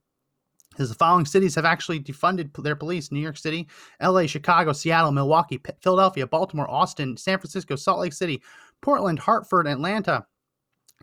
Says 0.76 0.90
the 0.90 0.94
following 0.94 1.24
cities 1.24 1.54
have 1.54 1.64
actually 1.64 2.00
defunded 2.00 2.52
their 2.62 2.76
police 2.76 3.10
New 3.10 3.20
York 3.20 3.38
City, 3.38 3.66
LA, 4.02 4.26
Chicago, 4.26 4.72
Seattle, 4.72 5.12
Milwaukee, 5.12 5.60
Philadelphia, 5.80 6.26
Baltimore, 6.26 6.70
Austin, 6.70 7.16
San 7.16 7.38
Francisco, 7.38 7.76
Salt 7.76 8.00
Lake 8.00 8.12
City, 8.12 8.42
Portland, 8.82 9.18
Hartford, 9.18 9.66
Atlanta. 9.66 10.26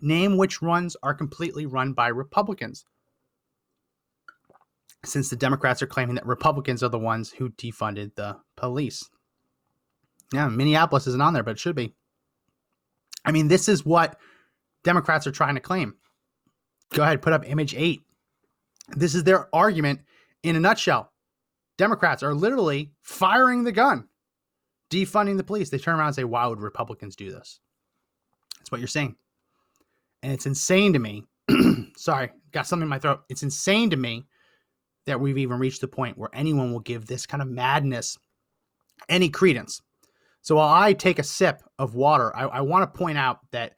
Name 0.02 0.38
which 0.38 0.62
ones 0.62 0.98
are 1.02 1.14
completely 1.14 1.66
run 1.66 1.94
by 1.94 2.08
Republicans. 2.08 2.86
Since 5.06 5.30
the 5.30 5.36
Democrats 5.36 5.82
are 5.82 5.88
claiming 5.88 6.16
that 6.16 6.26
Republicans 6.26 6.84
are 6.84 6.90
the 6.90 7.00
ones 7.00 7.32
who 7.32 7.50
defunded 7.50 8.16
the 8.16 8.38
police. 8.56 9.08
Yeah, 10.34 10.50
Minneapolis 10.50 11.08
isn't 11.08 11.22
on 11.22 11.34
there, 11.34 11.44
but 11.44 11.52
it 11.52 11.60
should 11.60 11.76
be. 11.76 11.94
I 13.24 13.32
mean, 13.32 13.48
this 13.48 13.70
is 13.70 13.86
what 13.86 14.18
Democrats 14.84 15.28
are 15.28 15.32
trying 15.32 15.56
to 15.56 15.62
claim. 15.62 15.96
Go 16.94 17.04
ahead, 17.04 17.22
put 17.22 17.34
up 17.34 17.50
image 17.50 17.74
eight. 17.76 18.04
This 18.90 19.16
is 19.16 19.24
their 19.24 19.54
argument 19.56 20.02
in 20.44 20.56
a 20.56 20.60
nutshell. 20.60 21.12
Democrats 21.78 22.22
are 22.22 22.36
literally 22.36 22.92
firing 23.02 23.64
the 23.64 23.72
gun, 23.72 24.08
defunding 24.92 25.38
the 25.38 25.44
police. 25.44 25.70
They 25.70 25.80
turn 25.80 25.96
around 25.96 26.08
and 26.08 26.16
say, 26.16 26.24
Why 26.24 26.46
would 26.46 26.60
Republicans 26.60 27.16
do 27.16 27.32
this? 27.32 27.60
That's 28.60 28.72
what 28.72 28.80
you're 28.80 28.88
saying. 28.88 29.16
And 30.22 30.32
it's 30.32 30.46
insane 30.46 30.94
to 30.94 31.00
me. 31.00 31.26
Sorry, 31.98 32.32
got 32.52 32.68
something 32.68 32.84
in 32.84 32.90
my 32.90 33.00
throat. 33.00 33.22
It's 33.30 33.44
insane 33.44 33.90
to 33.90 33.98
me 33.98 34.26
that 35.06 35.20
we've 35.20 35.38
even 35.38 35.60
reached 35.60 35.82
the 35.82 35.88
point 35.88 36.18
where 36.18 36.30
anyone 36.34 36.72
will 36.72 36.80
give 36.80 37.06
this 37.06 37.26
kind 37.26 37.42
of 37.42 37.50
madness 37.50 38.18
any 39.10 39.30
credence. 39.30 39.82
So 40.42 40.56
while 40.56 40.74
I 40.74 40.94
take 40.94 41.20
a 41.20 41.24
sip 41.24 41.62
of 41.80 41.96
water, 41.96 42.36
I, 42.36 42.44
I 42.44 42.62
want 42.62 42.84
to 42.84 42.98
point 42.98 43.18
out 43.18 43.40
that 43.52 43.74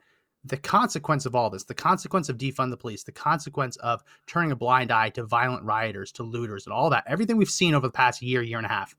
the 0.46 0.56
consequence 0.56 1.26
of 1.26 1.34
all 1.34 1.50
this, 1.50 1.64
the 1.64 1.74
consequence 1.74 2.28
of 2.28 2.38
defund 2.38 2.70
the 2.70 2.76
police, 2.76 3.02
the 3.02 3.12
consequence 3.12 3.76
of 3.76 4.02
turning 4.26 4.52
a 4.52 4.56
blind 4.56 4.90
eye 4.92 5.10
to 5.10 5.24
violent 5.24 5.64
rioters, 5.64 6.12
to 6.12 6.22
looters, 6.22 6.66
and 6.66 6.72
all 6.72 6.90
that, 6.90 7.04
everything 7.06 7.36
we've 7.36 7.50
seen 7.50 7.74
over 7.74 7.86
the 7.86 7.92
past 7.92 8.22
year, 8.22 8.42
year 8.42 8.58
and 8.58 8.66
a 8.66 8.70
half, 8.70 8.94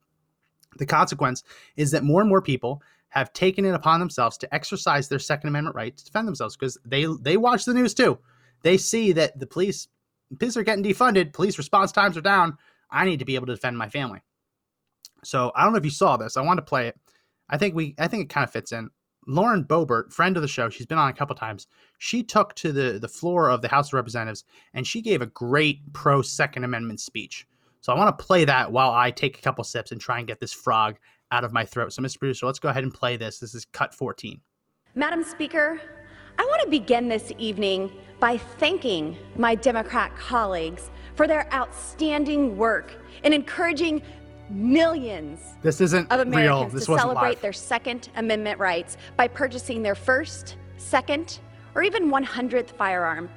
the 0.77 0.85
consequence 0.85 1.43
is 1.75 1.91
that 1.91 2.03
more 2.03 2.21
and 2.21 2.29
more 2.29 2.41
people 2.41 2.81
have 3.09 3.33
taken 3.33 3.65
it 3.65 3.73
upon 3.73 3.99
themselves 3.99 4.37
to 4.37 4.53
exercise 4.53 5.07
their 5.07 5.19
Second 5.19 5.49
Amendment 5.49 5.75
right 5.75 5.95
to 5.95 6.05
defend 6.05 6.27
themselves 6.27 6.55
because 6.55 6.77
they 6.85 7.05
they 7.21 7.37
watch 7.37 7.65
the 7.65 7.73
news 7.73 7.93
too. 7.93 8.19
They 8.63 8.77
see 8.77 9.13
that 9.13 9.39
the 9.39 9.47
police 9.47 9.87
police 10.37 10.57
are 10.57 10.63
getting 10.63 10.83
defunded, 10.83 11.33
police 11.33 11.57
response 11.57 11.91
times 11.91 12.17
are 12.17 12.21
down. 12.21 12.57
I 12.91 13.05
need 13.05 13.19
to 13.19 13.25
be 13.25 13.35
able 13.35 13.47
to 13.47 13.55
defend 13.55 13.77
my 13.77 13.89
family. 13.89 14.21
So 15.23 15.51
I 15.55 15.63
don't 15.63 15.73
know 15.73 15.79
if 15.79 15.85
you 15.85 15.91
saw 15.91 16.17
this. 16.17 16.37
I 16.37 16.41
want 16.41 16.57
to 16.57 16.63
play 16.63 16.87
it. 16.87 16.99
I 17.49 17.57
think 17.57 17.75
we 17.75 17.95
I 17.97 18.07
think 18.07 18.23
it 18.23 18.29
kind 18.29 18.43
of 18.43 18.51
fits 18.51 18.71
in. 18.71 18.89
Lauren 19.27 19.63
Boebert, 19.63 20.11
friend 20.11 20.35
of 20.37 20.41
the 20.41 20.47
show, 20.47 20.69
she's 20.69 20.85
been 20.85 20.97
on 20.97 21.09
a 21.09 21.13
couple 21.13 21.35
times. 21.35 21.67
She 21.99 22.23
took 22.23 22.55
to 22.55 22.71
the 22.71 22.97
the 22.99 23.07
floor 23.07 23.49
of 23.49 23.61
the 23.61 23.67
House 23.67 23.89
of 23.89 23.93
Representatives 23.93 24.45
and 24.73 24.87
she 24.87 25.01
gave 25.01 25.21
a 25.21 25.27
great 25.27 25.81
pro 25.93 26.21
Second 26.21 26.63
Amendment 26.63 26.99
speech. 26.99 27.45
So 27.81 27.93
I 27.93 27.97
want 27.97 28.17
to 28.17 28.25
play 28.25 28.45
that 28.45 28.71
while 28.71 28.91
I 28.91 29.11
take 29.11 29.37
a 29.37 29.41
couple 29.41 29.63
sips 29.63 29.91
and 29.91 30.01
try 30.01 30.17
and 30.17 30.27
get 30.27 30.39
this 30.39 30.53
frog 30.53 30.97
out 31.31 31.43
of 31.43 31.53
my 31.53 31.65
throat. 31.65 31.93
So, 31.93 32.01
Mr. 32.01 32.19
Producer, 32.19 32.45
let's 32.45 32.59
go 32.59 32.69
ahead 32.69 32.83
and 32.83 32.93
play 32.93 33.17
this. 33.17 33.39
This 33.39 33.53
is 33.53 33.65
cut 33.65 33.93
14. 33.93 34.39
Madam 34.95 35.23
Speaker, 35.23 35.79
I 36.39 36.43
want 36.43 36.61
to 36.63 36.69
begin 36.69 37.07
this 37.07 37.31
evening 37.37 37.91
by 38.19 38.37
thanking 38.37 39.17
my 39.35 39.55
Democrat 39.55 40.15
colleagues 40.17 40.89
for 41.15 41.27
their 41.27 41.51
outstanding 41.53 42.57
work 42.57 42.93
in 43.23 43.33
encouraging 43.33 44.01
millions 44.49 45.55
this 45.61 45.81
isn't 45.81 46.11
of 46.11 46.21
Americans 46.21 46.73
real. 46.73 46.79
This 46.79 46.85
to 46.85 46.97
celebrate 46.97 47.29
live. 47.29 47.41
their 47.41 47.53
Second 47.53 48.09
Amendment 48.15 48.59
rights 48.59 48.97
by 49.15 49.27
purchasing 49.27 49.81
their 49.81 49.95
first, 49.95 50.55
second, 50.77 51.39
or 51.75 51.83
even 51.83 52.09
100th 52.09 52.71
firearm. 52.71 53.29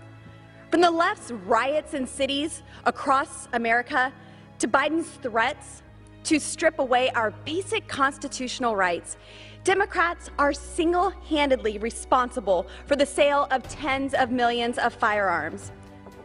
From 0.70 0.80
the 0.80 0.90
left's 0.90 1.32
riots 1.32 1.94
in 1.94 2.06
cities 2.06 2.62
across 2.84 3.48
America 3.52 4.12
to 4.61 4.68
Biden's 4.68 5.08
threats 5.08 5.82
to 6.24 6.38
strip 6.38 6.78
away 6.78 7.11
our 7.11 7.32
basic 7.44 7.88
constitutional 7.88 8.76
rights, 8.76 9.16
Democrats 9.64 10.30
are 10.38 10.52
single 10.52 11.11
handedly 11.28 11.76
responsible 11.78 12.66
for 12.86 12.96
the 12.96 13.04
sale 13.04 13.46
of 13.50 13.62
tens 13.68 14.14
of 14.14 14.30
millions 14.30 14.78
of 14.78 14.94
firearms. 14.94 15.72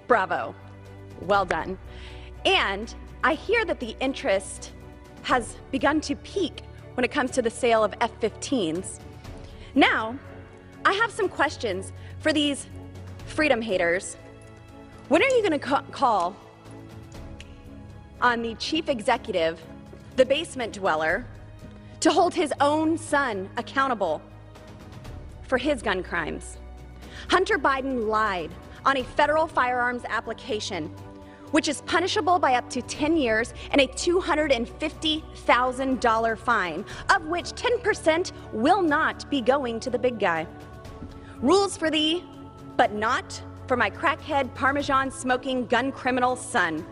Bravo. 0.08 0.56
Well 1.22 1.44
done. 1.44 1.78
And 2.46 2.94
I 3.24 3.34
hear 3.34 3.66
that 3.66 3.80
the 3.80 3.96
interest 4.00 4.74
has 5.26 5.58
begun 5.72 6.00
to 6.00 6.16
peak 6.18 6.62
when 6.94 7.04
it 7.04 7.10
comes 7.10 7.32
to 7.32 7.42
the 7.42 7.50
sale 7.50 7.84
of 7.84 7.96
F 8.00 8.12
15s. 8.22 9.00
Now, 9.74 10.18
I 10.86 10.94
have 10.94 11.12
some 11.12 11.28
questions 11.28 11.92
for 12.20 12.32
these 12.32 12.68
freedom 13.26 13.60
haters. 13.60 14.18
When 15.08 15.24
are 15.24 15.30
you 15.30 15.40
going 15.42 15.60
to 15.60 15.60
ca- 15.60 15.82
call 15.92 16.36
on 18.22 18.44
the 18.44 18.54
chief 18.56 18.88
executive, 18.88 19.60
the 20.16 20.26
basement 20.26 20.74
dweller, 20.74 21.26
to 22.02 22.12
hold 22.12 22.36
his 22.36 22.54
own 22.62 22.96
son 22.96 23.50
accountable 23.58 24.22
for 25.42 25.58
his 25.58 25.82
gun 25.82 26.04
crimes? 26.04 26.58
Hunter 27.30 27.58
Biden 27.58 28.08
lied 28.08 28.52
on 28.86 28.98
a 28.98 29.04
federal 29.04 29.48
firearms 29.48 30.04
application, 30.08 30.94
which 31.56 31.68
is 31.70 31.80
punishable 31.84 32.38
by 32.38 32.56
up 32.56 32.70
to 32.70 32.82
10 32.82 33.16
years 33.16 33.54
and 33.72 33.80
a 33.80 33.88
$250,000 33.88 36.38
fine, 36.38 36.84
of 37.16 37.26
which 37.28 37.54
10% 37.54 38.34
will 38.52 38.82
not 38.82 39.30
be 39.30 39.40
going 39.40 39.80
to 39.80 39.90
the 39.90 39.98
big 39.98 40.20
guy. 40.20 40.46
Rules 41.40 41.78
for 41.78 41.90
thee, 41.90 42.26
but 42.76 42.92
not 42.92 43.42
for 43.68 43.78
my 43.78 43.90
crackhead 43.90 44.54
Parmesan 44.54 45.10
smoking 45.10 45.66
gun 45.68 45.94
criminal 45.94 46.36
son. 46.36 46.86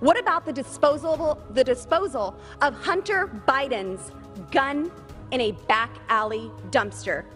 What 0.00 0.18
about 0.18 0.44
the 0.44 0.52
disposal, 0.52 1.40
the 1.50 1.62
disposal 1.62 2.36
of 2.62 2.74
Hunter 2.74 3.28
Biden's 3.46 4.10
gun 4.50 4.90
in 5.30 5.40
a 5.40 5.52
back 5.68 5.96
alley 6.08 6.50
dumpster? 6.72 7.26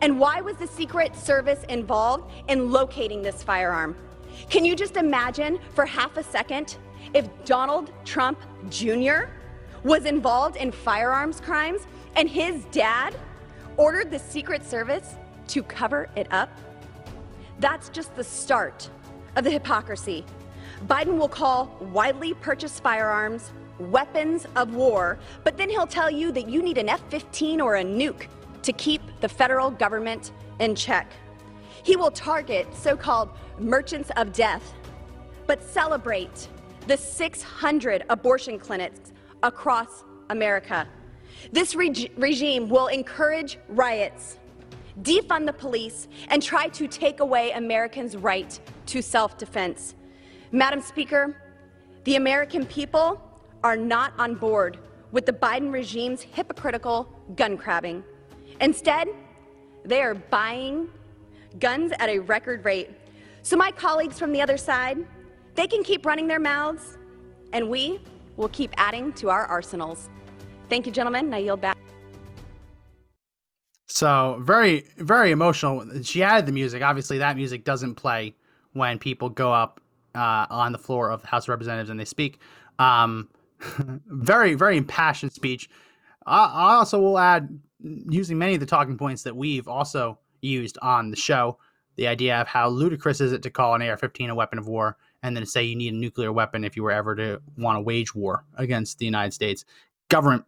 And 0.00 0.18
why 0.18 0.40
was 0.40 0.56
the 0.56 0.66
Secret 0.66 1.14
Service 1.14 1.62
involved 1.68 2.32
in 2.48 2.72
locating 2.72 3.20
this 3.20 3.42
firearm? 3.42 3.94
Can 4.50 4.64
you 4.64 4.76
just 4.76 4.96
imagine 4.96 5.58
for 5.74 5.84
half 5.84 6.16
a 6.16 6.22
second 6.22 6.76
if 7.14 7.28
Donald 7.44 7.92
Trump 8.04 8.38
Jr. 8.68 9.24
was 9.84 10.04
involved 10.04 10.56
in 10.56 10.72
firearms 10.72 11.40
crimes 11.40 11.86
and 12.16 12.28
his 12.28 12.64
dad 12.66 13.14
ordered 13.76 14.10
the 14.10 14.18
Secret 14.18 14.64
Service 14.64 15.16
to 15.48 15.62
cover 15.62 16.08
it 16.16 16.26
up? 16.30 16.50
That's 17.58 17.88
just 17.88 18.14
the 18.16 18.24
start 18.24 18.88
of 19.36 19.44
the 19.44 19.50
hypocrisy. 19.50 20.24
Biden 20.86 21.16
will 21.16 21.28
call 21.28 21.76
widely 21.92 22.34
purchased 22.34 22.82
firearms 22.82 23.50
weapons 23.78 24.46
of 24.56 24.74
war, 24.74 25.18
but 25.44 25.56
then 25.56 25.68
he'll 25.68 25.86
tell 25.86 26.10
you 26.10 26.32
that 26.32 26.48
you 26.48 26.62
need 26.62 26.78
an 26.78 26.88
F 26.88 27.02
15 27.10 27.60
or 27.60 27.76
a 27.76 27.84
nuke 27.84 28.26
to 28.62 28.72
keep 28.72 29.02
the 29.20 29.28
federal 29.28 29.70
government 29.70 30.32
in 30.60 30.74
check. 30.74 31.10
He 31.86 31.94
will 31.94 32.10
target 32.10 32.66
so 32.74 32.96
called 32.96 33.28
merchants 33.60 34.10
of 34.16 34.32
death, 34.32 34.74
but 35.46 35.62
celebrate 35.62 36.48
the 36.88 36.96
600 36.96 38.04
abortion 38.10 38.58
clinics 38.58 39.12
across 39.44 40.02
America. 40.28 40.88
This 41.52 41.76
reg- 41.76 42.10
regime 42.16 42.68
will 42.68 42.88
encourage 42.88 43.60
riots, 43.68 44.38
defund 45.02 45.46
the 45.46 45.52
police, 45.52 46.08
and 46.26 46.42
try 46.42 46.66
to 46.70 46.88
take 46.88 47.20
away 47.20 47.52
Americans' 47.52 48.16
right 48.16 48.58
to 48.86 49.00
self 49.00 49.38
defense. 49.38 49.94
Madam 50.50 50.80
Speaker, 50.80 51.40
the 52.02 52.16
American 52.16 52.66
people 52.66 53.20
are 53.62 53.76
not 53.76 54.12
on 54.18 54.34
board 54.34 54.80
with 55.12 55.24
the 55.24 55.32
Biden 55.32 55.70
regime's 55.72 56.20
hypocritical 56.20 57.08
gun 57.36 57.54
grabbing. 57.54 58.02
Instead, 58.60 59.06
they 59.84 60.02
are 60.02 60.16
buying 60.16 60.88
guns 61.58 61.92
at 61.98 62.08
a 62.08 62.18
record 62.18 62.64
rate. 62.64 62.90
So, 63.42 63.56
my 63.56 63.70
colleagues 63.70 64.18
from 64.18 64.32
the 64.32 64.40
other 64.40 64.56
side, 64.56 64.98
they 65.54 65.66
can 65.66 65.82
keep 65.82 66.04
running 66.04 66.26
their 66.26 66.40
mouths, 66.40 66.98
and 67.52 67.68
we 67.68 68.00
will 68.36 68.48
keep 68.48 68.72
adding 68.76 69.12
to 69.14 69.30
our 69.30 69.46
arsenals. 69.46 70.08
Thank 70.68 70.86
you, 70.86 70.92
gentlemen. 70.92 71.32
I 71.32 71.38
yield 71.38 71.60
back. 71.60 71.76
So 73.86 74.42
very, 74.42 74.84
very 74.98 75.30
emotional. 75.30 76.02
She 76.02 76.22
added 76.22 76.46
the 76.46 76.52
music. 76.52 76.82
Obviously, 76.82 77.18
that 77.18 77.36
music 77.36 77.64
doesn't 77.64 77.94
play 77.94 78.34
when 78.72 78.98
people 78.98 79.30
go 79.30 79.52
up 79.52 79.80
uh, 80.14 80.46
on 80.50 80.72
the 80.72 80.78
floor 80.78 81.10
of 81.10 81.22
the 81.22 81.28
House 81.28 81.44
of 81.44 81.50
Representatives 81.50 81.88
and 81.88 81.98
they 81.98 82.04
speak. 82.04 82.40
Um, 82.78 83.28
very, 84.06 84.54
very 84.54 84.76
impassioned 84.76 85.32
speech. 85.32 85.70
I, 86.26 86.44
I 86.44 86.74
also 86.74 87.00
will 87.00 87.18
add, 87.18 87.58
using 87.80 88.36
many 88.36 88.54
of 88.54 88.60
the 88.60 88.66
talking 88.66 88.98
points 88.98 89.22
that 89.22 89.36
we've 89.36 89.68
also 89.68 90.18
used 90.46 90.78
on 90.82 91.10
the 91.10 91.16
show, 91.16 91.58
the 91.96 92.06
idea 92.06 92.40
of 92.40 92.46
how 92.46 92.68
ludicrous 92.68 93.20
is 93.20 93.32
it 93.32 93.42
to 93.42 93.50
call 93.50 93.74
an 93.74 93.82
AR-15 93.82 94.30
a 94.30 94.34
weapon 94.34 94.58
of 94.58 94.68
war, 94.68 94.96
and 95.22 95.36
then 95.36 95.46
say 95.46 95.64
you 95.64 95.76
need 95.76 95.94
a 95.94 95.96
nuclear 95.96 96.32
weapon 96.32 96.64
if 96.64 96.76
you 96.76 96.82
were 96.82 96.90
ever 96.90 97.14
to 97.16 97.40
want 97.56 97.76
to 97.76 97.80
wage 97.80 98.14
war 98.14 98.44
against 98.56 98.98
the 98.98 99.04
United 99.04 99.32
States 99.32 99.64
government. 100.08 100.44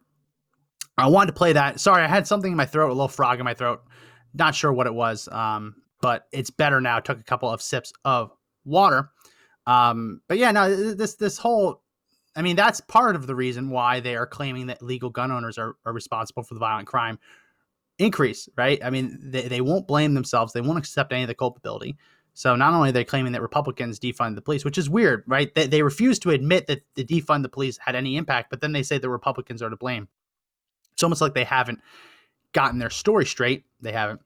I 0.97 1.07
wanted 1.07 1.27
to 1.27 1.37
play 1.37 1.53
that. 1.53 1.79
Sorry, 1.79 2.03
I 2.03 2.07
had 2.07 2.27
something 2.27 2.51
in 2.51 2.57
my 2.57 2.65
throat, 2.65 2.89
a 2.89 2.93
little 2.93 3.07
frog 3.07 3.39
in 3.39 3.45
my 3.45 3.53
throat. 3.53 3.81
Not 4.33 4.53
sure 4.53 4.71
what 4.71 4.85
it 4.85 4.93
was, 4.93 5.27
um, 5.29 5.75
but 6.01 6.27
it's 6.31 6.49
better 6.49 6.79
now. 6.81 6.99
Took 6.99 7.19
a 7.19 7.23
couple 7.23 7.49
of 7.49 7.61
sips 7.61 7.93
of 8.05 8.31
water. 8.65 9.09
Um, 9.65 10.21
but 10.27 10.37
yeah, 10.37 10.51
no, 10.51 10.93
this 10.93 11.15
this 11.15 11.37
whole 11.37 11.81
I 12.35 12.41
mean, 12.41 12.55
that's 12.55 12.79
part 12.79 13.15
of 13.15 13.27
the 13.27 13.35
reason 13.35 13.69
why 13.69 13.99
they 13.99 14.15
are 14.15 14.27
claiming 14.27 14.67
that 14.67 14.81
legal 14.81 15.09
gun 15.09 15.31
owners 15.31 15.57
are, 15.57 15.75
are 15.85 15.93
responsible 15.93 16.43
for 16.43 16.53
the 16.53 16.59
violent 16.59 16.87
crime 16.87 17.19
increase, 17.99 18.49
right? 18.57 18.83
I 18.83 18.89
mean, 18.89 19.17
they, 19.21 19.47
they 19.47 19.61
won't 19.61 19.87
blame 19.87 20.13
themselves. 20.13 20.53
They 20.53 20.61
won't 20.61 20.79
accept 20.79 21.11
any 21.11 21.23
of 21.23 21.27
the 21.27 21.35
culpability. 21.35 21.97
So 22.33 22.55
not 22.55 22.73
only 22.73 22.89
are 22.89 22.93
they 22.93 23.03
claiming 23.03 23.33
that 23.33 23.41
Republicans 23.41 23.99
defund 23.99 24.35
the 24.35 24.41
police, 24.41 24.63
which 24.63 24.77
is 24.77 24.89
weird, 24.89 25.23
right? 25.27 25.53
They, 25.53 25.67
they 25.67 25.83
refuse 25.83 26.19
to 26.19 26.31
admit 26.31 26.67
that 26.67 26.81
the 26.95 27.03
defund 27.03 27.43
the 27.43 27.49
police 27.49 27.77
had 27.77 27.95
any 27.95 28.15
impact, 28.15 28.49
but 28.49 28.61
then 28.61 28.71
they 28.71 28.83
say 28.83 28.97
the 28.97 29.09
Republicans 29.09 29.61
are 29.61 29.69
to 29.69 29.75
blame. 29.75 30.07
It's 30.93 31.03
almost 31.03 31.21
like 31.21 31.33
they 31.33 31.43
haven't 31.43 31.79
gotten 32.53 32.79
their 32.79 32.89
story 32.89 33.25
straight. 33.25 33.65
They 33.81 33.91
haven't. 33.91 34.21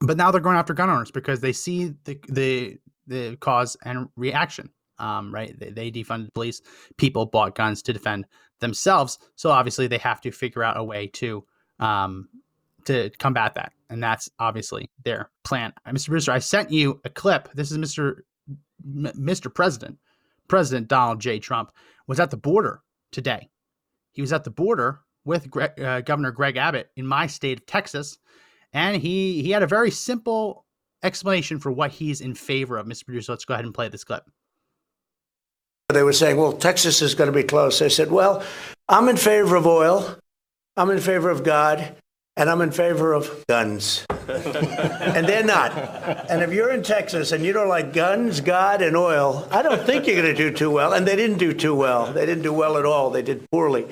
But 0.00 0.18
now 0.18 0.30
they're 0.30 0.40
going 0.40 0.56
after 0.56 0.74
gun 0.74 0.90
owners 0.90 1.10
because 1.10 1.40
they 1.40 1.52
see 1.52 1.94
the 2.04 2.20
the 2.28 2.78
the 3.06 3.36
cause 3.36 3.76
and 3.82 4.08
reaction 4.16 4.70
um, 4.98 5.32
right? 5.32 5.58
They, 5.58 5.70
they 5.70 5.90
defunded 5.90 6.32
police. 6.34 6.62
People 6.96 7.26
bought 7.26 7.54
guns 7.54 7.82
to 7.82 7.92
defend 7.92 8.26
themselves. 8.60 9.18
So 9.34 9.50
obviously 9.50 9.86
they 9.86 9.98
have 9.98 10.20
to 10.22 10.30
figure 10.30 10.62
out 10.62 10.76
a 10.76 10.84
way 10.84 11.06
to 11.14 11.44
um, 11.78 12.28
to 12.84 13.10
combat 13.18 13.54
that, 13.54 13.72
and 13.90 14.02
that's 14.02 14.30
obviously 14.38 14.90
their 15.04 15.30
plan. 15.44 15.72
Uh, 15.84 15.90
Mr. 15.90 16.08
Brewster, 16.08 16.32
I 16.32 16.38
sent 16.38 16.70
you 16.70 17.00
a 17.04 17.10
clip. 17.10 17.48
This 17.54 17.70
is 17.70 17.78
Mr. 17.78 18.20
M- 18.84 19.12
Mr. 19.18 19.52
President, 19.52 19.98
President 20.48 20.88
Donald 20.88 21.20
J. 21.20 21.38
Trump 21.38 21.72
was 22.06 22.20
at 22.20 22.30
the 22.30 22.36
border 22.36 22.82
today. 23.12 23.48
He 24.12 24.20
was 24.20 24.32
at 24.32 24.44
the 24.44 24.50
border 24.50 25.00
with 25.24 25.50
Gre- 25.50 25.64
uh, 25.82 26.00
Governor 26.02 26.30
Greg 26.30 26.56
Abbott 26.56 26.90
in 26.96 27.06
my 27.06 27.26
state 27.26 27.58
of 27.60 27.66
Texas, 27.66 28.18
and 28.72 28.96
he 28.96 29.42
he 29.42 29.50
had 29.50 29.62
a 29.62 29.66
very 29.66 29.90
simple 29.90 30.64
explanation 31.02 31.58
for 31.58 31.70
what 31.70 31.90
he's 31.90 32.20
in 32.20 32.34
favor 32.34 32.78
of. 32.78 32.86
Mr. 32.86 33.04
Producer, 33.04 33.32
let's 33.32 33.44
go 33.44 33.54
ahead 33.54 33.64
and 33.64 33.74
play 33.74 33.88
this 33.88 34.04
clip. 34.04 34.24
They 35.88 36.02
were 36.02 36.12
saying, 36.12 36.36
well, 36.36 36.52
Texas 36.52 37.00
is 37.00 37.14
going 37.14 37.30
to 37.30 37.36
be 37.36 37.44
close. 37.44 37.80
I 37.80 37.88
said, 37.88 38.10
well, 38.10 38.42
I'm 38.88 39.08
in 39.08 39.16
favor 39.16 39.54
of 39.54 39.66
oil, 39.66 40.18
I'm 40.76 40.90
in 40.90 41.00
favor 41.00 41.30
of 41.30 41.42
God, 41.42 41.96
and 42.36 42.50
I'm 42.50 42.60
in 42.60 42.70
favor 42.70 43.12
of 43.12 43.44
guns. 43.46 44.04
and 44.10 45.26
they're 45.26 45.44
not. 45.44 45.72
And 46.30 46.42
if 46.42 46.52
you're 46.52 46.72
in 46.72 46.82
Texas 46.82 47.32
and 47.32 47.44
you 47.44 47.52
don't 47.52 47.68
like 47.68 47.92
guns, 47.92 48.40
God, 48.40 48.82
and 48.82 48.96
oil, 48.96 49.48
I 49.50 49.62
don't 49.62 49.84
think 49.84 50.06
you're 50.06 50.20
going 50.20 50.34
to 50.34 50.50
do 50.50 50.50
too 50.54 50.70
well. 50.70 50.92
And 50.92 51.06
they 51.06 51.16
didn't 51.16 51.38
do 51.38 51.52
too 51.52 51.74
well. 51.74 52.12
They 52.12 52.26
didn't 52.26 52.42
do 52.42 52.52
well 52.52 52.76
at 52.76 52.84
all. 52.84 53.10
They 53.10 53.22
did 53.22 53.48
poorly. 53.50 53.86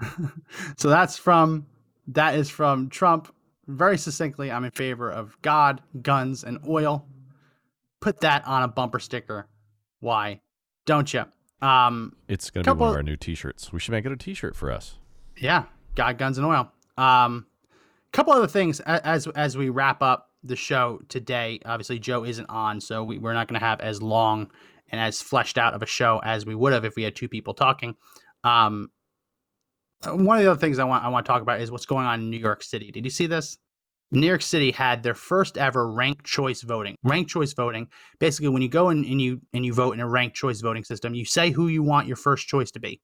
so 0.76 0.88
that's 0.88 1.16
from 1.16 1.66
that 2.08 2.34
is 2.34 2.50
from 2.50 2.88
Trump. 2.88 3.32
Very 3.68 3.98
succinctly, 3.98 4.50
I'm 4.50 4.64
in 4.64 4.70
favor 4.70 5.10
of 5.10 5.36
God, 5.42 5.82
guns, 6.00 6.44
and 6.44 6.58
oil. 6.68 7.06
Put 8.00 8.20
that 8.20 8.46
on 8.46 8.62
a 8.62 8.68
bumper 8.68 9.00
sticker. 9.00 9.48
Why? 10.00 10.40
don't 10.86 11.12
you? 11.12 11.24
Um, 11.60 12.14
it's 12.28 12.48
going 12.50 12.64
to 12.64 12.74
be 12.74 12.78
one 12.78 12.90
of 12.90 12.96
our 12.96 13.02
new 13.02 13.16
T-shirts. 13.16 13.72
We 13.72 13.80
should 13.80 13.92
make 13.92 14.06
it 14.06 14.12
a 14.12 14.16
T-shirt 14.16 14.56
for 14.56 14.72
us. 14.72 14.96
Yeah, 15.36 15.64
God, 15.96 16.18
guns, 16.18 16.38
and 16.38 16.46
oil. 16.46 16.70
Um, 16.96 17.46
couple 18.12 18.32
other 18.32 18.46
things 18.46 18.80
as 18.80 19.26
as 19.28 19.56
we 19.56 19.68
wrap 19.68 20.02
up 20.02 20.30
the 20.42 20.56
show 20.56 21.00
today. 21.08 21.60
Obviously, 21.66 21.98
Joe 21.98 22.24
isn't 22.24 22.48
on, 22.48 22.80
so 22.80 23.04
we, 23.04 23.18
we're 23.18 23.34
not 23.34 23.48
going 23.48 23.60
to 23.60 23.66
have 23.66 23.80
as 23.80 24.00
long 24.00 24.50
and 24.90 25.00
as 25.00 25.20
fleshed 25.20 25.58
out 25.58 25.74
of 25.74 25.82
a 25.82 25.86
show 25.86 26.20
as 26.24 26.46
we 26.46 26.54
would 26.54 26.72
have 26.72 26.84
if 26.84 26.96
we 26.96 27.02
had 27.02 27.16
two 27.16 27.28
people 27.28 27.52
talking. 27.52 27.96
Um, 28.44 28.90
one 30.04 30.38
of 30.38 30.44
the 30.44 30.50
other 30.50 30.60
things 30.60 30.78
I 30.78 30.84
want 30.84 31.04
I 31.04 31.08
want 31.08 31.26
to 31.26 31.32
talk 31.32 31.42
about 31.42 31.60
is 31.60 31.70
what's 31.70 31.86
going 31.86 32.06
on 32.06 32.20
in 32.20 32.30
New 32.30 32.38
York 32.38 32.62
City. 32.62 32.90
Did 32.90 33.04
you 33.04 33.10
see 33.10 33.26
this? 33.26 33.58
New 34.12 34.26
York 34.26 34.42
City 34.42 34.70
had 34.70 35.02
their 35.02 35.16
first 35.16 35.58
ever 35.58 35.90
ranked 35.90 36.24
choice 36.24 36.62
voting. 36.62 36.94
Ranked 37.02 37.28
choice 37.28 37.52
voting, 37.52 37.88
basically, 38.20 38.48
when 38.48 38.62
you 38.62 38.68
go 38.68 38.90
in 38.90 39.04
and 39.04 39.20
you 39.20 39.40
and 39.52 39.66
you 39.66 39.74
vote 39.74 39.92
in 39.92 40.00
a 40.00 40.08
ranked 40.08 40.36
choice 40.36 40.60
voting 40.60 40.84
system, 40.84 41.14
you 41.14 41.24
say 41.24 41.50
who 41.50 41.66
you 41.66 41.82
want 41.82 42.06
your 42.06 42.16
first 42.16 42.46
choice 42.46 42.70
to 42.70 42.80
be, 42.80 43.00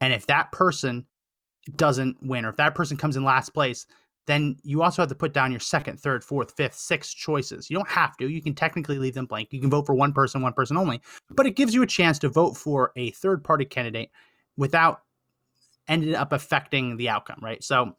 and 0.00 0.12
if 0.12 0.26
that 0.26 0.50
person 0.50 1.06
doesn't 1.74 2.16
win, 2.22 2.44
or 2.44 2.50
if 2.50 2.56
that 2.56 2.74
person 2.74 2.96
comes 2.96 3.16
in 3.16 3.24
last 3.24 3.50
place, 3.54 3.86
then 4.26 4.56
you 4.62 4.82
also 4.82 5.02
have 5.02 5.08
to 5.08 5.14
put 5.14 5.32
down 5.32 5.50
your 5.50 5.60
second, 5.60 6.00
third, 6.00 6.22
fourth, 6.22 6.52
fifth, 6.56 6.74
sixth 6.74 7.14
choices. 7.14 7.70
You 7.70 7.76
don't 7.76 7.88
have 7.88 8.16
to. 8.16 8.28
You 8.28 8.42
can 8.42 8.54
technically 8.54 8.98
leave 8.98 9.14
them 9.14 9.26
blank. 9.26 9.48
You 9.52 9.60
can 9.60 9.70
vote 9.70 9.86
for 9.86 9.94
one 9.94 10.12
person, 10.12 10.42
one 10.42 10.52
person 10.52 10.76
only, 10.76 11.00
but 11.30 11.46
it 11.46 11.56
gives 11.56 11.74
you 11.74 11.82
a 11.82 11.86
chance 11.86 12.18
to 12.20 12.28
vote 12.28 12.56
for 12.56 12.92
a 12.96 13.10
third 13.12 13.44
party 13.44 13.64
candidate 13.64 14.10
without 14.56 15.02
ended 15.88 16.14
up 16.14 16.32
affecting 16.32 16.96
the 16.96 17.08
outcome, 17.08 17.38
right? 17.40 17.62
So 17.62 17.96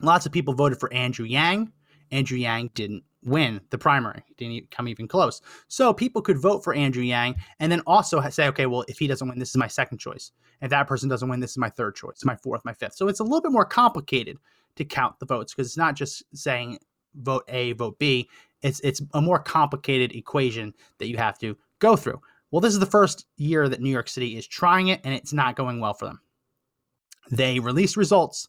lots 0.00 0.26
of 0.26 0.32
people 0.32 0.54
voted 0.54 0.78
for 0.78 0.92
Andrew 0.92 1.26
Yang 1.26 1.72
Andrew 2.10 2.38
Yang 2.38 2.70
didn't 2.74 3.04
win 3.24 3.60
the 3.70 3.78
primary. 3.78 4.22
He 4.26 4.34
didn't 4.34 4.70
come 4.70 4.88
even 4.88 5.08
close. 5.08 5.42
So 5.68 5.92
people 5.92 6.22
could 6.22 6.40
vote 6.40 6.62
for 6.62 6.74
Andrew 6.74 7.02
Yang 7.02 7.36
and 7.60 7.70
then 7.70 7.80
also 7.86 8.20
say, 8.30 8.46
okay, 8.48 8.66
well, 8.66 8.84
if 8.88 8.98
he 8.98 9.06
doesn't 9.06 9.28
win, 9.28 9.38
this 9.38 9.50
is 9.50 9.56
my 9.56 9.66
second 9.66 9.98
choice. 9.98 10.32
If 10.62 10.70
that 10.70 10.86
person 10.86 11.08
doesn't 11.08 11.28
win, 11.28 11.40
this 11.40 11.52
is 11.52 11.58
my 11.58 11.70
third 11.70 11.94
choice, 11.94 12.24
my 12.24 12.36
fourth, 12.36 12.64
my 12.64 12.72
fifth. 12.72 12.94
So 12.94 13.08
it's 13.08 13.20
a 13.20 13.24
little 13.24 13.42
bit 13.42 13.52
more 13.52 13.64
complicated 13.64 14.38
to 14.76 14.84
count 14.84 15.18
the 15.18 15.26
votes 15.26 15.52
because 15.52 15.66
it's 15.66 15.76
not 15.76 15.96
just 15.96 16.22
saying 16.34 16.78
vote 17.16 17.44
A, 17.48 17.72
vote 17.72 17.98
B. 17.98 18.28
it's 18.62 18.80
it's 18.80 19.02
a 19.14 19.20
more 19.20 19.38
complicated 19.38 20.12
equation 20.12 20.72
that 20.98 21.08
you 21.08 21.16
have 21.16 21.38
to 21.38 21.56
go 21.78 21.96
through. 21.96 22.20
Well, 22.50 22.60
this 22.60 22.72
is 22.72 22.80
the 22.80 22.86
first 22.86 23.26
year 23.36 23.68
that 23.68 23.80
New 23.80 23.90
York 23.90 24.08
City 24.08 24.36
is 24.36 24.46
trying 24.46 24.88
it, 24.88 25.00
and 25.04 25.12
it's 25.12 25.32
not 25.32 25.56
going 25.56 25.80
well 25.80 25.94
for 25.94 26.06
them. 26.06 26.20
They 27.30 27.60
released 27.60 27.96
results 27.96 28.48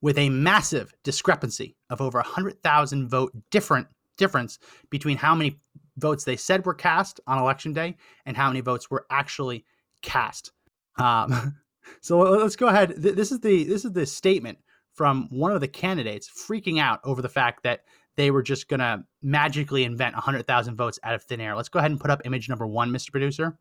with 0.00 0.18
a 0.18 0.28
massive 0.28 0.94
discrepancy 1.02 1.76
of 1.90 2.00
over 2.00 2.18
100,000 2.18 3.08
vote 3.08 3.32
different 3.50 3.88
difference 4.18 4.58
between 4.90 5.16
how 5.16 5.34
many 5.34 5.58
votes 5.96 6.24
they 6.24 6.36
said 6.36 6.66
were 6.66 6.74
cast 6.74 7.20
on 7.26 7.38
election 7.38 7.72
day 7.72 7.96
and 8.26 8.36
how 8.36 8.48
many 8.48 8.60
votes 8.60 8.90
were 8.90 9.06
actually 9.10 9.64
cast. 10.02 10.52
Um, 10.98 11.56
so 12.00 12.18
let's 12.18 12.56
go 12.56 12.68
ahead. 12.68 12.90
This 12.96 13.32
is 13.32 13.40
the 13.40 13.64
this 13.64 13.84
is 13.84 13.92
the 13.92 14.06
statement 14.06 14.58
from 14.92 15.28
one 15.30 15.52
of 15.52 15.60
the 15.60 15.68
candidates 15.68 16.28
freaking 16.28 16.80
out 16.80 17.00
over 17.04 17.22
the 17.22 17.28
fact 17.28 17.62
that 17.62 17.82
they 18.16 18.32
were 18.32 18.42
just 18.42 18.68
going 18.68 18.80
to 18.80 19.04
magically 19.22 19.84
invent 19.84 20.12
100,000 20.14 20.74
votes 20.74 20.98
out 21.04 21.14
of 21.14 21.22
thin 21.22 21.40
air. 21.40 21.54
Let's 21.54 21.68
go 21.68 21.78
ahead 21.78 21.92
and 21.92 22.00
put 22.00 22.10
up 22.10 22.22
image 22.24 22.48
number 22.48 22.66
one, 22.66 22.90
Mr. 22.90 23.12
Producer. 23.12 23.56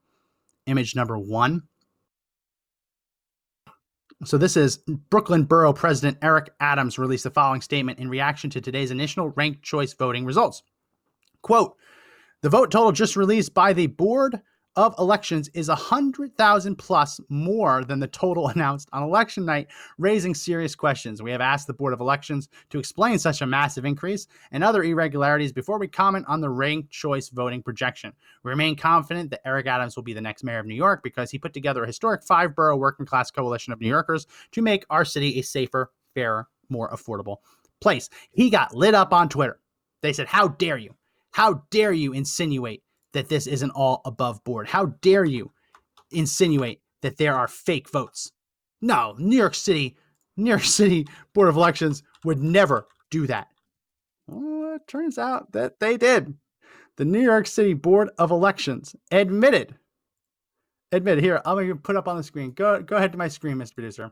Image 0.65 0.95
number 0.95 1.15
one. 1.15 1.61
So 4.23 4.37
this 4.37 4.57
is 4.57 4.77
Brooklyn 5.09 5.43
Borough 5.43 5.73
President 5.73 6.17
Eric 6.23 6.49
Adams 6.59 6.97
released 6.97 7.25
the 7.25 7.29
following 7.29 7.61
statement 7.61 7.99
in 7.99 8.09
reaction 8.09 8.49
to 8.49 8.61
today's 8.61 8.89
initial 8.89 9.29
ranked 9.29 9.61
choice 9.61 9.93
voting 9.93 10.25
results. 10.25 10.63
Quote, 11.43 11.77
the 12.41 12.49
vote 12.49 12.71
total 12.71 12.91
just 12.91 13.15
released 13.15 13.53
by 13.53 13.73
the 13.73 13.87
Board 13.87 14.41
of 14.77 14.93
elections 14.99 15.49
is 15.55 15.67
100,000 15.67 16.75
plus 16.75 17.19
more 17.29 17.83
than 17.83 17.99
the 17.99 18.07
total 18.07 18.47
announced 18.55 18.87
on 18.93 19.03
election 19.03 19.43
night, 19.43 19.67
raising 19.97 20.35
serious 20.35 20.75
questions. 20.75 21.21
We 21.21 21.31
have 21.31 21.41
asked 21.41 21.65
the 21.67 21.73
Board 21.73 21.93
of 21.93 21.99
Elections 21.99 22.47
to 22.69 22.79
explain 22.79 23.17
such 23.17 23.41
a 23.41 23.47
massive 23.47 23.85
increase 23.85 24.27
and 24.51 24.63
other 24.63 24.83
irregularities 24.83 25.51
before 25.51 25.79
we 25.79 25.87
comment 25.87 26.25
on 26.29 26.39
the 26.39 26.49
ranked 26.49 26.91
choice 26.91 27.29
voting 27.29 27.63
projection. 27.63 28.13
We 28.43 28.51
remain 28.51 28.75
confident 28.75 29.31
that 29.31 29.45
Eric 29.45 29.65
Adams 29.65 29.95
will 29.95 30.03
be 30.03 30.13
the 30.13 30.21
next 30.21 30.43
mayor 30.43 30.59
of 30.59 30.67
New 30.67 30.75
York 30.75 31.01
because 31.03 31.31
he 31.31 31.39
put 31.39 31.53
together 31.53 31.83
a 31.83 31.87
historic 31.87 32.23
five 32.23 32.55
borough 32.55 32.77
working 32.77 33.07
class 33.07 33.31
coalition 33.31 33.73
of 33.73 33.81
New 33.81 33.89
Yorkers 33.89 34.27
to 34.51 34.61
make 34.61 34.85
our 34.91 35.03
city 35.03 35.39
a 35.39 35.41
safer, 35.41 35.91
fairer, 36.13 36.47
more 36.69 36.89
affordable 36.91 37.37
place. 37.81 38.09
He 38.29 38.51
got 38.51 38.75
lit 38.75 38.93
up 38.93 39.11
on 39.11 39.27
Twitter. 39.27 39.59
They 40.01 40.13
said, 40.13 40.27
How 40.27 40.49
dare 40.49 40.77
you? 40.77 40.93
How 41.31 41.63
dare 41.71 41.93
you 41.93 42.13
insinuate 42.13 42.83
that 43.17 43.29
this 43.29 43.47
isn't 43.47 43.71
all 43.71 44.01
above 44.05 44.43
board? 44.43 44.67
How 44.67 44.85
dare 45.01 45.25
you 45.25 45.51
insinuate 46.11 46.81
that 47.01 47.17
there 47.17 47.35
are 47.35 47.47
fake 47.47 47.89
votes? 47.89 48.31
No, 48.79 49.15
New 49.17 49.35
York 49.35 49.55
City, 49.55 49.97
New 50.37 50.51
York 50.51 50.63
City 50.63 51.07
Board 51.33 51.49
of 51.49 51.55
Elections 51.55 52.03
would 52.23 52.43
never 52.43 52.87
do 53.09 53.25
that. 53.25 53.47
Well, 54.27 54.75
it 54.75 54.87
turns 54.87 55.17
out 55.17 55.51
that 55.53 55.79
they 55.79 55.97
did. 55.97 56.35
The 56.97 57.05
New 57.05 57.21
York 57.21 57.47
City 57.47 57.73
Board 57.73 58.11
of 58.19 58.29
Elections 58.29 58.95
admitted, 59.09 59.75
admitted 60.91 61.23
here, 61.23 61.41
I'm 61.43 61.67
to 61.67 61.75
put 61.75 61.95
up 61.95 62.07
on 62.07 62.17
the 62.17 62.23
screen. 62.23 62.51
Go, 62.51 62.83
go 62.83 62.97
ahead 62.97 63.13
to 63.13 63.17
my 63.17 63.29
screen, 63.29 63.57
Mr. 63.57 63.73
Producer. 63.73 64.11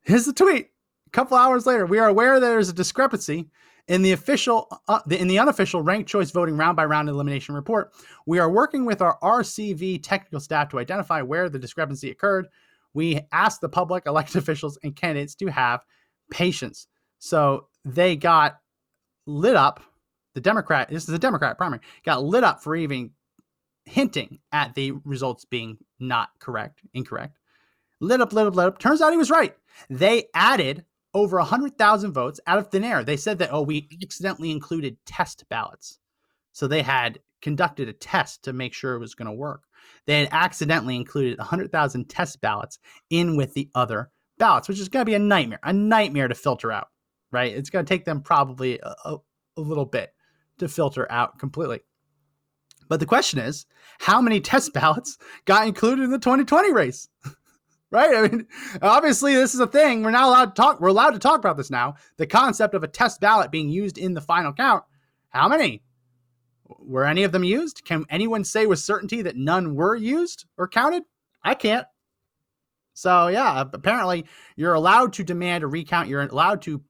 Here's 0.00 0.24
the 0.24 0.32
tweet. 0.32 0.70
A 1.08 1.10
couple 1.10 1.36
hours 1.36 1.66
later, 1.66 1.84
we 1.84 1.98
are 1.98 2.08
aware 2.08 2.40
there 2.40 2.58
is 2.58 2.70
a 2.70 2.74
discrepancy 2.74 3.50
in 3.90 4.02
the 4.02 4.12
official, 4.12 4.68
uh, 4.86 5.00
the, 5.08 5.20
in 5.20 5.26
the 5.26 5.40
unofficial 5.40 5.82
ranked 5.82 6.08
choice 6.08 6.30
voting 6.30 6.56
round 6.56 6.76
by 6.76 6.84
round 6.84 7.08
elimination 7.08 7.56
report, 7.56 7.92
we 8.24 8.38
are 8.38 8.48
working 8.48 8.84
with 8.84 9.02
our 9.02 9.18
RCV 9.20 10.00
technical 10.00 10.38
staff 10.38 10.68
to 10.68 10.78
identify 10.78 11.20
where 11.22 11.48
the 11.48 11.58
discrepancy 11.58 12.08
occurred. 12.08 12.46
We 12.94 13.20
asked 13.32 13.60
the 13.60 13.68
public, 13.68 14.04
elected 14.06 14.36
officials, 14.36 14.78
and 14.84 14.94
candidates 14.94 15.34
to 15.34 15.48
have 15.48 15.84
patience. 16.30 16.86
So 17.18 17.66
they 17.84 18.14
got 18.14 18.60
lit 19.26 19.56
up. 19.56 19.82
The 20.34 20.40
Democrat, 20.40 20.88
this 20.88 21.08
is 21.08 21.14
a 21.14 21.18
Democrat 21.18 21.58
primary, 21.58 21.80
got 22.04 22.22
lit 22.22 22.44
up 22.44 22.62
for 22.62 22.76
even 22.76 23.10
hinting 23.86 24.38
at 24.52 24.72
the 24.76 24.92
results 25.04 25.44
being 25.44 25.78
not 25.98 26.28
correct, 26.38 26.78
incorrect. 26.94 27.36
Lit 27.98 28.20
up, 28.20 28.32
lit 28.32 28.46
up, 28.46 28.54
lit 28.54 28.66
up. 28.68 28.78
Turns 28.78 29.02
out 29.02 29.10
he 29.10 29.18
was 29.18 29.32
right. 29.32 29.56
They 29.88 30.26
added 30.32 30.84
over 31.14 31.38
100,000 31.38 32.12
votes 32.12 32.40
out 32.46 32.58
of 32.58 32.68
thin 32.68 32.84
air. 32.84 33.02
They 33.02 33.16
said 33.16 33.38
that, 33.38 33.50
oh, 33.52 33.62
we 33.62 33.88
accidentally 34.02 34.50
included 34.50 34.96
test 35.06 35.44
ballots. 35.48 35.98
So 36.52 36.66
they 36.66 36.82
had 36.82 37.18
conducted 37.42 37.88
a 37.88 37.92
test 37.92 38.44
to 38.44 38.52
make 38.52 38.74
sure 38.74 38.94
it 38.94 39.00
was 39.00 39.14
going 39.14 39.26
to 39.26 39.32
work. 39.32 39.64
They 40.06 40.20
had 40.20 40.28
accidentally 40.32 40.96
included 40.96 41.38
100,000 41.38 42.08
test 42.08 42.40
ballots 42.40 42.78
in 43.08 43.36
with 43.36 43.54
the 43.54 43.70
other 43.74 44.10
ballots, 44.38 44.68
which 44.68 44.78
is 44.78 44.88
going 44.88 45.02
to 45.02 45.10
be 45.10 45.14
a 45.14 45.18
nightmare, 45.18 45.60
a 45.62 45.72
nightmare 45.72 46.28
to 46.28 46.34
filter 46.34 46.70
out, 46.70 46.88
right? 47.30 47.54
It's 47.54 47.70
going 47.70 47.84
to 47.84 47.88
take 47.88 48.04
them 48.04 48.20
probably 48.20 48.78
a, 48.82 48.94
a, 49.04 49.16
a 49.56 49.60
little 49.60 49.86
bit 49.86 50.12
to 50.58 50.68
filter 50.68 51.10
out 51.10 51.38
completely. 51.38 51.80
But 52.88 53.00
the 53.00 53.06
question 53.06 53.38
is, 53.38 53.66
how 54.00 54.20
many 54.20 54.40
test 54.40 54.72
ballots 54.74 55.18
got 55.44 55.66
included 55.66 56.04
in 56.04 56.10
the 56.10 56.18
2020 56.18 56.72
race? 56.72 57.08
right? 57.90 58.14
I 58.14 58.28
mean, 58.28 58.46
obviously, 58.82 59.34
this 59.34 59.54
is 59.54 59.60
a 59.60 59.66
thing. 59.66 60.02
We're 60.02 60.10
not 60.10 60.28
allowed 60.28 60.54
to 60.56 60.62
talk. 60.62 60.80
We're 60.80 60.88
allowed 60.88 61.10
to 61.10 61.18
talk 61.18 61.38
about 61.38 61.56
this 61.56 61.70
now. 61.70 61.94
The 62.16 62.26
concept 62.26 62.74
of 62.74 62.82
a 62.82 62.88
test 62.88 63.20
ballot 63.20 63.50
being 63.50 63.68
used 63.68 63.98
in 63.98 64.14
the 64.14 64.20
final 64.20 64.52
count. 64.52 64.84
How 65.30 65.48
many? 65.48 65.82
Were 66.78 67.04
any 67.04 67.24
of 67.24 67.32
them 67.32 67.44
used? 67.44 67.84
Can 67.84 68.04
anyone 68.10 68.44
say 68.44 68.66
with 68.66 68.78
certainty 68.78 69.22
that 69.22 69.36
none 69.36 69.74
were 69.74 69.96
used 69.96 70.46
or 70.56 70.68
counted? 70.68 71.02
I 71.42 71.54
can't. 71.54 71.86
So, 72.94 73.28
yeah, 73.28 73.64
apparently 73.72 74.26
you're 74.56 74.74
allowed 74.74 75.14
to 75.14 75.24
demand 75.24 75.64
a 75.64 75.66
recount. 75.66 76.08
You're 76.08 76.22
allowed 76.22 76.62
to 76.62 76.82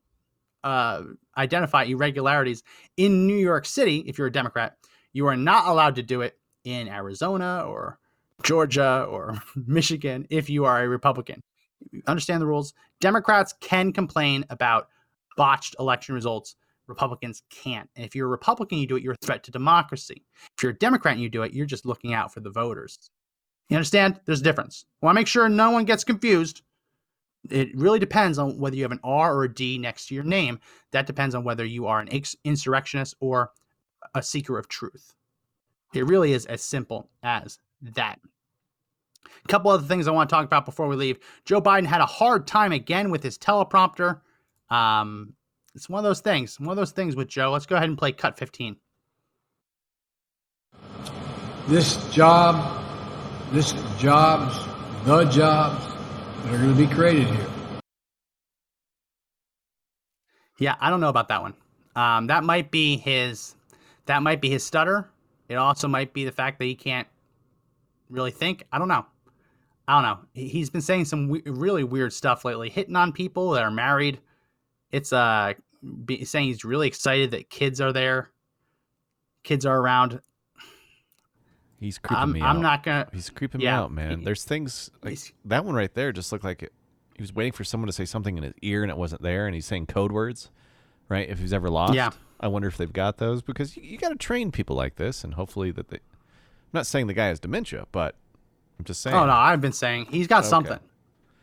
uh, 0.65 1.03
identify 1.37 1.85
irregularities 1.85 2.63
in 2.97 3.27
New 3.27 3.37
York 3.37 3.65
City 3.65 3.99
if 4.07 4.19
you're 4.19 4.27
a 4.27 4.33
Democrat. 4.33 4.77
You 5.13 5.27
are 5.29 5.37
not 5.37 5.69
allowed 5.69 5.97
to 5.97 6.03
do 6.03 6.23
it 6.23 6.37
in 6.65 6.89
Arizona 6.89 7.65
or 7.67 8.00
Georgia 8.43 9.07
or 9.09 9.41
Michigan 9.67 10.27
if 10.31 10.51
you 10.51 10.65
are 10.65 10.83
a 10.83 10.89
Republican. 10.89 11.43
Understand 12.07 12.43
the 12.43 12.47
rules. 12.47 12.75
Democrats 13.01 13.55
can 13.61 13.93
complain 13.93 14.45
about 14.51 14.89
botched 15.37 15.77
election 15.79 16.15
results. 16.15 16.57
Republicans 16.87 17.43
can't. 17.51 17.89
And 17.97 18.05
if 18.05 18.15
you're 18.15 18.27
a 18.27 18.31
Republican, 18.31 18.79
you 18.79 18.87
do 18.87 18.97
it, 18.97 19.03
you're 19.03 19.15
a 19.15 19.25
threat 19.25 19.45
to 19.45 19.51
democracy. 19.51 20.25
If 20.57 20.63
you're 20.63 20.73
a 20.73 20.79
Democrat 20.79 21.15
and 21.15 21.23
you 21.23 21.31
do 21.31 21.43
it, 21.43 21.55
you're 21.55 21.67
just 21.67 21.87
looking 21.87 22.13
out 22.13 22.35
for 22.35 22.41
the 22.41 22.51
voters. 22.51 22.99
You 23.69 23.77
understand? 23.77 24.21
There's 24.27 24.41
a 24.41 24.45
difference. 24.45 24.85
I 25.01 25.07
want 25.07 25.17
to 25.17 25.21
make 25.21 25.29
sure 25.29 25.49
no 25.49 25.71
one 25.71 25.85
gets 25.85 26.05
confused. 26.05 26.63
It 27.49 27.75
really 27.75 28.01
depends 28.01 28.39
on 28.39 28.59
whether 28.59 28.77
you 28.77 28.83
have 28.83 28.93
an 28.93 29.01
R 29.05 29.35
or 29.35 29.45
a 29.45 29.55
D 29.55 29.79
next 29.79 30.07
to 30.09 30.15
your 30.15 30.25
name. 30.25 30.59
That 30.93 31.07
depends 31.07 31.35
on 31.35 31.45
whether 31.45 31.65
you 31.65 31.87
are 31.87 32.01
an 32.01 32.09
insurrectionist 32.45 33.15
or 33.21 33.53
a 34.15 34.23
seeker 34.23 34.59
of 34.59 34.69
truth. 34.69 35.15
It 35.95 36.07
really 36.07 36.33
is 36.33 36.47
as 36.47 36.63
simple 36.63 37.09
as 37.23 37.59
that. 37.83 38.19
A 39.45 39.49
couple 39.49 39.71
other 39.71 39.87
things 39.87 40.07
I 40.07 40.11
want 40.11 40.29
to 40.29 40.35
talk 40.35 40.45
about 40.45 40.67
before 40.67 40.87
we 40.87 40.97
leave. 40.97 41.19
Joe 41.45 41.61
Biden 41.61 41.87
had 41.87 42.01
a 42.01 42.07
hard 42.07 42.47
time 42.47 42.73
again 42.73 43.11
with 43.11 43.23
his 43.23 43.39
teleprompter. 43.39 44.21
Um, 44.69 45.35
it's 45.75 45.89
one 45.89 45.99
of 45.99 46.05
those 46.05 46.21
things. 46.21 46.59
One 46.59 46.71
of 46.71 46.77
those 46.77 46.93
things 46.93 47.17
with 47.17 47.29
Joe. 47.29 47.51
Let's 47.51 47.67
go 47.67 47.77
ahead 47.77 47.89
and 47.89 47.97
play 47.97 48.13
cut 48.13 48.37
15. 48.37 48.77
This 51.69 52.13
job, 52.13 52.85
this 53.53 53.73
jobs, 53.99 54.57
the 55.05 55.25
jobs 55.25 55.85
that 56.45 56.55
are 56.55 56.59
going 56.59 56.77
to 56.77 56.87
be 56.87 56.93
created 56.93 57.27
here. 57.27 57.47
Yeah, 60.59 60.77
I 60.81 60.91
don't 60.91 61.01
know 61.01 61.09
about 61.09 61.29
that 61.29 61.41
one. 61.43 61.55
Um, 61.97 62.27
that 62.27 62.45
might 62.45 62.71
be 62.71 62.97
his. 62.97 63.55
That 64.07 64.23
might 64.23 64.41
be 64.41 64.51
his 64.51 64.65
stutter. 64.65 65.09
It 65.49 65.55
also 65.55 65.89
might 65.89 66.13
be 66.13 66.25
the 66.25 66.33
fact 66.33 66.59
that 66.59 66.65
he 66.65 66.75
can't 66.75 67.09
really 68.11 68.31
think. 68.31 68.65
I 68.73 68.79
don't 68.79 68.89
know. 68.89 69.07
I 69.89 69.95
don't 69.95 70.03
know. 70.03 70.19
He's 70.35 70.71
been 70.71 70.83
saying 70.83 71.07
some 71.07 71.29
w- 71.29 71.43
really 71.53 71.85
weird 71.85 72.13
stuff 72.13 72.45
lately, 72.45 72.69
hitting 72.69 72.97
on 72.97 73.13
people 73.13 73.51
that 73.53 73.63
are 73.63 73.71
married. 73.71 74.21
It's 74.93 75.13
uh 75.13 75.55
be, 76.05 76.25
saying 76.25 76.49
he's 76.49 76.65
really 76.65 76.87
excited 76.87 77.31
that 77.33 77.49
kids 77.51 77.81
are 77.81 77.93
there, 77.93 78.31
kids 79.43 79.65
are 79.67 79.79
around. 79.79 80.21
He's 81.81 81.99
creeping 81.99 82.23
I'm, 82.23 82.33
me 82.33 82.43
I'm 82.43 82.57
out. 82.59 82.63
not 82.63 82.83
gonna. 82.83 83.09
He's 83.13 83.31
creeping 83.31 83.61
yeah, 83.63 83.77
me 83.77 83.83
out, 83.85 83.93
man. 83.93 84.19
he- 84.19 84.25
There's 84.25 84.45
things 84.45 84.91
like 85.03 85.19
that 85.47 85.65
one 85.65 85.75
right 85.75 85.93
there. 85.95 86.13
Just 86.13 86.31
looked 86.31 86.45
like 86.45 86.63
it, 86.63 86.73
he 87.17 87.23
was 87.23 87.35
waiting 87.35 87.53
for 87.53 87.65
someone 87.65 87.87
to 87.87 87.93
say 87.93 88.05
something 88.05 88.37
in 88.37 88.43
his 88.45 88.53
ear 88.63 88.83
and 88.83 88.91
it 88.91 88.97
wasn't 88.99 89.23
there, 89.23 89.47
and 89.47 89.55
he's 89.55 89.67
saying 89.67 89.87
code 89.87 90.13
words. 90.13 90.51
Right? 91.09 91.29
If 91.29 91.41
he's 91.41 91.53
ever 91.53 91.69
lost, 91.71 91.95
Yeah. 91.95 92.11
I 92.39 92.47
wonder 92.47 92.69
if 92.69 92.77
they've 92.77 92.93
got 92.93 93.17
those 93.17 93.43
because 93.43 93.77
you, 93.77 93.83
you 93.83 93.99
got 93.99 94.11
to 94.11 94.15
train 94.15 94.53
people 94.53 94.77
like 94.77 94.95
this, 94.97 95.25
and 95.25 95.35
hopefully 95.35 95.71
that 95.73 95.89
they. 95.89 95.99
I'm 96.73 96.79
not 96.79 96.87
saying 96.87 97.09
the 97.09 97.15
guy 97.15 97.27
has 97.27 97.41
dementia, 97.41 97.87
but 97.91 98.15
I'm 98.79 98.85
just 98.85 99.03
saying. 99.03 99.17
Oh 99.17 99.27
no, 99.27 99.33
I've 99.33 99.61
been 99.61 99.73
saying 99.73 100.07
he's 100.11 100.27
got 100.27 100.41
Okay. 100.41 100.49
something. 100.49 100.79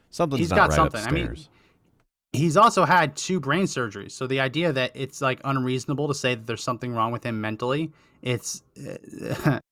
Something's 0.10 0.40
He's 0.40 0.50
got 0.50 0.70
right 0.70 0.76
something. 0.76 1.04
I 1.04 1.12
mean, 1.12 1.36
he's 2.32 2.56
also 2.56 2.86
had 2.86 3.16
two 3.16 3.40
brain 3.42 3.66
surgeries. 3.66 4.12
So 4.12 4.26
the 4.26 4.40
idea 4.40 4.72
that 4.72 4.92
it's 4.96 5.22
like 5.22 5.42
unreasonable 5.44 6.08
to 6.08 6.14
say 6.14 6.36
that 6.36 6.48
there's 6.48 6.64
something 6.64 6.94
wrong 6.94 7.12
with 7.12 7.26
him 7.26 7.42
mentally, 7.42 7.92
it's 8.22 8.64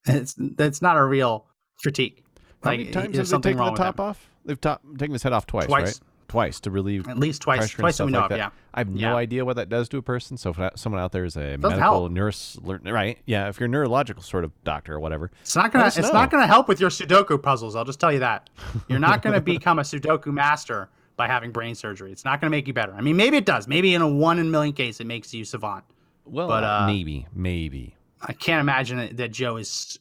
it's 0.06 0.36
that's 0.38 0.82
not 0.82 0.98
a 0.98 1.04
real 1.04 1.46
critique. 1.82 2.24
How 2.64 2.72
like 2.72 2.80
many 2.80 2.92
times 2.92 3.18
have 3.18 3.30
they 3.30 3.52
taken 3.52 3.66
the 3.66 3.72
top 3.72 4.00
off? 4.00 4.30
They've 4.44 4.60
top, 4.60 4.82
taken 4.98 5.14
his 5.14 5.24
head 5.24 5.34
off 5.34 5.46
twice, 5.48 5.68
Twice. 5.68 5.84
right? 5.84 6.00
Twice 6.36 6.60
to 6.62 6.72
relieve 6.72 7.08
At 7.08 7.18
least 7.18 7.42
twice- 7.42 7.70
twice 7.72 8.00
we 8.00 8.12
know 8.12 8.20
like 8.22 8.32
of, 8.32 8.38
yeah. 8.38 8.50
I 8.74 8.80
have 8.82 8.90
no 8.90 9.16
idea 9.16 9.46
what 9.46 9.56
that 9.56 9.70
does 9.70 9.88
to 9.90 9.98
a 9.98 10.02
person. 10.02 10.38
So 10.38 10.50
if 10.52 10.58
that- 10.58 10.78
someone 10.78 11.02
out 11.02 11.12
there 11.12 11.24
is 11.26 11.36
a 11.38 11.58
medical 11.58 11.80
help. 11.80 12.12
nurse, 12.12 12.58
right? 12.64 13.18
Yeah, 13.26 13.48
if 13.50 13.60
you're 13.60 13.68
a 13.68 13.70
neurological 13.70 14.22
sort 14.22 14.44
of 14.44 14.52
doctor 14.64 14.94
or 14.96 15.00
whatever, 15.00 15.32
It's 15.42 15.56
not 15.56 15.72
gonna. 15.72 15.88
It's 15.88 15.98
know. 15.98 16.12
not 16.12 16.30
gonna 16.30 16.48
help 16.48 16.68
with 16.68 16.80
your 16.80 16.90
Sudoku 16.90 17.42
puzzles. 17.42 17.76
I'll 17.76 17.86
just 17.86 18.00
tell 18.00 18.12
you 18.12 18.20
that. 18.20 18.50
You're 18.88 19.00
not 19.00 19.22
gonna 19.22 19.42
become 19.56 19.80
a 19.80 19.84
Sudoku 19.84 20.28
master 20.34 20.90
by 21.18 21.28
having 21.28 21.52
brain 21.52 21.76
surgery. 21.76 22.12
It's 22.12 22.26
not 22.26 22.42
gonna 22.42 22.52
make 22.52 22.68
you 22.68 22.74
better. 22.74 22.94
I 22.94 23.02
mean, 23.02 23.16
maybe 23.16 23.38
it 23.38 23.46
does. 23.46 23.68
Maybe 23.68 23.96
in 23.96 24.02
a 24.02 24.08
one 24.08 24.38
in 24.40 24.48
a 24.48 24.50
million 24.50 24.74
case, 24.74 25.00
it 25.00 25.08
makes 25.08 25.34
you 25.34 25.46
savant. 25.46 25.86
Well, 26.26 26.48
but 26.50 26.64
uh, 26.64 26.88
maybe, 26.88 27.28
maybe. 27.34 27.96
I 28.22 28.34
can't 28.34 28.60
imagine 28.60 29.16
that 29.16 29.32
Joe 29.32 29.58
is. 29.58 29.98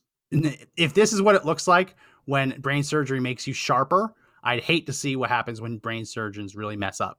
If 0.77 0.95
this 0.95 1.13
is 1.13 1.23
what 1.23 1.37
it 1.37 1.45
looks 1.45 1.69
like 1.69 1.95
when 2.25 2.59
brain 2.61 2.83
surgery 2.83 3.21
makes 3.21 3.47
you 3.47 3.53
sharper, 3.53 4.13
I'd 4.45 4.63
hate 4.63 4.87
to 4.87 4.93
see 4.93 5.17
what 5.17 5.31
happens 5.31 5.61
when 5.61 5.79
brain 5.79 6.05
surgeons 6.05 6.55
really 6.55 6.77
mess 6.77 7.01
up. 7.01 7.19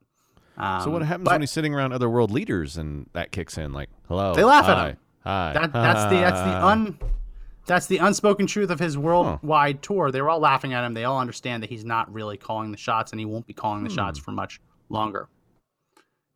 Um, 0.57 0.81
so 0.81 0.89
what 0.91 1.01
happens 1.01 1.25
but 1.25 1.31
when 1.33 1.41
he's 1.41 1.51
sitting 1.51 1.73
around 1.73 1.91
other 1.91 2.09
world 2.09 2.31
leaders 2.31 2.77
and 2.77 3.09
that 3.13 3.31
kicks 3.31 3.57
in? 3.57 3.73
Like, 3.73 3.89
hello, 4.07 4.33
They 4.33 4.43
laugh 4.43 4.69
at 4.69 4.77
hi, 4.77 4.87
him. 4.89 4.97
Hi, 5.25 5.53
That, 5.53 5.73
that's 5.73 6.03
the 6.05 6.19
that's 6.21 6.39
the 6.39 6.65
un 6.65 6.99
that's 7.65 7.87
the 7.87 7.97
unspoken 7.97 8.45
truth 8.47 8.69
of 8.69 8.79
his 8.79 8.95
worldwide 8.97 9.81
tour. 9.81 10.11
They 10.11 10.21
were 10.21 10.29
all 10.29 10.39
laughing 10.39 10.73
at 10.73 10.85
him. 10.85 10.93
They 10.93 11.03
all 11.03 11.19
understand 11.19 11.63
that 11.63 11.69
he's 11.71 11.83
not 11.83 12.13
really 12.13 12.37
calling 12.37 12.71
the 12.71 12.77
shots, 12.77 13.11
and 13.11 13.19
he 13.19 13.25
won't 13.25 13.47
be 13.47 13.53
calling 13.53 13.83
the 13.83 13.89
shots 13.89 14.19
Hmm. 14.19 14.23
for 14.23 14.31
much 14.31 14.61
longer. 14.89 15.27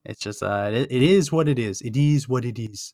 It's 0.05 0.19
just 0.19 0.41
uh, 0.41 0.69
it, 0.73 0.91
it 0.91 1.03
is 1.03 1.31
what 1.31 1.47
it 1.47 1.59
is. 1.59 1.81
It 1.81 1.95
is 1.95 2.27
what 2.27 2.45
it 2.45 2.57
is. 2.59 2.93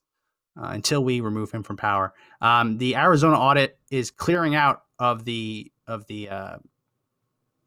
Uh, 0.58 0.68
until 0.70 1.04
we 1.04 1.20
remove 1.20 1.52
him 1.52 1.64
from 1.64 1.76
power, 1.76 2.14
um, 2.40 2.78
the 2.78 2.96
Arizona 2.96 3.38
audit 3.38 3.78
is 3.92 4.10
clearing 4.12 4.56
out 4.56 4.84
of 5.00 5.26
the 5.26 5.72
of 5.88 6.06
the 6.08 6.30
uh, 6.30 6.58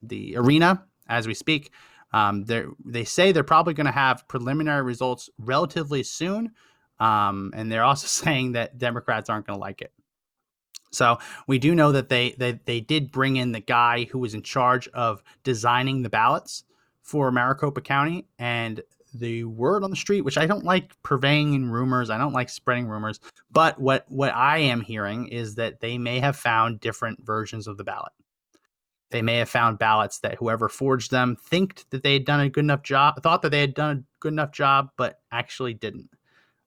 the 0.02 0.36
arena 0.36 0.84
as 1.08 1.26
we 1.26 1.34
speak. 1.34 1.72
Um, 2.12 2.46
they 2.84 3.04
say 3.04 3.32
they're 3.32 3.44
probably 3.44 3.74
going 3.74 3.86
to 3.86 3.92
have 3.92 4.26
preliminary 4.28 4.82
results 4.82 5.28
relatively 5.38 6.02
soon, 6.02 6.52
um, 7.00 7.52
and 7.54 7.70
they're 7.70 7.84
also 7.84 8.06
saying 8.24 8.52
that 8.52 8.78
Democrats 8.78 9.28
aren't 9.28 9.46
going 9.46 9.58
to 9.58 9.60
like 9.60 9.82
it. 9.82 9.92
So 10.90 11.18
we 11.46 11.58
do 11.58 11.74
know 11.74 11.92
that 11.92 12.08
they, 12.08 12.34
they 12.38 12.52
they 12.64 12.80
did 12.80 13.12
bring 13.12 13.36
in 13.36 13.52
the 13.52 13.60
guy 13.60 14.04
who 14.04 14.18
was 14.18 14.32
in 14.32 14.42
charge 14.42 14.88
of 14.88 15.22
designing 15.44 16.02
the 16.02 16.08
ballots 16.08 16.64
for 17.02 17.30
Maricopa 17.30 17.82
County, 17.82 18.26
and 18.38 18.82
the 19.14 19.44
word 19.44 19.84
on 19.84 19.90
the 19.90 19.96
street, 19.96 20.22
which 20.22 20.38
I 20.38 20.46
don't 20.46 20.64
like 20.64 21.00
purveying 21.02 21.54
in 21.54 21.70
rumors, 21.70 22.10
I 22.10 22.18
don't 22.18 22.32
like 22.32 22.48
spreading 22.48 22.86
rumors, 22.86 23.20
but 23.50 23.78
what 23.78 24.04
what 24.08 24.34
I 24.34 24.58
am 24.58 24.80
hearing 24.80 25.28
is 25.28 25.54
that 25.56 25.80
they 25.80 25.98
may 25.98 26.20
have 26.20 26.36
found 26.36 26.80
different 26.80 27.24
versions 27.24 27.66
of 27.66 27.76
the 27.76 27.84
ballot. 27.84 28.12
They 29.10 29.22
may 29.22 29.38
have 29.38 29.48
found 29.48 29.78
ballots 29.78 30.18
that 30.20 30.34
whoever 30.34 30.68
forged 30.68 31.10
them 31.10 31.36
think 31.36 31.84
that 31.90 32.02
they 32.02 32.12
had 32.12 32.24
done 32.24 32.40
a 32.40 32.50
good 32.50 32.64
enough 32.64 32.82
job, 32.82 33.22
thought 33.22 33.42
that 33.42 33.50
they 33.50 33.60
had 33.60 33.74
done 33.74 33.96
a 33.96 34.02
good 34.20 34.32
enough 34.32 34.52
job, 34.52 34.90
but 34.96 35.20
actually 35.32 35.74
didn't. 35.74 36.10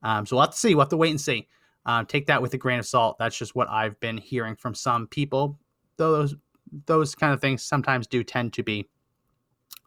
Um, 0.03 0.25
so 0.25 0.35
we'll 0.35 0.45
have 0.45 0.51
to 0.51 0.57
see. 0.57 0.73
We'll 0.73 0.85
have 0.85 0.89
to 0.89 0.97
wait 0.97 1.11
and 1.11 1.21
see. 1.21 1.47
Um, 1.85 2.05
take 2.05 2.27
that 2.27 2.41
with 2.41 2.53
a 2.53 2.57
grain 2.57 2.79
of 2.79 2.85
salt. 2.85 3.17
That's 3.19 3.37
just 3.37 3.55
what 3.55 3.69
I've 3.69 3.99
been 3.99 4.17
hearing 4.17 4.55
from 4.55 4.73
some 4.73 5.07
people. 5.07 5.59
Though 5.97 6.11
those 6.11 6.35
those 6.85 7.15
kind 7.15 7.33
of 7.33 7.41
things 7.41 7.63
sometimes 7.63 8.07
do 8.07 8.23
tend 8.23 8.53
to 8.53 8.63
be 8.63 8.87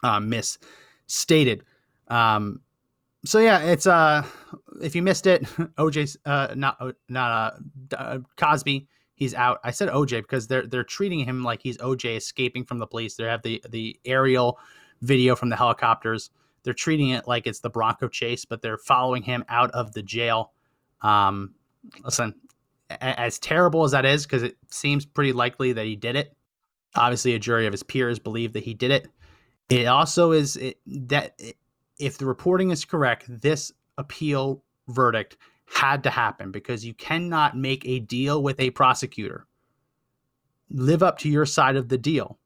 uh, 0.02 0.20
misstated. 0.20 1.64
Um, 2.08 2.60
so 3.24 3.38
yeah, 3.38 3.60
it's 3.60 3.86
uh, 3.86 4.24
if 4.82 4.94
you 4.94 5.02
missed 5.02 5.26
it, 5.26 5.42
OJ, 5.78 6.16
uh, 6.26 6.54
not 6.54 6.80
not 7.08 7.56
uh, 7.92 7.96
uh, 7.96 8.18
Cosby. 8.36 8.86
He's 9.14 9.34
out. 9.34 9.60
I 9.62 9.70
said 9.70 9.88
OJ 9.88 10.22
because 10.22 10.48
they're 10.48 10.66
they're 10.66 10.84
treating 10.84 11.20
him 11.20 11.44
like 11.44 11.62
he's 11.62 11.78
OJ 11.78 12.16
escaping 12.16 12.64
from 12.64 12.78
the 12.78 12.86
police. 12.86 13.14
They 13.14 13.24
have 13.24 13.42
the 13.42 13.62
the 13.68 13.98
aerial 14.04 14.58
video 15.02 15.36
from 15.36 15.50
the 15.50 15.56
helicopters. 15.56 16.30
They're 16.64 16.72
treating 16.72 17.10
it 17.10 17.28
like 17.28 17.46
it's 17.46 17.60
the 17.60 17.70
Bronco 17.70 18.08
chase, 18.08 18.44
but 18.44 18.62
they're 18.62 18.78
following 18.78 19.22
him 19.22 19.44
out 19.48 19.70
of 19.72 19.92
the 19.92 20.02
jail. 20.02 20.52
Um, 21.02 21.54
listen, 22.02 22.34
as 22.88 23.38
terrible 23.38 23.84
as 23.84 23.92
that 23.92 24.04
is, 24.04 24.24
because 24.24 24.42
it 24.42 24.56
seems 24.70 25.04
pretty 25.04 25.32
likely 25.32 25.72
that 25.74 25.84
he 25.84 25.94
did 25.94 26.16
it. 26.16 26.34
Obviously, 26.96 27.34
a 27.34 27.38
jury 27.38 27.66
of 27.66 27.72
his 27.72 27.82
peers 27.82 28.18
believe 28.18 28.54
that 28.54 28.64
he 28.64 28.74
did 28.74 28.90
it. 28.90 29.08
It 29.68 29.86
also 29.86 30.32
is 30.32 30.56
it, 30.56 30.78
that 30.86 31.40
if 31.98 32.18
the 32.18 32.26
reporting 32.26 32.70
is 32.70 32.84
correct, 32.84 33.24
this 33.28 33.72
appeal 33.98 34.62
verdict 34.88 35.36
had 35.66 36.02
to 36.02 36.10
happen 36.10 36.50
because 36.50 36.84
you 36.84 36.94
cannot 36.94 37.56
make 37.56 37.86
a 37.86 38.00
deal 38.00 38.42
with 38.42 38.60
a 38.60 38.70
prosecutor, 38.70 39.46
live 40.70 41.02
up 41.02 41.18
to 41.18 41.28
your 41.28 41.46
side 41.46 41.76
of 41.76 41.88
the 41.88 41.98
deal, 41.98 42.38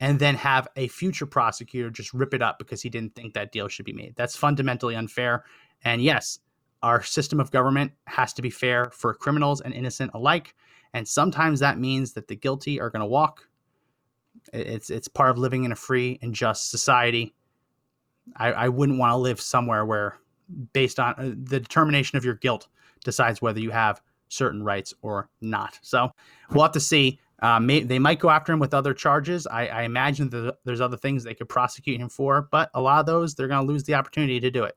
and 0.00 0.18
then 0.18 0.34
have 0.34 0.68
a 0.76 0.88
future 0.88 1.26
prosecutor 1.26 1.90
just 1.90 2.14
rip 2.14 2.34
it 2.34 2.42
up 2.42 2.58
because 2.58 2.80
he 2.82 2.88
didn't 2.88 3.14
think 3.14 3.34
that 3.34 3.52
deal 3.52 3.68
should 3.68 3.86
be 3.86 3.92
made. 3.92 4.14
That's 4.16 4.36
fundamentally 4.36 4.94
unfair. 4.94 5.44
And 5.84 6.02
yes, 6.02 6.38
our 6.82 7.02
system 7.02 7.40
of 7.40 7.50
government 7.50 7.92
has 8.06 8.32
to 8.34 8.42
be 8.42 8.50
fair 8.50 8.90
for 8.92 9.14
criminals 9.14 9.60
and 9.60 9.74
innocent 9.74 10.12
alike. 10.14 10.54
And 10.94 11.06
sometimes 11.06 11.60
that 11.60 11.78
means 11.78 12.12
that 12.12 12.28
the 12.28 12.36
guilty 12.36 12.80
are 12.80 12.90
going 12.90 13.00
to 13.00 13.06
walk. 13.06 13.48
It's 14.52 14.88
it's 14.88 15.08
part 15.08 15.30
of 15.30 15.38
living 15.38 15.64
in 15.64 15.72
a 15.72 15.76
free 15.76 16.18
and 16.22 16.34
just 16.34 16.70
society. 16.70 17.34
I, 18.36 18.52
I 18.52 18.68
wouldn't 18.68 18.98
want 18.98 19.12
to 19.12 19.16
live 19.16 19.40
somewhere 19.40 19.84
where, 19.84 20.18
based 20.72 20.98
on 20.98 21.14
uh, 21.18 21.32
the 21.36 21.60
determination 21.60 22.16
of 22.18 22.24
your 22.24 22.34
guilt, 22.34 22.68
decides 23.04 23.40
whether 23.40 23.60
you 23.60 23.70
have 23.70 24.00
certain 24.28 24.62
rights 24.62 24.94
or 25.02 25.28
not. 25.40 25.78
So 25.82 26.10
we'll 26.50 26.64
have 26.64 26.72
to 26.72 26.80
see. 26.80 27.18
Uh, 27.40 27.60
may, 27.60 27.82
they 27.82 28.00
might 28.00 28.18
go 28.18 28.30
after 28.30 28.52
him 28.52 28.58
with 28.58 28.74
other 28.74 28.92
charges. 28.92 29.46
I, 29.46 29.66
I 29.68 29.82
imagine 29.82 30.28
that 30.30 30.56
there's 30.64 30.80
other 30.80 30.96
things 30.96 31.22
they 31.22 31.34
could 31.34 31.48
prosecute 31.48 32.00
him 32.00 32.08
for, 32.08 32.48
but 32.50 32.68
a 32.74 32.80
lot 32.80 32.98
of 32.98 33.06
those 33.06 33.34
they're 33.34 33.46
going 33.46 33.64
to 33.64 33.72
lose 33.72 33.84
the 33.84 33.94
opportunity 33.94 34.40
to 34.40 34.50
do 34.50 34.64
it 34.64 34.74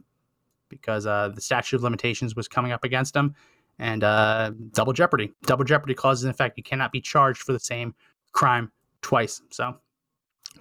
because 0.70 1.06
uh, 1.06 1.30
the 1.30 1.42
statute 1.42 1.76
of 1.76 1.84
limitations 1.84 2.36
was 2.36 2.48
coming 2.48 2.72
up 2.72 2.84
against 2.84 3.16
him, 3.16 3.36
and 3.80 4.04
uh, 4.04 4.52
double 4.72 4.94
jeopardy. 4.94 5.32
Double 5.44 5.66
jeopardy 5.66 5.94
clause 5.94 6.20
is 6.20 6.26
in 6.26 6.30
effect. 6.32 6.58
You 6.58 6.64
cannot 6.64 6.92
be 6.92 7.02
charged 7.02 7.42
for 7.42 7.52
the 7.52 7.60
same 7.60 7.94
crime 8.32 8.72
twice. 9.02 9.42
So 9.50 9.76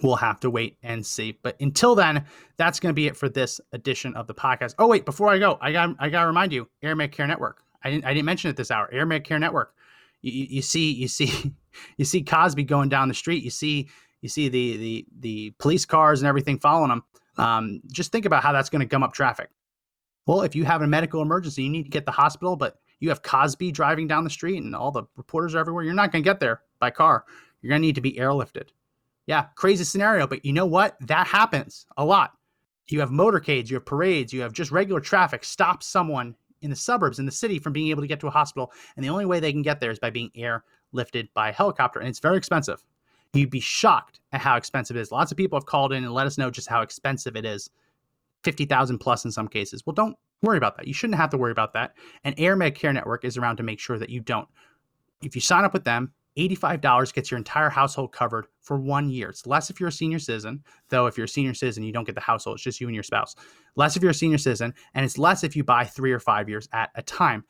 we'll 0.02 0.16
have 0.16 0.40
to 0.40 0.50
wait 0.50 0.76
and 0.82 1.04
see. 1.04 1.38
But 1.42 1.56
until 1.60 1.94
then, 1.94 2.24
that's 2.56 2.80
going 2.80 2.90
to 2.90 2.94
be 2.94 3.06
it 3.06 3.16
for 3.16 3.28
this 3.28 3.60
edition 3.72 4.14
of 4.14 4.26
the 4.26 4.34
podcast. 4.34 4.74
Oh 4.78 4.86
wait, 4.86 5.04
before 5.04 5.28
I 5.28 5.38
go, 5.38 5.58
I 5.60 5.72
got 5.72 5.96
I 5.98 6.08
got 6.08 6.22
to 6.22 6.26
remind 6.26 6.52
you, 6.52 6.68
Air 6.82 6.96
Care 7.08 7.26
Network. 7.26 7.62
I 7.82 7.90
didn't 7.90 8.04
I 8.04 8.14
didn't 8.14 8.26
mention 8.26 8.50
it 8.50 8.56
this 8.56 8.70
hour. 8.70 8.88
Air 8.92 9.06
Care 9.20 9.38
Network. 9.38 9.74
You, 10.22 10.46
you, 10.50 10.62
see 10.62 10.92
you 10.92 11.08
see 11.08 11.54
you 11.96 12.04
see 12.04 12.22
Cosby 12.22 12.64
going 12.64 12.88
down 12.88 13.08
the 13.08 13.14
street. 13.14 13.42
You 13.42 13.50
see 13.50 13.88
you 14.20 14.28
see 14.28 14.48
the 14.48 14.76
the 14.76 15.06
the 15.20 15.50
police 15.58 15.84
cars 15.84 16.20
and 16.20 16.28
everything 16.28 16.58
following 16.58 16.90
him. 16.90 17.02
Um, 17.36 17.80
just 17.90 18.12
think 18.12 18.26
about 18.26 18.42
how 18.42 18.52
that's 18.52 18.68
going 18.68 18.80
to 18.80 18.86
gum 18.86 19.02
up 19.02 19.12
traffic. 19.12 19.48
Well, 20.26 20.42
if 20.42 20.54
you 20.54 20.64
have 20.64 20.82
a 20.82 20.86
medical 20.86 21.22
emergency, 21.22 21.62
you 21.62 21.70
need 21.70 21.84
to 21.84 21.90
get 21.90 22.04
the 22.04 22.12
hospital, 22.12 22.54
but 22.54 22.76
you 23.00 23.08
have 23.08 23.22
Cosby 23.22 23.72
driving 23.72 24.06
down 24.06 24.24
the 24.24 24.30
street 24.30 24.62
and 24.62 24.76
all 24.76 24.90
the 24.90 25.04
reporters 25.16 25.54
are 25.54 25.58
everywhere. 25.58 25.84
You're 25.84 25.94
not 25.94 26.12
going 26.12 26.22
to 26.22 26.28
get 26.28 26.38
there 26.38 26.60
by 26.78 26.90
car. 26.90 27.24
You're 27.60 27.70
going 27.70 27.80
to 27.80 27.86
need 27.86 27.94
to 27.94 28.00
be 28.02 28.12
airlifted. 28.12 28.68
Yeah, 29.26 29.46
crazy 29.54 29.84
scenario, 29.84 30.26
but 30.26 30.44
you 30.44 30.52
know 30.52 30.66
what? 30.66 30.96
That 31.00 31.26
happens 31.26 31.86
a 31.96 32.04
lot. 32.04 32.32
You 32.88 33.00
have 33.00 33.10
motorcades, 33.10 33.70
you 33.70 33.76
have 33.76 33.86
parades, 33.86 34.32
you 34.32 34.40
have 34.40 34.52
just 34.52 34.72
regular 34.72 35.00
traffic 35.00 35.44
stop 35.44 35.82
someone 35.82 36.34
in 36.62 36.70
the 36.70 36.76
suburbs, 36.76 37.18
in 37.18 37.26
the 37.26 37.32
city, 37.32 37.58
from 37.58 37.72
being 37.72 37.88
able 37.88 38.02
to 38.02 38.08
get 38.08 38.20
to 38.20 38.26
a 38.26 38.30
hospital. 38.30 38.72
And 38.96 39.04
the 39.04 39.08
only 39.08 39.26
way 39.26 39.40
they 39.40 39.52
can 39.52 39.62
get 39.62 39.80
there 39.80 39.90
is 39.90 39.98
by 39.98 40.10
being 40.10 40.30
airlifted 40.36 41.28
by 41.34 41.50
a 41.50 41.52
helicopter. 41.52 42.00
And 42.00 42.08
it's 42.08 42.18
very 42.18 42.36
expensive. 42.36 42.84
You'd 43.32 43.50
be 43.50 43.60
shocked 43.60 44.20
at 44.32 44.40
how 44.40 44.56
expensive 44.56 44.96
it 44.96 45.00
is. 45.00 45.12
Lots 45.12 45.30
of 45.30 45.38
people 45.38 45.58
have 45.58 45.66
called 45.66 45.92
in 45.92 46.04
and 46.04 46.12
let 46.12 46.26
us 46.26 46.36
know 46.36 46.50
just 46.50 46.68
how 46.68 46.82
expensive 46.82 47.36
it 47.36 47.44
is 47.44 47.70
50,000 48.42 48.98
plus 48.98 49.24
in 49.24 49.30
some 49.30 49.48
cases. 49.48 49.86
Well, 49.86 49.94
don't 49.94 50.16
worry 50.42 50.58
about 50.58 50.76
that. 50.76 50.88
You 50.88 50.94
shouldn't 50.94 51.18
have 51.18 51.30
to 51.30 51.38
worry 51.38 51.52
about 51.52 51.72
that. 51.74 51.94
And 52.24 52.34
Air 52.38 52.56
Med 52.56 52.74
Care 52.74 52.92
Network 52.92 53.24
is 53.24 53.36
around 53.36 53.56
to 53.58 53.62
make 53.62 53.78
sure 53.78 53.98
that 53.98 54.10
you 54.10 54.20
don't. 54.20 54.48
If 55.22 55.34
you 55.34 55.40
sign 55.40 55.64
up 55.64 55.72
with 55.72 55.84
them, 55.84 56.12
$85 56.38 57.12
gets 57.12 57.30
your 57.30 57.38
entire 57.38 57.68
household 57.68 58.12
covered 58.12 58.46
for 58.60 58.78
one 58.78 59.10
year. 59.10 59.28
It's 59.28 59.46
less 59.46 59.70
if 59.70 59.80
you're 59.80 59.88
a 59.88 59.92
senior 59.92 60.18
citizen, 60.18 60.62
though 60.88 61.06
if 61.06 61.16
you're 61.16 61.24
a 61.24 61.28
senior 61.28 61.54
citizen, 61.54 61.82
you 61.82 61.92
don't 61.92 62.04
get 62.04 62.14
the 62.14 62.20
household. 62.20 62.56
It's 62.56 62.64
just 62.64 62.80
you 62.80 62.86
and 62.86 62.94
your 62.94 63.02
spouse. 63.02 63.34
Less 63.76 63.96
if 63.96 64.02
you're 64.02 64.12
a 64.12 64.14
senior 64.14 64.38
citizen, 64.38 64.74
and 64.94 65.04
it's 65.04 65.18
less 65.18 65.44
if 65.44 65.56
you 65.56 65.64
buy 65.64 65.84
three 65.84 66.12
or 66.12 66.20
five 66.20 66.48
years 66.48 66.68
at 66.72 66.90
a 66.94 67.02
time. 67.02 67.44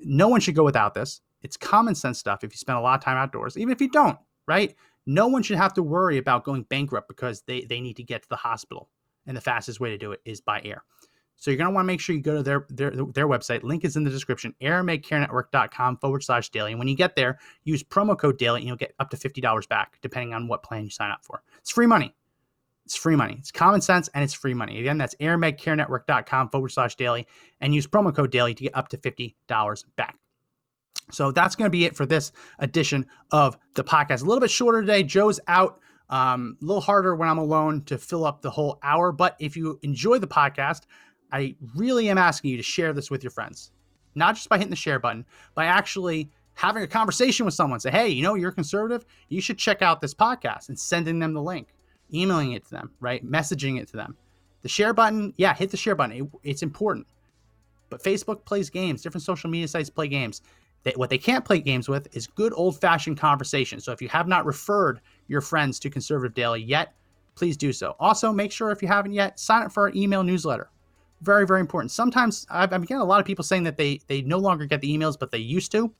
No 0.00 0.28
one 0.28 0.40
should 0.40 0.54
go 0.54 0.64
without 0.64 0.94
this. 0.94 1.20
It's 1.42 1.56
common 1.56 1.94
sense 1.94 2.18
stuff 2.18 2.42
if 2.42 2.52
you 2.52 2.58
spend 2.58 2.78
a 2.78 2.82
lot 2.82 2.98
of 2.98 3.04
time 3.04 3.16
outdoors, 3.16 3.56
even 3.56 3.72
if 3.72 3.80
you 3.80 3.88
don't, 3.88 4.18
right? 4.46 4.74
No 5.06 5.28
one 5.28 5.42
should 5.42 5.56
have 5.56 5.74
to 5.74 5.82
worry 5.82 6.18
about 6.18 6.44
going 6.44 6.64
bankrupt 6.64 7.08
because 7.08 7.42
they, 7.42 7.62
they 7.62 7.80
need 7.80 7.96
to 7.96 8.02
get 8.02 8.22
to 8.22 8.28
the 8.28 8.36
hospital. 8.36 8.90
And 9.26 9.36
the 9.36 9.40
fastest 9.40 9.80
way 9.80 9.90
to 9.90 9.98
do 9.98 10.12
it 10.12 10.20
is 10.24 10.40
by 10.40 10.60
air. 10.64 10.82
So 11.40 11.50
you're 11.50 11.56
going 11.58 11.70
to 11.70 11.74
want 11.74 11.84
to 11.84 11.86
make 11.86 12.00
sure 12.00 12.16
you 12.16 12.20
go 12.20 12.34
to 12.34 12.42
their, 12.42 12.66
their 12.68 12.90
their 12.90 13.28
website. 13.28 13.62
Link 13.62 13.84
is 13.84 13.96
in 13.96 14.02
the 14.02 14.10
description, 14.10 14.54
airmedcarenetwork.com 14.60 15.98
forward 15.98 16.22
slash 16.24 16.50
daily. 16.50 16.72
And 16.72 16.78
when 16.80 16.88
you 16.88 16.96
get 16.96 17.14
there, 17.16 17.38
use 17.64 17.82
promo 17.82 18.18
code 18.18 18.38
daily 18.38 18.58
and 18.60 18.66
you'll 18.66 18.76
get 18.76 18.92
up 18.98 19.08
to 19.10 19.16
$50 19.16 19.68
back, 19.68 19.98
depending 20.02 20.34
on 20.34 20.48
what 20.48 20.62
plan 20.64 20.82
you 20.84 20.90
sign 20.90 21.10
up 21.12 21.24
for. 21.24 21.42
It's 21.60 21.70
free 21.70 21.86
money. 21.86 22.12
It's 22.86 22.96
free 22.96 23.16
money. 23.16 23.36
It's 23.38 23.52
common 23.52 23.80
sense 23.80 24.08
and 24.14 24.24
it's 24.24 24.34
free 24.34 24.54
money. 24.54 24.80
Again, 24.80 24.98
that's 24.98 25.14
airmedcarenetwork.com 25.16 26.48
forward 26.50 26.70
slash 26.70 26.96
daily 26.96 27.26
and 27.60 27.74
use 27.74 27.86
promo 27.86 28.14
code 28.14 28.30
daily 28.32 28.54
to 28.54 28.64
get 28.64 28.74
up 28.74 28.88
to 28.88 28.96
$50 28.96 29.84
back. 29.96 30.16
So 31.10 31.30
that's 31.30 31.54
going 31.54 31.66
to 31.66 31.70
be 31.70 31.84
it 31.84 31.96
for 31.96 32.04
this 32.04 32.32
edition 32.58 33.06
of 33.30 33.56
the 33.74 33.84
podcast. 33.84 34.22
A 34.22 34.24
little 34.24 34.40
bit 34.40 34.50
shorter 34.50 34.80
today. 34.80 35.02
Joe's 35.02 35.40
out 35.46 35.80
Um, 36.10 36.56
a 36.62 36.64
little 36.64 36.80
harder 36.80 37.14
when 37.14 37.28
I'm 37.28 37.36
alone 37.38 37.84
to 37.84 37.98
fill 37.98 38.24
up 38.24 38.40
the 38.40 38.50
whole 38.50 38.78
hour. 38.82 39.12
But 39.12 39.36
if 39.38 39.56
you 39.56 39.78
enjoy 39.82 40.18
the 40.18 40.26
podcast, 40.26 40.82
I 41.32 41.54
really 41.74 42.08
am 42.08 42.18
asking 42.18 42.50
you 42.50 42.56
to 42.56 42.62
share 42.62 42.92
this 42.92 43.10
with 43.10 43.22
your 43.22 43.30
friends, 43.30 43.70
not 44.14 44.34
just 44.34 44.48
by 44.48 44.56
hitting 44.56 44.70
the 44.70 44.76
share 44.76 44.98
button, 44.98 45.24
by 45.54 45.66
actually 45.66 46.30
having 46.54 46.82
a 46.82 46.86
conversation 46.86 47.44
with 47.44 47.54
someone. 47.54 47.80
Say, 47.80 47.90
hey, 47.90 48.08
you 48.08 48.22
know, 48.22 48.34
you're 48.34 48.50
conservative. 48.50 49.04
You 49.28 49.40
should 49.40 49.58
check 49.58 49.82
out 49.82 50.00
this 50.00 50.14
podcast 50.14 50.68
and 50.68 50.78
sending 50.78 51.18
them 51.18 51.34
the 51.34 51.42
link, 51.42 51.68
emailing 52.12 52.52
it 52.52 52.64
to 52.64 52.70
them, 52.70 52.90
right? 53.00 53.24
Messaging 53.24 53.80
it 53.80 53.88
to 53.88 53.96
them. 53.96 54.16
The 54.62 54.68
share 54.68 54.92
button, 54.92 55.32
yeah, 55.36 55.54
hit 55.54 55.70
the 55.70 55.76
share 55.76 55.94
button. 55.94 56.16
It, 56.16 56.30
it's 56.42 56.62
important. 56.62 57.06
But 57.90 58.02
Facebook 58.02 58.44
plays 58.44 58.70
games. 58.70 59.02
Different 59.02 59.22
social 59.22 59.48
media 59.48 59.68
sites 59.68 59.88
play 59.88 60.08
games. 60.08 60.42
They, 60.82 60.92
what 60.96 61.10
they 61.10 61.18
can't 61.18 61.44
play 61.44 61.60
games 61.60 61.88
with 61.88 62.08
is 62.16 62.26
good 62.26 62.52
old 62.54 62.80
fashioned 62.80 63.18
conversation. 63.18 63.80
So 63.80 63.92
if 63.92 64.02
you 64.02 64.08
have 64.08 64.28
not 64.28 64.46
referred 64.46 65.00
your 65.26 65.40
friends 65.40 65.78
to 65.80 65.90
Conservative 65.90 66.34
Daily 66.34 66.62
yet, 66.62 66.94
please 67.34 67.56
do 67.56 67.72
so. 67.72 67.94
Also, 68.00 68.32
make 68.32 68.52
sure 68.52 68.70
if 68.70 68.82
you 68.82 68.88
haven't 68.88 69.12
yet, 69.12 69.38
sign 69.38 69.62
up 69.62 69.72
for 69.72 69.84
our 69.84 69.92
email 69.94 70.22
newsletter. 70.22 70.70
Very, 71.20 71.46
very 71.46 71.60
important. 71.60 71.90
Sometimes 71.90 72.46
I've, 72.50 72.70
getting 72.70 72.98
a 72.98 73.04
lot 73.04 73.20
of 73.20 73.26
people 73.26 73.42
saying 73.42 73.64
that 73.64 73.76
they 73.76 74.00
they 74.06 74.22
no 74.22 74.38
longer 74.38 74.66
get 74.66 74.80
the 74.80 74.96
emails, 74.96 75.18
but 75.18 75.30
they 75.30 75.38
used 75.38 75.72
to. 75.72 75.92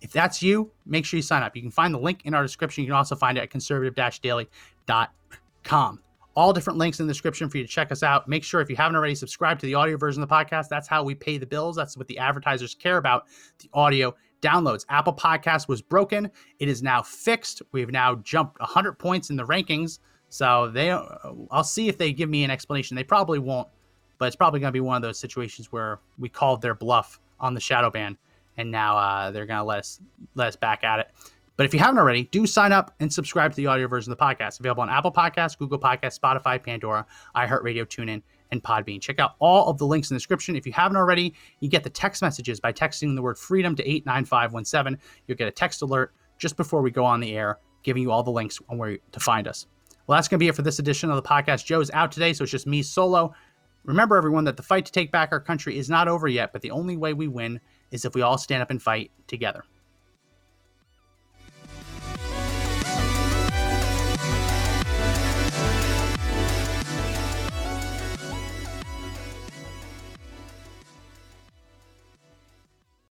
If 0.00 0.12
that's 0.12 0.42
you, 0.42 0.70
make 0.84 1.06
sure 1.06 1.16
you 1.16 1.22
sign 1.22 1.42
up. 1.42 1.56
You 1.56 1.62
can 1.62 1.70
find 1.70 1.94
the 1.94 1.98
link 1.98 2.20
in 2.24 2.34
our 2.34 2.42
description. 2.42 2.84
You 2.84 2.88
can 2.88 2.96
also 2.96 3.16
find 3.16 3.38
it 3.38 3.40
at 3.40 3.50
conservative-daily.com 3.50 5.98
all 6.36 6.52
different 6.52 6.78
links 6.78 7.00
in 7.00 7.06
the 7.06 7.12
description 7.12 7.48
for 7.48 7.58
you 7.58 7.64
to 7.64 7.68
check 7.68 7.92
us 7.92 8.02
out. 8.02 8.28
Make 8.28 8.44
sure 8.44 8.60
if 8.60 8.68
you 8.68 8.76
haven't 8.76 8.96
already 8.96 9.14
subscribed 9.14 9.60
to 9.60 9.66
the 9.66 9.74
audio 9.74 9.96
version 9.96 10.22
of 10.22 10.28
the 10.28 10.34
podcast, 10.34 10.68
that's 10.68 10.88
how 10.88 11.02
we 11.02 11.14
pay 11.14 11.38
the 11.38 11.46
bills. 11.46 11.76
That's 11.76 11.96
what 11.96 12.08
the 12.08 12.18
advertisers 12.18 12.74
care 12.74 12.96
about 12.96 13.26
the 13.58 13.70
audio 13.72 14.14
downloads. 14.40 14.84
Apple 14.88 15.14
Podcast 15.14 15.68
was 15.68 15.80
broken. 15.80 16.30
It 16.58 16.68
is 16.68 16.82
now 16.82 17.02
fixed. 17.02 17.62
We've 17.72 17.90
now 17.90 18.16
jumped 18.16 18.58
100 18.60 18.98
points 18.98 19.30
in 19.30 19.36
the 19.36 19.44
rankings. 19.44 20.00
So 20.28 20.70
they 20.70 20.90
I'll 20.90 21.64
see 21.64 21.88
if 21.88 21.96
they 21.96 22.12
give 22.12 22.28
me 22.28 22.44
an 22.44 22.50
explanation. 22.50 22.96
They 22.96 23.04
probably 23.04 23.38
won't, 23.38 23.68
but 24.18 24.26
it's 24.26 24.36
probably 24.36 24.60
going 24.60 24.68
to 24.68 24.72
be 24.72 24.80
one 24.80 24.96
of 24.96 25.02
those 25.02 25.18
situations 25.18 25.72
where 25.72 25.98
we 26.18 26.28
called 26.28 26.62
their 26.62 26.74
bluff 26.74 27.20
on 27.40 27.54
the 27.54 27.60
shadow 27.60 27.90
ban 27.90 28.16
and 28.56 28.70
now 28.70 28.96
uh, 28.96 29.30
they're 29.30 29.46
going 29.46 29.58
to 29.58 29.64
let 29.64 29.80
us 29.80 30.00
let 30.34 30.48
us 30.48 30.56
back 30.56 30.84
at 30.84 31.00
it. 31.00 31.08
But 31.56 31.66
if 31.66 31.72
you 31.72 31.78
haven't 31.78 31.98
already, 31.98 32.24
do 32.24 32.46
sign 32.46 32.72
up 32.72 32.94
and 32.98 33.12
subscribe 33.12 33.52
to 33.52 33.56
the 33.56 33.68
audio 33.68 33.86
version 33.86 34.12
of 34.12 34.18
the 34.18 34.24
podcast. 34.24 34.58
Available 34.58 34.82
on 34.82 34.90
Apple 34.90 35.12
Podcasts, 35.12 35.56
Google 35.56 35.78
Podcasts, 35.78 36.18
Spotify, 36.18 36.60
Pandora, 36.60 37.06
iHeartRadio, 37.36 37.86
TuneIn, 37.86 38.22
and 38.50 38.62
Podbean. 38.62 39.00
Check 39.00 39.20
out 39.20 39.36
all 39.38 39.68
of 39.68 39.78
the 39.78 39.86
links 39.86 40.10
in 40.10 40.16
the 40.16 40.18
description. 40.18 40.56
If 40.56 40.66
you 40.66 40.72
haven't 40.72 40.96
already, 40.96 41.32
you 41.60 41.68
get 41.68 41.84
the 41.84 41.90
text 41.90 42.22
messages 42.22 42.58
by 42.58 42.72
texting 42.72 43.14
the 43.14 43.22
word 43.22 43.38
freedom 43.38 43.76
to 43.76 43.88
89517. 43.88 44.98
You'll 45.26 45.36
get 45.36 45.46
a 45.46 45.52
text 45.52 45.82
alert 45.82 46.12
just 46.38 46.56
before 46.56 46.82
we 46.82 46.90
go 46.90 47.04
on 47.04 47.20
the 47.20 47.36
air, 47.36 47.58
giving 47.84 48.02
you 48.02 48.10
all 48.10 48.24
the 48.24 48.32
links 48.32 48.58
on 48.68 48.76
where 48.76 48.98
to 49.12 49.20
find 49.20 49.46
us. 49.46 49.66
Well, 50.06 50.16
that's 50.16 50.26
going 50.26 50.38
to 50.38 50.44
be 50.44 50.48
it 50.48 50.56
for 50.56 50.62
this 50.62 50.80
edition 50.80 51.08
of 51.08 51.16
the 51.16 51.26
podcast. 51.26 51.64
Joe's 51.64 51.90
out 51.92 52.10
today, 52.10 52.32
so 52.32 52.42
it's 52.42 52.50
just 52.50 52.66
me 52.66 52.82
solo. 52.82 53.32
Remember, 53.84 54.16
everyone, 54.16 54.44
that 54.44 54.56
the 54.56 54.62
fight 54.62 54.86
to 54.86 54.92
take 54.92 55.12
back 55.12 55.30
our 55.30 55.40
country 55.40 55.78
is 55.78 55.90
not 55.90 56.08
over 56.08 56.26
yet, 56.26 56.52
but 56.52 56.62
the 56.62 56.70
only 56.70 56.96
way 56.96 57.12
we 57.12 57.28
win 57.28 57.60
is 57.90 58.04
if 58.04 58.14
we 58.14 58.22
all 58.22 58.38
stand 58.38 58.62
up 58.62 58.70
and 58.70 58.82
fight 58.82 59.10
together. 59.26 59.64